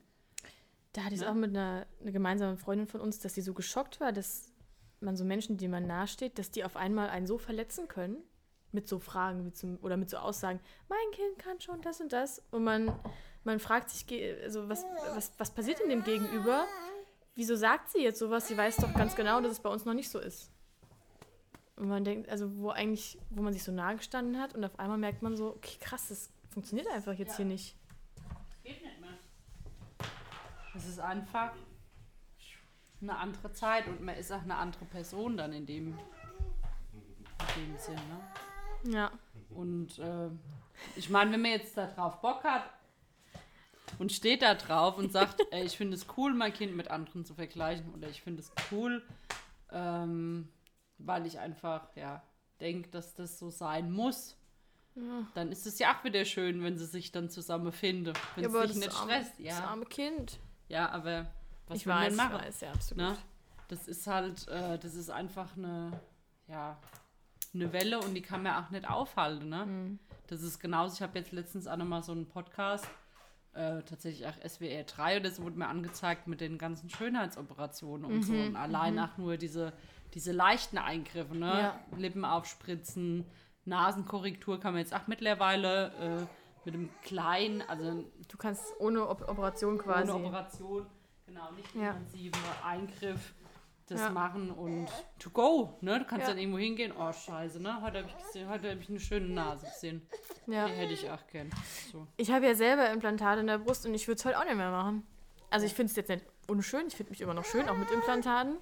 Da 0.92 1.04
hatte 1.04 1.14
ich 1.14 1.20
es 1.20 1.26
Ne? 1.26 1.32
auch 1.32 1.34
mit 1.34 1.50
einer, 1.50 1.86
einer 2.00 2.12
gemeinsamen 2.12 2.58
Freundin 2.58 2.86
von 2.86 3.00
uns, 3.00 3.18
dass 3.18 3.34
sie 3.34 3.40
so 3.40 3.54
geschockt 3.54 3.98
war, 3.98 4.12
dass 4.12 4.52
man 5.00 5.16
so 5.16 5.24
Menschen, 5.24 5.56
die 5.56 5.66
man 5.68 5.86
nahesteht, 5.86 6.38
dass 6.38 6.50
die 6.50 6.64
auf 6.64 6.76
einmal 6.76 7.08
einen 7.08 7.26
so 7.26 7.38
verletzen 7.38 7.88
können, 7.88 8.18
mit 8.72 8.88
so 8.88 8.98
Fragen 8.98 9.44
wie 9.44 9.52
zum, 9.52 9.78
oder 9.82 9.96
mit 9.96 10.10
so 10.10 10.16
Aussagen, 10.16 10.60
mein 10.88 11.10
Kind 11.12 11.38
kann 11.38 11.60
schon 11.60 11.80
das 11.82 12.00
und 12.00 12.12
das. 12.12 12.42
Und 12.50 12.64
man, 12.64 12.92
man 13.44 13.58
fragt 13.60 13.90
sich, 13.90 14.06
also 14.42 14.68
was, 14.68 14.84
was, 15.14 15.32
was 15.38 15.50
passiert 15.50 15.80
in 15.80 15.90
dem 15.90 16.04
Gegenüber? 16.04 16.64
Wieso 17.34 17.56
sagt 17.56 17.90
sie 17.90 18.02
jetzt 18.02 18.18
sowas? 18.18 18.48
Sie 18.48 18.56
weiß 18.56 18.76
doch 18.76 18.92
ganz 18.94 19.14
genau, 19.16 19.40
dass 19.40 19.52
es 19.52 19.60
bei 19.60 19.70
uns 19.70 19.84
noch 19.84 19.94
nicht 19.94 20.10
so 20.10 20.18
ist. 20.18 20.50
Und 21.76 21.88
man 21.88 22.04
denkt, 22.04 22.28
also 22.28 22.56
wo 22.58 22.70
eigentlich, 22.70 23.18
wo 23.30 23.42
man 23.42 23.52
sich 23.52 23.64
so 23.64 23.72
nahe 23.72 23.96
gestanden 23.96 24.40
hat 24.40 24.54
und 24.54 24.64
auf 24.64 24.78
einmal 24.78 24.98
merkt 24.98 25.22
man 25.22 25.36
so, 25.36 25.48
okay, 25.54 25.78
krass, 25.80 26.08
das 26.08 26.30
funktioniert 26.50 26.86
einfach 26.88 27.14
jetzt 27.14 27.30
Ja. 27.32 27.36
hier 27.38 27.46
nicht. 27.46 27.76
Geht 28.62 28.82
nicht 28.82 29.00
mehr. 29.00 29.10
Es 30.74 30.86
ist 30.86 31.00
einfach 31.00 31.52
eine 33.00 33.16
andere 33.16 33.52
Zeit 33.52 33.88
und 33.88 34.00
man 34.00 34.16
ist 34.16 34.30
auch 34.30 34.42
eine 34.42 34.54
andere 34.56 34.84
Person 34.84 35.36
dann 35.36 35.52
in 35.52 35.66
dem, 35.66 35.98
in 36.92 37.64
dem 37.66 37.78
Sinn. 37.78 37.94
Ne? 37.94 38.20
Ja. 38.84 39.10
Und 39.50 39.98
äh, 39.98 40.28
ich 40.96 41.10
meine, 41.10 41.32
wenn 41.32 41.42
man 41.42 41.50
jetzt 41.52 41.76
da 41.76 41.86
drauf 41.86 42.20
Bock 42.20 42.42
hat 42.44 42.64
und 43.98 44.12
steht 44.12 44.42
da 44.42 44.54
drauf 44.54 44.96
und 44.98 45.12
sagt, 45.12 45.40
ey, 45.50 45.64
ich 45.64 45.76
finde 45.76 45.96
es 45.96 46.06
cool, 46.16 46.34
mein 46.34 46.52
Kind 46.52 46.74
mit 46.76 46.90
anderen 46.90 47.24
zu 47.24 47.34
vergleichen 47.34 47.92
oder 47.94 48.08
ich 48.08 48.22
finde 48.22 48.40
es 48.42 48.52
cool, 48.70 49.02
ähm, 49.70 50.48
weil 50.98 51.26
ich 51.26 51.38
einfach, 51.38 51.94
ja, 51.96 52.22
denke, 52.60 52.88
dass 52.90 53.14
das 53.14 53.38
so 53.38 53.50
sein 53.50 53.90
muss. 53.90 54.36
Dann 55.34 55.50
ist 55.50 55.66
es 55.66 55.78
ja 55.78 55.94
auch 55.96 56.04
wieder 56.04 56.24
schön, 56.26 56.62
wenn 56.62 56.76
sie 56.76 56.84
sich 56.84 57.12
dann 57.12 57.30
zusammen 57.30 57.72
finden, 57.72 58.12
wenn 58.36 58.44
Ja, 58.44 58.50
es 58.50 58.54
sich 58.54 58.62
das 58.68 58.76
nicht 58.76 58.94
arme, 59.00 59.12
stresst. 59.12 59.32
das 59.38 59.46
Ja, 59.46 59.64
arme 59.64 59.86
Kind. 59.86 60.38
ja, 60.68 60.90
aber 60.90 61.30
was 61.66 61.78
ich 61.78 61.86
will 61.86 61.94
man 61.94 62.02
weiß, 62.04 62.12
ich 62.12 62.16
machen? 62.18 62.34
weiß, 62.34 62.60
ja, 62.60 62.72
absolut. 62.72 63.02
Ne? 63.02 63.16
Das 63.68 63.88
ist 63.88 64.06
halt, 64.06 64.46
äh, 64.48 64.78
das 64.78 64.94
ist 64.94 65.08
einfach 65.08 65.56
eine, 65.56 65.98
ja, 66.46 66.76
eine 67.54 67.72
Welle 67.72 68.00
und 68.00 68.14
die 68.14 68.22
kann 68.22 68.42
man 68.42 68.64
auch 68.64 68.70
nicht 68.70 68.88
aufhalten. 68.88 69.48
Ne? 69.48 69.66
Mhm. 69.66 69.98
Das 70.28 70.42
ist 70.42 70.58
genauso, 70.60 70.94
ich 70.94 71.02
habe 71.02 71.18
jetzt 71.18 71.32
letztens 71.32 71.66
auch 71.66 71.76
nochmal 71.76 72.02
so 72.02 72.12
einen 72.12 72.26
Podcast, 72.26 72.86
äh, 73.54 73.82
tatsächlich 73.82 74.26
auch 74.26 74.34
SWR 74.48 74.84
3 74.84 75.20
oder 75.20 75.30
so 75.30 75.42
wurde 75.42 75.58
mir 75.58 75.68
angezeigt 75.68 76.26
mit 76.26 76.40
den 76.40 76.56
ganzen 76.56 76.88
Schönheitsoperationen 76.88 78.06
und 78.10 78.22
so. 78.22 78.32
Mhm, 78.32 78.46
Und 78.48 78.56
allein 78.56 78.98
auch 78.98 79.18
nur 79.18 79.36
diese, 79.36 79.74
diese 80.14 80.32
leichten 80.32 80.78
Eingriffe, 80.78 81.36
ne? 81.36 81.46
Ja. 81.46 81.80
Lippen 81.98 82.24
aufspritzen, 82.24 83.26
Nasenkorrektur 83.66 84.58
kann 84.58 84.72
man 84.72 84.80
jetzt 84.80 84.94
auch 84.94 85.06
mittlerweile 85.06 85.92
äh, 85.98 86.26
mit 86.64 86.74
einem 86.74 86.90
kleinen, 87.02 87.62
also 87.68 88.04
Du 88.28 88.36
kannst 88.38 88.64
ohne 88.78 89.06
Op 89.06 89.28
Operation 89.28 89.76
quasi. 89.78 90.10
ohne 90.10 90.24
Operation, 90.26 90.86
genau, 91.26 91.50
nicht 91.52 91.74
Ja. 91.74 91.96
Eingriff 92.64 93.34
das 93.92 94.00
Ja. 94.00 94.10
machen 94.10 94.50
und 94.50 94.88
to 95.18 95.30
go, 95.30 95.76
ne? 95.80 95.98
Du 96.00 96.04
kannst 96.04 96.22
Ja. 96.26 96.30
dann 96.32 96.38
irgendwo 96.38 96.58
hingehen, 96.58 96.92
oh 96.98 97.12
scheiße, 97.12 97.60
ne? 97.62 97.80
Heute 97.82 97.98
habe 97.98 98.08
ich 98.08 98.24
gesehen, 98.26 98.48
heute 98.48 98.70
habe 98.70 98.80
ich 98.80 98.88
eine 98.88 99.00
schöne 99.00 99.28
Nase 99.28 99.66
gesehen. 99.66 100.06
ja. 100.46 100.66
Die 100.66 100.72
hätte 100.74 100.92
ich 100.92 101.08
auch 101.10 101.26
gern. 101.28 101.50
So. 101.92 102.06
Ich 102.16 102.30
habe 102.30 102.46
ja 102.46 102.54
selber 102.54 102.90
Implantate 102.90 103.40
in 103.40 103.46
der 103.46 103.58
Brust 103.58 103.86
und 103.86 103.94
ich 103.94 104.06
würde 104.08 104.18
es 104.18 104.24
heute 104.24 104.38
auch 104.38 104.44
nicht 104.44 104.56
mehr 104.56 104.70
machen. 104.70 105.06
Also 105.50 105.66
ich 105.66 105.74
finde 105.74 105.90
es 105.90 105.96
jetzt 105.96 106.08
nicht 106.08 106.24
unschön, 106.48 106.86
ich 106.88 106.96
finde 106.96 107.10
mich 107.10 107.20
immer 107.20 107.34
noch 107.34 107.44
schön, 107.44 107.68
auch 107.68 107.76
mit 107.76 107.90
Implantaten. 107.90 108.56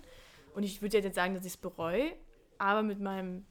Und 0.54 0.64
ich 0.64 0.82
würde 0.82 0.98
jetzt 0.98 1.14
sagen, 1.14 1.34
dass 1.34 1.44
ich 1.44 1.52
es 1.52 1.56
bereue, 1.56 2.12
aber 2.58 2.82
mit 2.82 3.00
meinem 3.00 3.46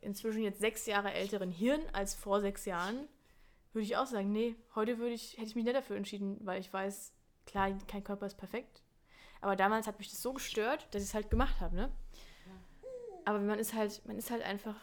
inzwischen 0.00 0.42
jetzt 0.42 0.60
sechs 0.60 0.86
Jahre 0.86 1.12
älteren 1.12 1.50
Hirn 1.50 1.80
als 1.92 2.14
vor 2.14 2.40
sechs 2.40 2.64
Jahren 2.64 3.08
würde 3.72 3.84
ich 3.84 3.96
auch 3.96 4.06
sagen, 4.06 4.30
nee, 4.32 4.54
heute 4.74 4.98
würde 4.98 5.14
ich, 5.14 5.32
hätte 5.34 5.46
ich 5.48 5.54
mich 5.56 5.64
nicht 5.64 5.76
dafür 5.76 5.96
entschieden, 5.96 6.38
weil 6.42 6.60
ich 6.60 6.72
weiß, 6.72 7.12
klar, 7.46 7.70
kein 7.88 8.04
Körper 8.04 8.26
ist 8.26 8.36
perfekt. 8.36 8.82
Aber 9.44 9.56
damals 9.56 9.86
hat 9.86 9.98
mich 9.98 10.08
das 10.08 10.22
so 10.22 10.32
gestört, 10.32 10.88
dass 10.92 11.02
ich 11.02 11.10
es 11.10 11.14
halt 11.14 11.28
gemacht 11.28 11.60
habe, 11.60 11.76
ne? 11.76 11.90
Aber 13.26 13.38
man 13.40 13.58
ist 13.58 13.74
halt, 13.74 14.00
man 14.06 14.16
ist 14.16 14.30
halt 14.30 14.42
einfach 14.42 14.74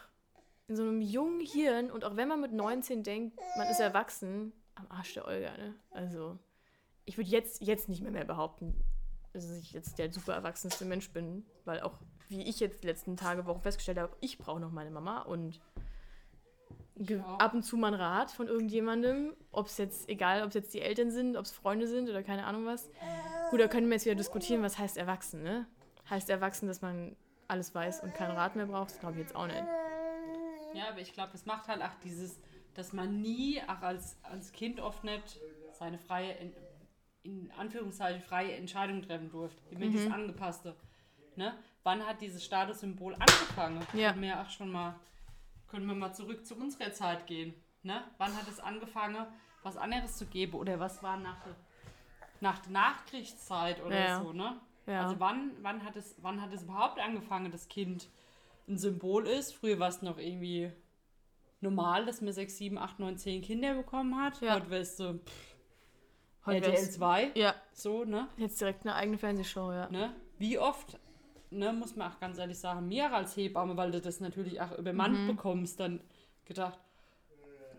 in 0.67 0.75
so 0.75 0.83
einem 0.83 1.01
jungen 1.01 1.39
Hirn 1.41 1.89
und 1.89 2.05
auch 2.05 2.15
wenn 2.15 2.27
man 2.27 2.39
mit 2.39 2.53
19 2.53 3.01
denkt, 3.01 3.39
man 3.57 3.67
ist 3.69 3.79
erwachsen, 3.79 4.53
am 4.75 4.85
Arsch 4.91 5.15
der 5.15 5.25
Olga, 5.25 5.57
ne? 5.57 5.73
Also, 5.89 6.37
ich 7.05 7.17
würde 7.17 7.31
jetzt, 7.31 7.63
jetzt 7.63 7.89
nicht 7.89 8.03
mehr, 8.03 8.11
mehr 8.11 8.23
behaupten, 8.23 8.79
dass 9.33 9.49
ich 9.49 9.71
jetzt 9.71 9.97
der 9.97 10.13
super 10.13 10.35
erwachsenste 10.35 10.85
Mensch 10.85 11.09
bin, 11.09 11.43
weil 11.65 11.81
auch, 11.81 11.97
wie 12.29 12.43
ich 12.43 12.59
jetzt 12.59 12.83
die 12.83 12.87
letzten 12.87 13.17
Tage, 13.17 13.47
Wochen 13.47 13.61
festgestellt 13.61 13.97
habe, 13.97 14.15
ich 14.21 14.37
brauche 14.37 14.59
noch 14.59 14.71
meine 14.71 14.91
Mama 14.91 15.23
und 15.23 15.59
ab 17.39 17.55
und 17.55 17.63
zu 17.63 17.77
mal 17.77 17.87
einen 17.87 17.99
Rat 17.99 18.29
von 18.29 18.47
irgendjemandem, 18.47 19.35
ob 19.51 19.65
es 19.65 19.79
jetzt, 19.79 20.07
egal 20.07 20.43
ob 20.43 20.49
es 20.49 20.53
jetzt 20.53 20.73
die 20.75 20.81
Eltern 20.81 21.09
sind, 21.09 21.35
ob 21.35 21.45
es 21.45 21.51
Freunde 21.51 21.87
sind 21.87 22.09
oder 22.09 22.21
keine 22.21 22.45
Ahnung 22.45 22.67
was. 22.67 22.91
Gut, 23.51 23.59
da 23.59 23.67
können 23.67 23.87
wir 23.87 23.93
jetzt 23.95 24.05
wieder 24.05 24.15
diskutieren, 24.15 24.63
was 24.63 24.77
heißt 24.79 24.97
erwachsen, 24.97 25.43
ne? 25.43 25.67
Heißt 26.09 26.29
erwachsen, 26.29 26.67
dass 26.67 26.81
man 26.81 27.15
alles 27.47 27.75
weiß 27.75 28.01
und 28.01 28.13
keinen 28.13 28.31
Rat 28.31 28.55
mehr 28.55 28.65
braucht? 28.65 28.91
Das 28.91 28.99
glaube 28.99 29.15
ich 29.15 29.19
jetzt 29.19 29.35
auch 29.35 29.45
nicht. 29.45 29.63
Ja, 30.73 30.87
aber 30.89 30.99
ich 30.99 31.13
glaube, 31.13 31.31
es 31.33 31.45
macht 31.45 31.67
halt 31.67 31.81
auch 31.81 31.93
dieses, 32.03 32.39
dass 32.73 32.93
man 32.93 33.21
nie, 33.21 33.61
auch 33.67 33.81
als, 33.81 34.17
als 34.23 34.53
Kind 34.53 34.79
oft 34.79 35.03
nicht 35.03 35.37
seine 35.73 35.97
freie, 35.99 36.31
in, 36.33 36.53
in 37.23 37.51
Anführungszeichen, 37.57 38.21
freie 38.21 38.53
Entscheidung 38.55 39.01
treffen 39.01 39.29
durfte. 39.29 39.61
Immer 39.69 39.85
Mhm. 39.85 39.91
dieses 39.91 40.11
Angepasste. 40.11 40.75
Ne? 41.35 41.53
Wann 41.83 42.05
hat 42.07 42.21
dieses 42.21 42.43
Statussymbol 42.43 43.15
angefangen? 43.15 43.85
Ja. 43.93 44.09
Haben 44.11 44.21
wir 44.21 44.39
auch 44.41 44.49
schon 44.49 44.71
mal 44.71 44.95
können 45.67 45.85
wir 45.85 45.95
mal 45.95 46.13
zurück 46.13 46.45
zu 46.45 46.55
unserer 46.55 46.91
Zeit 46.91 47.27
gehen. 47.27 47.53
Ne? 47.83 48.03
Wann 48.17 48.35
hat 48.35 48.47
es 48.49 48.59
angefangen, 48.59 49.25
was 49.63 49.77
anderes 49.77 50.17
zu 50.17 50.25
geben? 50.25 50.55
Oder 50.55 50.79
was 50.81 51.01
war 51.01 51.15
nach 51.17 51.41
der, 51.45 51.55
nach 52.41 52.59
der 52.59 52.71
Nachkriegszeit 52.71 53.83
oder 53.83 53.99
Ja. 54.07 54.21
so, 54.21 54.33
ne? 54.33 54.59
Ja. 54.87 55.03
Also 55.03 55.19
wann, 55.19 55.51
wann, 55.61 55.83
hat 55.85 55.95
es, 55.95 56.15
wann 56.21 56.41
hat 56.41 56.51
es 56.53 56.63
überhaupt 56.63 56.99
angefangen, 56.99 57.51
dass 57.51 57.67
Kind 57.67 58.09
ein 58.67 58.77
Symbol 58.77 59.27
ist? 59.27 59.53
Früher 59.53 59.79
war 59.79 59.89
es 59.89 60.01
noch 60.01 60.17
irgendwie 60.17 60.71
normal, 61.61 62.05
dass 62.05 62.21
man 62.21 62.33
6, 62.33 62.57
7, 62.57 62.77
8, 62.77 62.99
9, 62.99 63.17
10 63.17 63.41
Kinder 63.43 63.75
bekommen 63.75 64.19
hat. 64.19 64.41
Ja. 64.41 64.55
Heute 64.55 64.69
wärst 64.71 64.99
du 64.99 65.19
pff, 65.19 65.55
Heute 66.45 66.57
RTL 66.65 66.73
wär's- 66.73 66.91
2, 66.93 67.31
ja, 67.35 67.53
so, 67.73 68.03
ne? 68.03 68.27
jetzt 68.37 68.59
direkt 68.59 68.81
eine 68.83 68.95
eigene 68.95 69.17
Fernsehshow, 69.19 69.71
ja. 69.71 69.87
ne? 69.89 70.15
Wie 70.39 70.57
oft, 70.57 70.99
ne, 71.51 71.71
muss 71.71 71.95
man 71.95 72.11
auch 72.11 72.19
ganz 72.19 72.39
ehrlich 72.39 72.57
sagen, 72.57 72.87
mir 72.87 73.13
als 73.13 73.37
Hebamme, 73.37 73.77
weil 73.77 73.91
du 73.91 74.01
das 74.01 74.19
natürlich 74.19 74.59
auch 74.59 74.71
übermannt 74.79 75.19
Mhm. 75.19 75.27
bekommst, 75.27 75.79
dann 75.79 76.01
gedacht, 76.45 76.79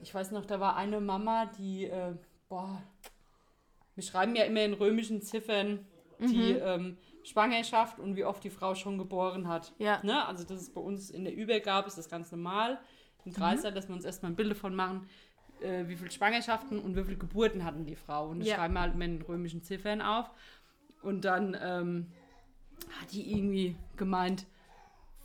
ich 0.01 0.15
weiß 0.15 0.31
noch, 0.31 0.45
da 0.47 0.61
war 0.61 0.77
eine 0.77 1.01
Mama, 1.01 1.47
die, 1.59 1.87
äh, 1.87 2.15
boah, 2.49 2.81
wir 3.95 4.03
schreiben 4.03 4.35
ja 4.37 4.45
immer 4.45 4.65
in 4.65 4.75
römischen 4.75 5.23
Ziffern 5.23 5.87
die 6.19 6.53
Mhm. 6.55 6.59
ähm, 6.63 6.99
Schwangerschaft 7.25 7.99
und 7.99 8.15
wie 8.17 8.25
oft 8.25 8.43
die 8.45 8.51
Frau 8.51 8.75
schon 8.75 8.97
geboren 8.99 9.49
hat. 9.49 9.73
Ja. 9.79 10.01
Ne? 10.05 10.25
Also 10.27 10.45
das 10.45 10.61
ist 10.61 10.75
bei 10.75 10.81
uns 10.81 11.11
in 11.11 11.25
der 11.25 11.35
Übergabe, 11.35 11.89
ist 11.89 11.99
das 11.99 12.09
ganz 12.09 12.31
normal 12.31 12.79
im 13.25 13.33
Kreis, 13.33 13.63
Mhm. 13.65 13.75
dass 13.75 13.89
wir 13.89 13.95
uns 13.95 14.05
erstmal 14.05 14.33
ein 14.33 14.37
Bild 14.37 14.51
davon 14.53 14.75
machen, 14.75 15.09
äh, 15.61 15.87
wie 15.89 15.97
viele 15.97 16.11
Schwangerschaften 16.11 16.79
und 16.81 16.97
wie 16.97 17.05
viele 17.05 17.17
Geburten 17.17 17.65
hatten 17.65 17.87
die 17.87 17.97
Frau. 17.97 18.29
Und 18.29 18.41
das 18.41 18.49
Ja. 18.49 18.57
schreiben 18.57 18.75
wir 18.75 18.81
halt 18.83 18.95
immer 18.95 19.05
in 19.05 19.23
römischen 19.23 19.63
Ziffern 19.63 20.01
auf. 20.01 20.31
Und 21.03 21.25
dann 21.25 21.57
ähm, 21.61 22.13
hat 23.01 23.13
die 23.13 23.33
irgendwie 23.33 23.77
gemeint, 23.97 24.47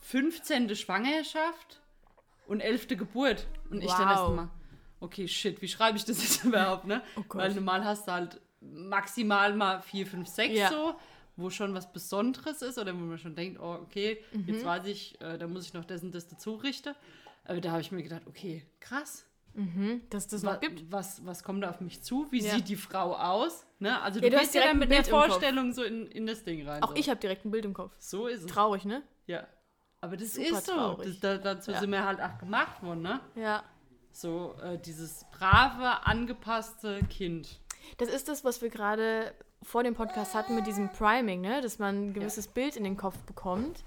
15. 0.01 0.75
Schwangerschaft 0.75 1.81
und 2.47 2.61
11. 2.61 2.87
Geburt. 2.97 3.47
Und 3.69 3.81
ich 3.83 3.91
dann 3.91 4.07
Wow. 4.09 4.17
erstmal, 4.17 4.49
okay, 4.99 5.27
shit, 5.27 5.61
wie 5.61 5.67
schreibe 5.67 5.97
ich 5.97 6.05
das 6.05 6.21
jetzt 6.21 6.43
überhaupt, 6.45 6.85
ne? 6.85 7.01
Oh. 7.17 7.23
Weil 7.33 7.53
normal 7.53 7.83
hast 7.85 8.07
du 8.07 8.11
halt 8.11 8.41
maximal 8.61 9.53
mal 9.55 9.81
4, 9.81 10.07
5, 10.07 10.27
6 10.27 10.53
Ja. 10.55 10.69
so, 10.69 10.95
wo 11.35 11.49
schon 11.49 11.73
was 11.73 11.91
Besonderes 11.91 12.61
ist 12.61 12.77
oder 12.79 12.93
wo 12.93 12.99
man 12.99 13.17
schon 13.17 13.35
denkt, 13.35 13.59
oh, 13.59 13.73
okay, 13.83 14.23
Mhm. 14.33 14.45
jetzt 14.47 14.65
weiß 14.65 14.85
ich, 14.85 15.19
äh, 15.21 15.37
da 15.37 15.47
muss 15.47 15.65
ich 15.65 15.73
noch 15.73 15.85
das 15.85 16.01
und 16.03 16.13
das 16.15 16.27
dazu 16.27 16.55
richten. 16.55 16.95
Aber 17.45 17.61
da 17.61 17.71
habe 17.71 17.81
ich 17.81 17.91
mir 17.91 18.03
gedacht, 18.03 18.23
okay, 18.25 18.65
krass. 18.79 19.25
Mhm, 19.53 20.01
dass 20.11 20.27
das 20.27 20.43
wa 20.43 20.53
noch 20.53 20.59
gibt. 20.59 20.91
was, 20.91 21.25
was 21.25 21.43
kommt 21.43 21.63
da 21.63 21.69
auf 21.71 21.81
mich 21.81 22.03
zu? 22.03 22.27
Wie 22.31 22.41
Ja. 22.41 22.53
sieht 22.55 22.67
die 22.69 22.75
Frau 22.75 23.15
aus? 23.15 23.65
Ne? 23.79 23.99
Also 24.01 24.19
du, 24.19 24.27
Ja, 24.27 24.31
du 24.33 24.39
gehst 24.39 24.53
ja 24.53 24.61
dann 24.63 24.77
mit 24.77 24.91
der. 24.91 25.03
Vorstellung 25.03 25.73
so 25.73 25.81
in, 25.83 26.05
in 26.07 26.27
das 26.27 26.43
Ding 26.43 26.67
rein. 26.67 26.83
Auch 26.83 26.89
so. 26.89 26.95
ich 26.95 27.09
habe 27.09 27.19
direkt 27.19 27.43
ein 27.45 27.49
Bild 27.51 27.65
im 27.65 27.73
Kopf. 27.73 27.95
So 27.97 28.27
ist 28.27 28.41
es. 28.41 28.45
Traurig, 28.51 28.85
ne? 28.85 29.01
Ja. 29.25 29.47
Aber 30.01 30.15
das 30.15 30.35
Super 30.35 30.47
ist 30.59 30.65
so. 30.67 30.73
traurig. 30.73 31.07
Das, 31.07 31.19
da, 31.19 31.37
dazu 31.55 31.71
Ja. 31.71 31.79
sind 31.79 31.89
wir 31.91 32.05
halt 32.05 32.21
auch 32.21 32.37
gemacht 32.37 32.83
worden, 32.83 33.01
ne? 33.01 33.19
Ja. 33.35 33.63
So 34.11 34.55
äh, 34.61 34.77
dieses 34.77 35.25
brave, 35.31 36.05
angepasste 36.05 36.99
Kind. 37.09 37.59
Das 37.97 38.09
ist 38.09 38.27
das, 38.27 38.43
was 38.43 38.61
wir 38.61 38.69
gerade 38.69 39.33
vor 39.63 39.83
dem 39.83 39.95
Podcast 39.95 40.35
hatten 40.35 40.55
mit 40.55 40.67
diesem 40.67 40.89
Priming, 40.89 41.41
ne? 41.41 41.61
dass 41.61 41.79
man 41.79 42.09
ein 42.09 42.13
gewisses 42.13 42.47
Bild 42.47 42.75
in 42.75 42.83
den 42.83 42.97
Kopf 42.97 43.17
bekommt. 43.25 43.83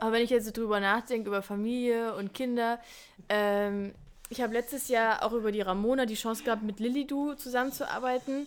Aber 0.00 0.12
wenn 0.12 0.22
ich 0.22 0.30
jetzt 0.30 0.46
so 0.46 0.52
drüber 0.52 0.80
nachdenke, 0.80 1.28
über 1.28 1.42
Familie 1.42 2.14
und 2.14 2.32
Kinder, 2.32 2.80
ähm, 3.28 3.94
ich 4.30 4.40
habe 4.40 4.52
letztes 4.52 4.88
Jahr 4.88 5.22
auch 5.22 5.32
über 5.32 5.52
die 5.52 5.60
Ramona 5.60 6.06
die 6.06 6.14
Chance 6.14 6.44
gehabt, 6.44 6.62
mit 6.62 6.80
Lilidu 6.80 7.34
zusammenzuarbeiten. 7.34 8.46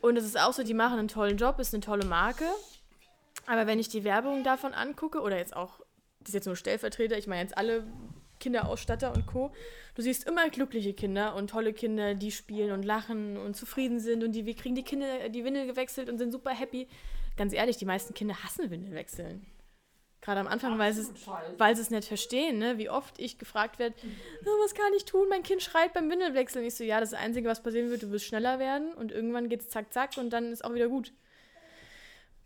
Und 0.00 0.16
es 0.16 0.24
ist 0.24 0.38
auch 0.38 0.52
so, 0.52 0.62
die 0.62 0.74
machen 0.74 0.98
einen 0.98 1.08
tollen 1.08 1.38
Job, 1.38 1.58
ist 1.58 1.74
eine 1.74 1.82
tolle 1.82 2.04
Marke. 2.04 2.44
Aber 3.46 3.66
wenn 3.66 3.78
ich 3.78 3.88
die 3.88 4.04
Werbung 4.04 4.44
davon 4.44 4.74
angucke, 4.74 5.20
oder 5.20 5.38
jetzt 5.38 5.56
auch, 5.56 5.80
das 6.20 6.28
ist 6.28 6.34
jetzt 6.34 6.46
nur 6.46 6.56
Stellvertreter, 6.56 7.18
ich 7.18 7.26
meine 7.26 7.42
jetzt 7.42 7.56
alle 7.56 7.84
Kinderausstatter 8.42 9.14
und 9.14 9.26
Co., 9.26 9.52
du 9.94 10.02
siehst 10.02 10.26
immer 10.26 10.50
glückliche 10.50 10.92
Kinder 10.92 11.34
und 11.36 11.50
tolle 11.50 11.72
Kinder, 11.72 12.14
die 12.14 12.32
spielen 12.32 12.72
und 12.72 12.84
lachen 12.84 13.36
und 13.36 13.56
zufrieden 13.56 14.00
sind 14.00 14.24
und 14.24 14.32
die, 14.32 14.44
wir 14.44 14.54
kriegen 14.54 14.74
die 14.74 14.82
Kinder 14.82 15.28
die 15.28 15.44
Windel 15.44 15.66
gewechselt 15.66 16.10
und 16.10 16.18
sind 16.18 16.32
super 16.32 16.50
happy. 16.50 16.88
Ganz 17.36 17.52
ehrlich, 17.52 17.76
die 17.76 17.84
meisten 17.84 18.14
Kinder 18.14 18.42
hassen 18.42 18.70
Windelwechseln. 18.70 19.46
Gerade 20.20 20.40
am 20.40 20.46
Anfang, 20.46 20.78
weil 20.78 20.92
sie 20.92 21.00
es, 21.00 21.12
weil 21.58 21.74
sie 21.74 21.82
es 21.82 21.90
nicht 21.90 22.06
verstehen, 22.06 22.58
ne? 22.58 22.78
wie 22.78 22.88
oft 22.88 23.18
ich 23.18 23.38
gefragt 23.38 23.80
werde, 23.80 23.96
"Oh, 24.44 24.62
was 24.62 24.74
kann 24.74 24.92
ich 24.96 25.04
tun? 25.04 25.28
Mein 25.28 25.42
Kind 25.42 25.62
schreit 25.62 25.92
beim 25.94 26.08
Windelwechseln. 26.10 26.64
Ich 26.64 26.76
so, 26.76 26.84
ja, 26.84 27.00
das 27.00 27.12
Einzige, 27.12 27.48
was 27.48 27.62
passieren 27.62 27.90
wird, 27.90 28.04
du 28.04 28.10
wirst 28.12 28.26
schneller 28.26 28.58
werden 28.60 28.92
und 28.94 29.10
irgendwann 29.10 29.48
geht 29.48 29.62
es 29.62 29.68
zack, 29.68 29.92
zack 29.92 30.16
und 30.18 30.30
dann 30.30 30.52
ist 30.52 30.64
auch 30.64 30.74
wieder 30.74 30.88
gut. 30.88 31.12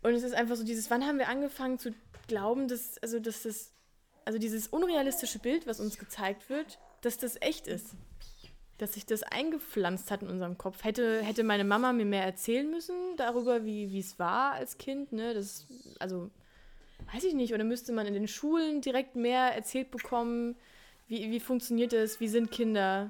Und 0.01 0.13
es 0.13 0.23
ist 0.23 0.33
einfach 0.33 0.55
so 0.55 0.63
dieses, 0.63 0.89
wann 0.89 1.05
haben 1.05 1.19
wir 1.19 1.27
angefangen 1.27 1.77
zu 1.79 1.93
glauben, 2.27 2.67
dass, 2.67 2.97
also, 2.99 3.19
dass 3.19 3.43
das, 3.43 3.73
also 4.27 4.39
dieses 4.39 4.67
unrealistische 4.67 5.39
Bild, 5.39 5.65
was 5.67 5.79
uns 5.79 5.97
gezeigt 5.97 6.49
wird, 6.49 6.79
dass 7.01 7.17
das 7.17 7.41
echt 7.41 7.65
ist. 7.67 7.95
Dass 8.77 8.93
sich 8.93 9.05
das 9.05 9.23
eingepflanzt 9.23 10.11
hat 10.11 10.21
in 10.21 10.27
unserem 10.29 10.57
Kopf. 10.57 10.83
Hätte, 10.83 11.21
hätte 11.23 11.43
meine 11.45 11.63
Mama 11.63 11.93
mir 11.93 12.05
mehr 12.05 12.23
erzählen 12.25 12.69
müssen 12.69 12.95
darüber, 13.15 13.63
wie 13.63 13.97
es 13.97 14.19
war 14.19 14.51
als 14.51 14.77
Kind, 14.77 15.13
ne? 15.13 15.33
Das, 15.33 15.65
also, 15.99 16.29
weiß 17.13 17.23
ich 17.23 17.33
nicht. 17.33 17.53
Oder 17.53 17.63
müsste 17.63 17.93
man 17.93 18.05
in 18.05 18.13
den 18.13 18.27
Schulen 18.27 18.81
direkt 18.81 19.15
mehr 19.15 19.55
erzählt 19.55 19.91
bekommen, 19.91 20.57
wie, 21.07 21.31
wie 21.31 21.39
funktioniert 21.39 21.93
das, 21.93 22.19
wie 22.19 22.27
sind 22.27 22.51
Kinder, 22.51 23.09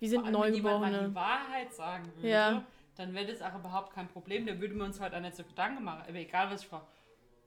wie 0.00 0.08
sind 0.08 0.26
Vor 0.26 0.28
allem, 0.34 0.42
wenn 0.42 0.54
jemand 0.54 0.80
mal 0.80 0.90
Neugeborene. 0.90 1.08
die 1.10 1.14
Wahrheit 1.14 1.72
sagen 1.72 2.12
würde, 2.16 2.28
Ja. 2.28 2.66
dann 2.96 3.14
wäre 3.14 3.26
das 3.32 3.40
auch 3.42 3.54
überhaupt 3.58 3.92
kein 3.94 4.08
Problem. 4.08 4.44
Da 4.44 4.60
würden 4.60 4.76
wir 4.76 4.84
uns 4.84 4.98
heute 4.98 5.16
auch 5.16 5.20
nicht 5.20 5.36
so 5.36 5.44
Gedanken 5.44 5.84
machen. 5.84 6.02
Aber 6.08 6.18
egal, 6.18 6.50
was 6.50 6.62
ich 6.62 6.66
frage. 6.68 6.84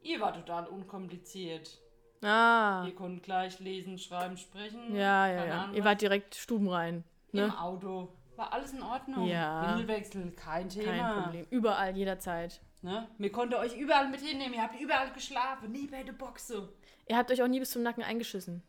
Ihr 0.01 0.21
war 0.21 0.33
total 0.33 0.65
unkompliziert. 0.67 1.77
Ah, 2.21 2.83
Ihr 2.85 2.95
konntet 2.95 3.23
gleich 3.23 3.59
lesen, 3.59 3.97
schreiben, 3.97 4.35
sprechen. 4.37 4.93
ja, 4.95 5.27
ja, 5.27 5.45
ja. 5.45 5.61
Ahnung 5.63 5.75
Ihr 5.75 5.83
wart 5.85 6.01
direkt 6.01 6.35
stubenrein. 6.35 7.03
Im 7.31 7.39
Ne? 7.47 7.59
Auto. 7.61 8.09
War 8.35 8.51
alles 8.53 8.73
in 8.73 8.81
Ordnung. 8.81 9.27
Ja. 9.27 9.69
Windelwechsel, 9.77 10.31
kein 10.31 10.67
Thema. 10.69 10.91
Kein 11.13 11.23
Problem. 11.23 11.47
Überall, 11.49 11.95
jederzeit. 11.95 12.61
Ne? 12.81 13.07
Mir 13.17 13.31
konnte 13.31 13.57
euch 13.57 13.75
überall 13.77 14.09
mit 14.09 14.21
hinnehmen. 14.21 14.53
Ihr 14.53 14.61
habt 14.63 14.79
überall 14.79 15.11
geschlafen. 15.11 15.71
Nie 15.71 15.87
bei 15.87 16.03
der 16.03 16.13
Boxe. 16.13 16.69
Ihr 17.07 17.17
habt 17.17 17.29
euch 17.31 17.41
auch 17.41 17.47
nie 17.47 17.59
bis 17.59 17.71
zum 17.71 17.83
Nacken 17.83 18.03
eingeschissen. 18.03 18.63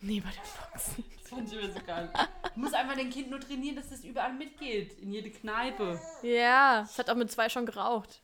Nee, 0.00 0.20
bei 0.20 0.30
der 0.30 0.68
Boxen. 0.70 1.04
Das 1.24 1.30
fand 1.30 1.50
ich 1.52 1.58
immer 1.58 1.72
so 1.72 1.80
geil. 1.86 2.12
Du 2.54 2.60
musst 2.60 2.74
einfach 2.74 2.94
dein 2.96 3.08
Kind 3.08 3.30
nur 3.30 3.40
trainieren, 3.40 3.76
dass 3.76 3.88
das 3.88 4.04
überall 4.04 4.34
mitgeht. 4.34 4.98
In 5.00 5.10
jede 5.10 5.30
Kneipe. 5.30 5.98
Ja, 6.22 6.82
es 6.82 6.98
hat 6.98 7.08
auch 7.08 7.14
mit 7.16 7.30
zwei 7.32 7.48
schon 7.48 7.64
geraucht. 7.64 8.22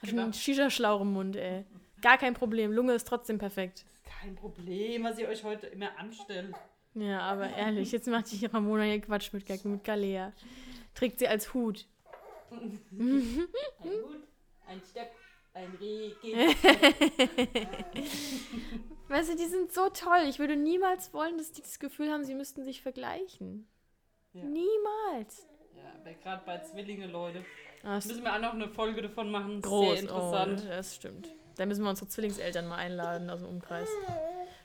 Hat 0.00 0.08
Genau. 0.08 0.22
einen 0.22 0.32
Shisha-Schlauch 0.32 1.02
im 1.02 1.12
Mund, 1.12 1.36
ey. 1.36 1.66
Gar 2.02 2.18
kein 2.18 2.34
Problem. 2.34 2.72
Lunge 2.72 2.92
ist 2.94 3.06
trotzdem 3.08 3.38
perfekt. 3.38 3.84
Kein 4.20 4.34
Problem, 4.34 5.04
was 5.04 5.18
ihr 5.18 5.28
euch 5.28 5.42
heute 5.44 5.68
immer 5.68 5.96
anstellt. 5.98 6.54
Ja, 6.94 7.20
aber 7.20 7.48
ehrlich, 7.48 7.90
jetzt 7.92 8.06
macht 8.08 8.30
die 8.32 8.44
Ramona 8.46 8.82
hier 8.82 9.00
Quatsch 9.00 9.32
mit, 9.32 9.48
mit 9.64 9.84
Galea. 9.84 10.32
Trägt 10.94 11.20
sie 11.20 11.28
als 11.28 11.54
Hut. 11.54 11.86
Ein 12.50 12.78
Hut, 13.82 14.28
ein 14.66 14.82
Stock, 14.90 15.08
ein 15.54 15.72
Regen. 15.80 16.54
Weißt 19.08 19.32
du, 19.32 19.36
die 19.36 19.46
sind 19.46 19.72
so 19.72 19.88
toll. 19.88 20.26
Ich 20.28 20.38
würde 20.38 20.56
niemals 20.56 21.14
wollen, 21.14 21.38
dass 21.38 21.52
die 21.52 21.62
das 21.62 21.78
Gefühl 21.78 22.10
haben, 22.10 22.24
sie 22.24 22.34
müssten 22.34 22.62
sich 22.64 22.82
vergleichen. 22.82 23.66
Ja. 24.34 24.42
Niemals. 24.44 25.46
Ja, 25.76 26.12
gerade 26.22 26.42
bei 26.44 26.58
Zwillinge, 26.58 27.06
Leute. 27.06 27.44
Ah, 27.82 27.96
ist 27.98 28.06
Müssen 28.06 28.22
wir 28.22 28.34
auch 28.34 28.40
noch 28.40 28.52
eine 28.54 28.68
Folge 28.68 29.02
davon 29.02 29.30
machen. 29.30 29.60
groß. 29.62 29.92
Sehr 29.92 30.00
interessant. 30.00 30.62
Oh, 30.64 30.68
das 30.68 30.96
stimmt. 30.96 31.30
Da 31.56 31.66
müssen 31.66 31.82
wir 31.82 31.90
unsere 31.90 32.08
Zwillingseltern 32.08 32.66
mal 32.66 32.76
einladen 32.76 33.30
aus 33.30 33.40
dem 33.40 33.48
Umkreis. 33.48 33.88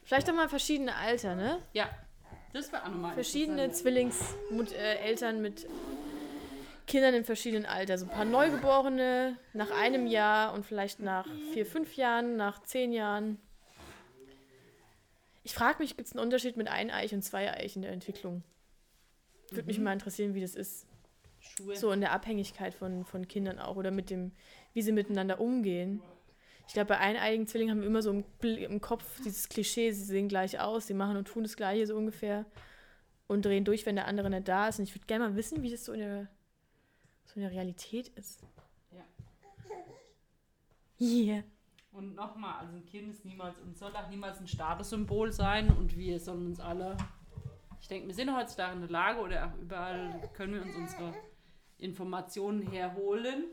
Vielleicht 0.04 0.30
auch 0.30 0.34
mal 0.34 0.50
verschiedene 0.50 0.96
Alter, 0.96 1.36
ne? 1.36 1.60
Ja, 1.74 1.90
das 2.54 2.72
war 2.72 2.84
auch 2.84 2.90
nochmal 2.90 3.14
verschiedene 3.14 3.72
Zwillingseltern 3.72 5.36
äh, 5.38 5.40
mit 5.40 5.68
Kindern 6.88 7.14
in 7.14 7.26
verschiedenen 7.26 7.66
Alter. 7.66 7.98
So 7.98 8.06
ein 8.06 8.12
paar 8.12 8.26
Neugeborene 8.26 9.38
nach 9.54 9.72
einem 9.72 10.08
Jahr 10.08 10.54
und 10.54 10.66
vielleicht 10.66 11.00
nach 11.00 11.28
vier, 11.54 11.66
fünf 11.66 11.96
Jahren, 11.96 12.38
nach 12.38 12.64
zehn 12.64 12.94
Jahren. 12.94 13.38
Ich 15.44 15.54
frage 15.54 15.80
mich, 15.80 15.96
gibt 15.96 16.08
es 16.08 16.14
einen 16.14 16.24
Unterschied 16.24 16.58
mit 16.58 16.68
Eineich 16.68 17.14
und 17.14 17.22
Zweieich 17.22 17.76
in 17.76 17.82
der 17.82 17.92
Entwicklung? 17.92 18.44
Würde 19.50 19.68
mich 19.68 19.80
mal 19.80 19.94
interessieren, 19.94 20.34
wie 20.34 20.42
das 20.42 20.56
ist. 20.56 20.86
Schuhe. 21.40 21.76
So 21.76 21.92
in 21.92 22.02
der 22.02 22.12
Abhängigkeit 22.12 22.74
von, 22.74 23.06
von 23.06 23.28
Kindern 23.28 23.60
auch 23.60 23.76
oder 23.76 23.92
mit 23.92 24.10
dem, 24.10 24.32
wie 24.74 24.82
sie 24.82 24.92
miteinander 24.92 25.40
umgehen. 25.40 26.02
Ich 26.68 26.74
glaube, 26.74 26.90
bei 26.90 26.98
eineiigen 26.98 27.48
Zwillingen 27.48 27.72
haben 27.72 27.82
wir 27.82 27.88
immer 27.88 28.02
so 28.02 28.12
im, 28.12 28.26
im 28.42 28.82
Kopf 28.82 29.22
dieses 29.24 29.48
Klischee, 29.48 29.92
sie 29.92 30.04
sehen 30.04 30.28
gleich 30.28 30.60
aus, 30.60 30.88
sie 30.88 30.94
machen 30.94 31.16
und 31.16 31.28
tun 31.28 31.44
das 31.44 31.56
Gleiche 31.56 31.88
so 31.88 31.96
ungefähr 31.96 32.46
und 33.28 33.46
drehen 33.46 33.64
durch, 33.64 33.86
wenn 33.86 33.96
der 33.96 34.08
andere 34.08 34.30
nicht 34.30 34.48
da 34.48 34.68
ist. 34.68 34.80
Und 34.80 34.84
ich 34.84 34.94
würde 34.94 35.06
gerne 35.06 35.30
mal 35.30 35.36
wissen, 35.36 35.62
wie 35.64 35.72
das 35.72 35.86
so 35.86 35.94
in 35.94 36.00
der, 36.00 36.28
so 37.26 37.36
in 37.36 37.42
der 37.42 37.52
Realität 37.52 38.10
ist. 38.10 38.42
Ja. 38.92 39.06
Yeah. 41.00 41.44
Und 41.92 42.16
nochmal, 42.16 42.60
also 42.60 42.76
ein 42.76 42.86
Kind 42.86 43.10
ist 43.10 43.26
niemals 43.26 43.60
und 43.60 43.78
soll 43.78 43.96
auch 43.96 44.10
niemals 44.10 44.40
ein 44.40 44.48
Statussymbol 44.48 45.32
sein 45.32 45.70
und 45.70 45.98
wir 45.98 46.20
sollen 46.20 46.48
uns 46.48 46.60
alle, 46.60 46.96
ich 47.82 47.88
denke, 47.88 48.08
wir 48.08 48.14
sind 48.14 48.36
heutzutage 48.36 48.74
in 48.74 48.82
der 48.82 48.90
Lage 48.90 49.20
oder 49.20 49.48
auch 49.48 49.58
überall 49.58 50.30
können 50.34 50.54
wir 50.54 50.62
uns 50.62 50.76
unsere 50.76 51.14
Informationen 51.80 52.62
herholen 52.62 53.46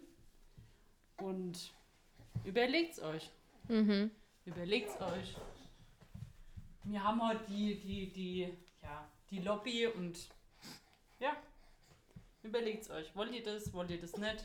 und 1.23 1.73
überlegt's 2.43 3.01
euch. 3.01 3.31
Mhm. 3.69 4.11
Überlegt's 4.45 5.01
euch. 5.01 5.37
Wir 6.85 7.03
haben 7.03 7.27
heute 7.27 7.45
die, 7.49 7.79
die, 7.81 8.13
die, 8.13 8.41
ja, 8.83 9.09
die 9.31 9.41
Lobby 9.41 9.87
und 9.87 10.29
ja, 11.19 11.35
überlegt's 12.43 12.91
euch. 12.91 13.15
Wollt 13.17 13.33
ihr 13.33 13.43
das, 13.43 13.73
wollt 13.73 13.91
ihr 13.91 14.01
das 14.01 14.17
nicht? 14.17 14.45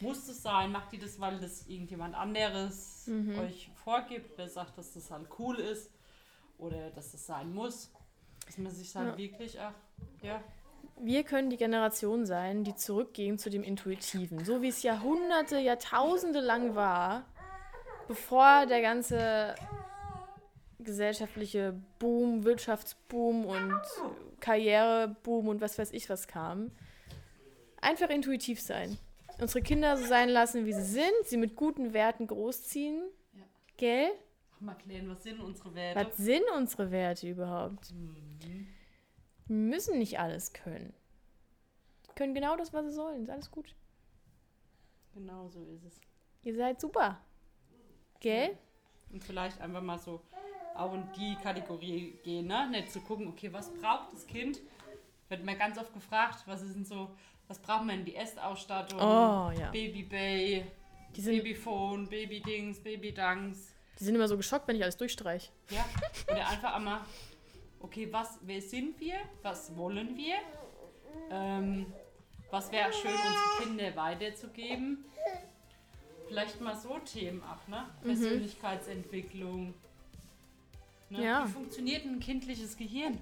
Muss 0.00 0.26
es 0.28 0.42
sein? 0.42 0.72
Macht 0.72 0.92
ihr 0.92 0.98
das, 1.00 1.18
weil 1.20 1.38
das 1.38 1.66
irgendjemand 1.66 2.14
anderes 2.14 3.06
Mhm. 3.06 3.38
euch 3.38 3.68
vorgibt, 3.84 4.36
wer 4.38 4.48
sagt, 4.48 4.78
dass 4.78 4.92
das 4.94 5.10
halt 5.10 5.28
cool 5.38 5.58
ist 5.58 5.90
oder 6.58 6.90
dass 6.90 7.12
das 7.12 7.26
sein 7.26 7.52
muss? 7.52 7.90
Dass 8.46 8.58
man 8.58 8.72
sich 8.72 8.94
halt 8.94 9.10
Ja. 9.12 9.18
wirklich, 9.18 9.60
ach, 9.60 9.74
ja, 10.22 10.42
Wir 11.00 11.24
können 11.24 11.50
die 11.50 11.56
Generation 11.56 12.26
sein, 12.26 12.64
die 12.64 12.74
zurückgehen 12.76 13.38
zu 13.38 13.50
dem 13.50 13.62
Intuitiven. 13.62 14.44
So 14.44 14.62
wie 14.62 14.68
es 14.68 14.82
Jahrhunderte, 14.82 15.58
Jahrtausende 15.58 16.40
lang 16.40 16.74
war, 16.74 17.24
bevor 18.08 18.66
der 18.66 18.82
ganze 18.82 19.54
gesellschaftliche 20.78 21.74
Boom, 21.98 22.44
Wirtschaftsboom 22.44 23.46
und 23.46 23.80
Karriereboom 24.40 25.48
und 25.48 25.60
was 25.60 25.78
weiß 25.78 25.92
ich 25.92 26.08
was 26.10 26.26
kam. 26.26 26.70
Einfach 27.80 28.10
intuitiv 28.10 28.60
sein. 28.60 28.98
Unsere 29.40 29.62
Kinder 29.62 29.96
so 29.96 30.06
sein 30.06 30.28
lassen, 30.28 30.66
wie 30.66 30.72
sie 30.72 30.82
sind, 30.82 31.12
sie 31.24 31.36
mit 31.36 31.56
guten 31.56 31.92
Werten 31.92 32.26
großziehen. 32.26 33.02
Ja. 33.32 33.42
Gell? 33.76 34.10
Mal 34.60 34.74
klären, 34.76 35.08
was 35.08 35.22
sind 35.22 35.40
unsere 35.40 35.74
Werte? 35.74 36.06
Was 36.06 36.16
sind 36.16 36.44
unsere 36.56 36.90
Werte 36.90 37.28
überhaupt? 37.28 37.92
Mhm. 37.92 38.68
Müssen 39.52 39.98
nicht 39.98 40.18
alles 40.18 40.54
können. 40.54 40.94
Die 42.06 42.14
können 42.14 42.32
genau 42.32 42.56
das, 42.56 42.72
was 42.72 42.86
sie 42.86 42.92
sollen. 42.92 43.24
Ist 43.24 43.28
alles 43.28 43.50
gut. 43.50 43.74
Genau 45.12 45.46
so 45.48 45.66
ist 45.66 45.84
es. 45.84 46.00
Ihr 46.42 46.56
seid 46.56 46.80
super. 46.80 47.20
Gell? 48.20 48.56
Und 49.12 49.22
vielleicht 49.22 49.60
einfach 49.60 49.82
mal 49.82 49.98
so 49.98 50.22
auch 50.74 50.94
in 50.94 51.06
die 51.12 51.36
Kategorie 51.36 52.18
gehen, 52.24 52.46
ne? 52.46 52.66
Nicht 52.70 52.90
zu 52.92 53.00
gucken, 53.02 53.28
okay, 53.28 53.52
was 53.52 53.68
braucht 53.74 54.14
das 54.14 54.26
Kind? 54.26 54.58
Wird 55.28 55.44
mir 55.44 55.56
ganz 55.56 55.76
oft 55.76 55.92
gefragt, 55.92 56.44
was 56.46 56.62
ist 56.62 56.74
denn 56.74 56.86
so, 56.86 57.10
was 57.46 57.58
braucht 57.58 57.84
man 57.84 57.98
in 57.98 58.04
die 58.06 58.16
Estausstattung? 58.16 58.98
Oh 58.98 59.50
ja. 59.50 59.70
Babybay, 59.70 60.64
Babyphone, 61.14 62.08
Babydings, 62.08 62.80
Babydanks. 62.82 63.74
die 64.00 64.04
sind 64.04 64.14
immer 64.14 64.28
so 64.28 64.38
geschockt, 64.38 64.66
wenn 64.66 64.76
ich 64.76 64.82
alles 64.82 64.96
durchstreiche. 64.96 65.52
Ja. 65.68 65.84
Oder 66.30 66.48
einfach 66.48 66.74
einmal, 66.74 67.02
okay, 67.82 68.08
was, 68.10 68.38
wer 68.42 68.62
sind 68.62 68.98
wir? 69.00 69.16
Was 69.42 69.76
wollen 69.76 70.16
wir? 70.16 70.36
Ähm, 71.30 71.86
was 72.50 72.70
wäre 72.72 72.92
schön, 72.92 73.10
unsere 73.10 73.62
Kinder 73.62 73.96
weiterzugeben? 73.96 75.04
Vielleicht 76.28 76.60
mal 76.60 76.76
so 76.76 76.98
Themen 76.98 77.42
ab, 77.42 77.60
ne? 77.68 77.86
Persönlichkeitsentwicklung. 78.02 79.74
Ne? 81.10 81.24
Ja. 81.24 81.46
Wie 81.46 81.52
funktioniert 81.52 82.04
ein 82.04 82.20
kindliches 82.20 82.76
Gehirn? 82.76 83.18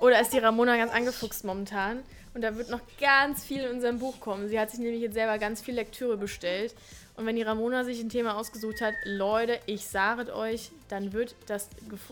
Oder 0.00 0.20
ist 0.20 0.32
die 0.32 0.38
Ramona 0.38 0.76
ganz 0.76 0.92
angefuchst 0.92 1.44
momentan? 1.44 2.02
Und 2.32 2.42
da 2.42 2.56
wird 2.56 2.70
noch 2.70 2.80
ganz 3.00 3.44
viel 3.44 3.62
in 3.62 3.74
unserem 3.74 3.98
Buch 3.98 4.20
kommen. 4.20 4.48
Sie 4.48 4.58
hat 4.58 4.70
sich 4.70 4.78
nämlich 4.78 5.02
jetzt 5.02 5.14
selber 5.14 5.38
ganz 5.38 5.60
viel 5.60 5.74
Lektüre 5.74 6.16
bestellt. 6.16 6.74
Und 7.20 7.26
wenn 7.26 7.36
die 7.36 7.42
Ramona 7.42 7.84
sich 7.84 8.00
ein 8.00 8.08
Thema 8.08 8.38
ausgesucht 8.38 8.80
hat, 8.80 8.94
Leute, 9.04 9.60
ich 9.66 9.84
sage 9.86 10.34
euch, 10.34 10.70
dann 10.88 11.12
wird 11.12 11.34
das 11.46 11.68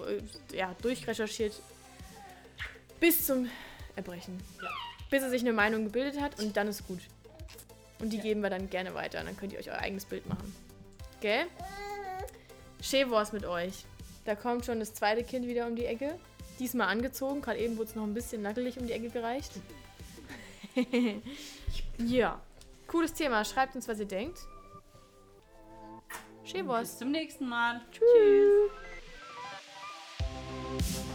äh, 0.06 0.54
ja, 0.54 0.76
durchrecherchiert 0.82 1.54
bis 3.00 3.24
zum 3.24 3.48
Erbrechen. 3.96 4.38
Ja. 4.62 4.68
Bis 5.08 5.22
er 5.22 5.30
sich 5.30 5.40
eine 5.40 5.54
Meinung 5.54 5.84
gebildet 5.84 6.20
hat 6.20 6.38
und 6.38 6.58
dann 6.58 6.68
ist 6.68 6.86
gut. 6.86 7.00
Und 8.00 8.10
die 8.12 8.18
Ja. 8.18 8.22
geben 8.22 8.42
wir 8.42 8.50
dann 8.50 8.68
gerne 8.68 8.92
weiter. 8.92 9.20
Und 9.20 9.28
dann 9.28 9.36
könnt 9.38 9.54
ihr 9.54 9.58
euch 9.60 9.70
euer 9.70 9.78
eigenes 9.78 10.04
Bild 10.04 10.28
machen. 10.28 10.54
Gell? 11.22 11.46
Schön 12.82 13.10
war's 13.10 13.32
mit 13.32 13.46
euch. 13.46 13.86
Da 14.26 14.34
kommt 14.34 14.66
schon 14.66 14.78
das 14.78 14.92
zweite 14.92 15.24
Kind 15.24 15.46
wieder 15.46 15.66
um 15.66 15.74
die 15.74 15.86
Ecke. 15.86 16.18
Diesmal 16.58 16.88
angezogen. 16.88 17.40
Gerade 17.40 17.60
eben 17.60 17.78
wurde 17.78 17.88
es 17.88 17.96
noch 17.96 18.04
ein 18.04 18.12
bisschen 18.12 18.42
nackelig 18.42 18.78
um 18.78 18.86
die 18.86 18.92
Ecke 18.92 19.08
gereicht. 19.08 19.52
ja. 21.96 22.38
Cooles 22.88 23.14
Thema. 23.14 23.42
Schreibt 23.46 23.74
uns, 23.74 23.88
was 23.88 23.98
ihr 24.00 24.04
denkt. 24.06 24.38
Schön 26.50 26.66
war's. 26.66 26.88
Bis 26.88 26.98
zum 26.98 27.10
nächsten 27.10 27.46
Mal. 27.46 27.82
Tschüss. 27.92 28.70
Tschüss. 30.78 31.07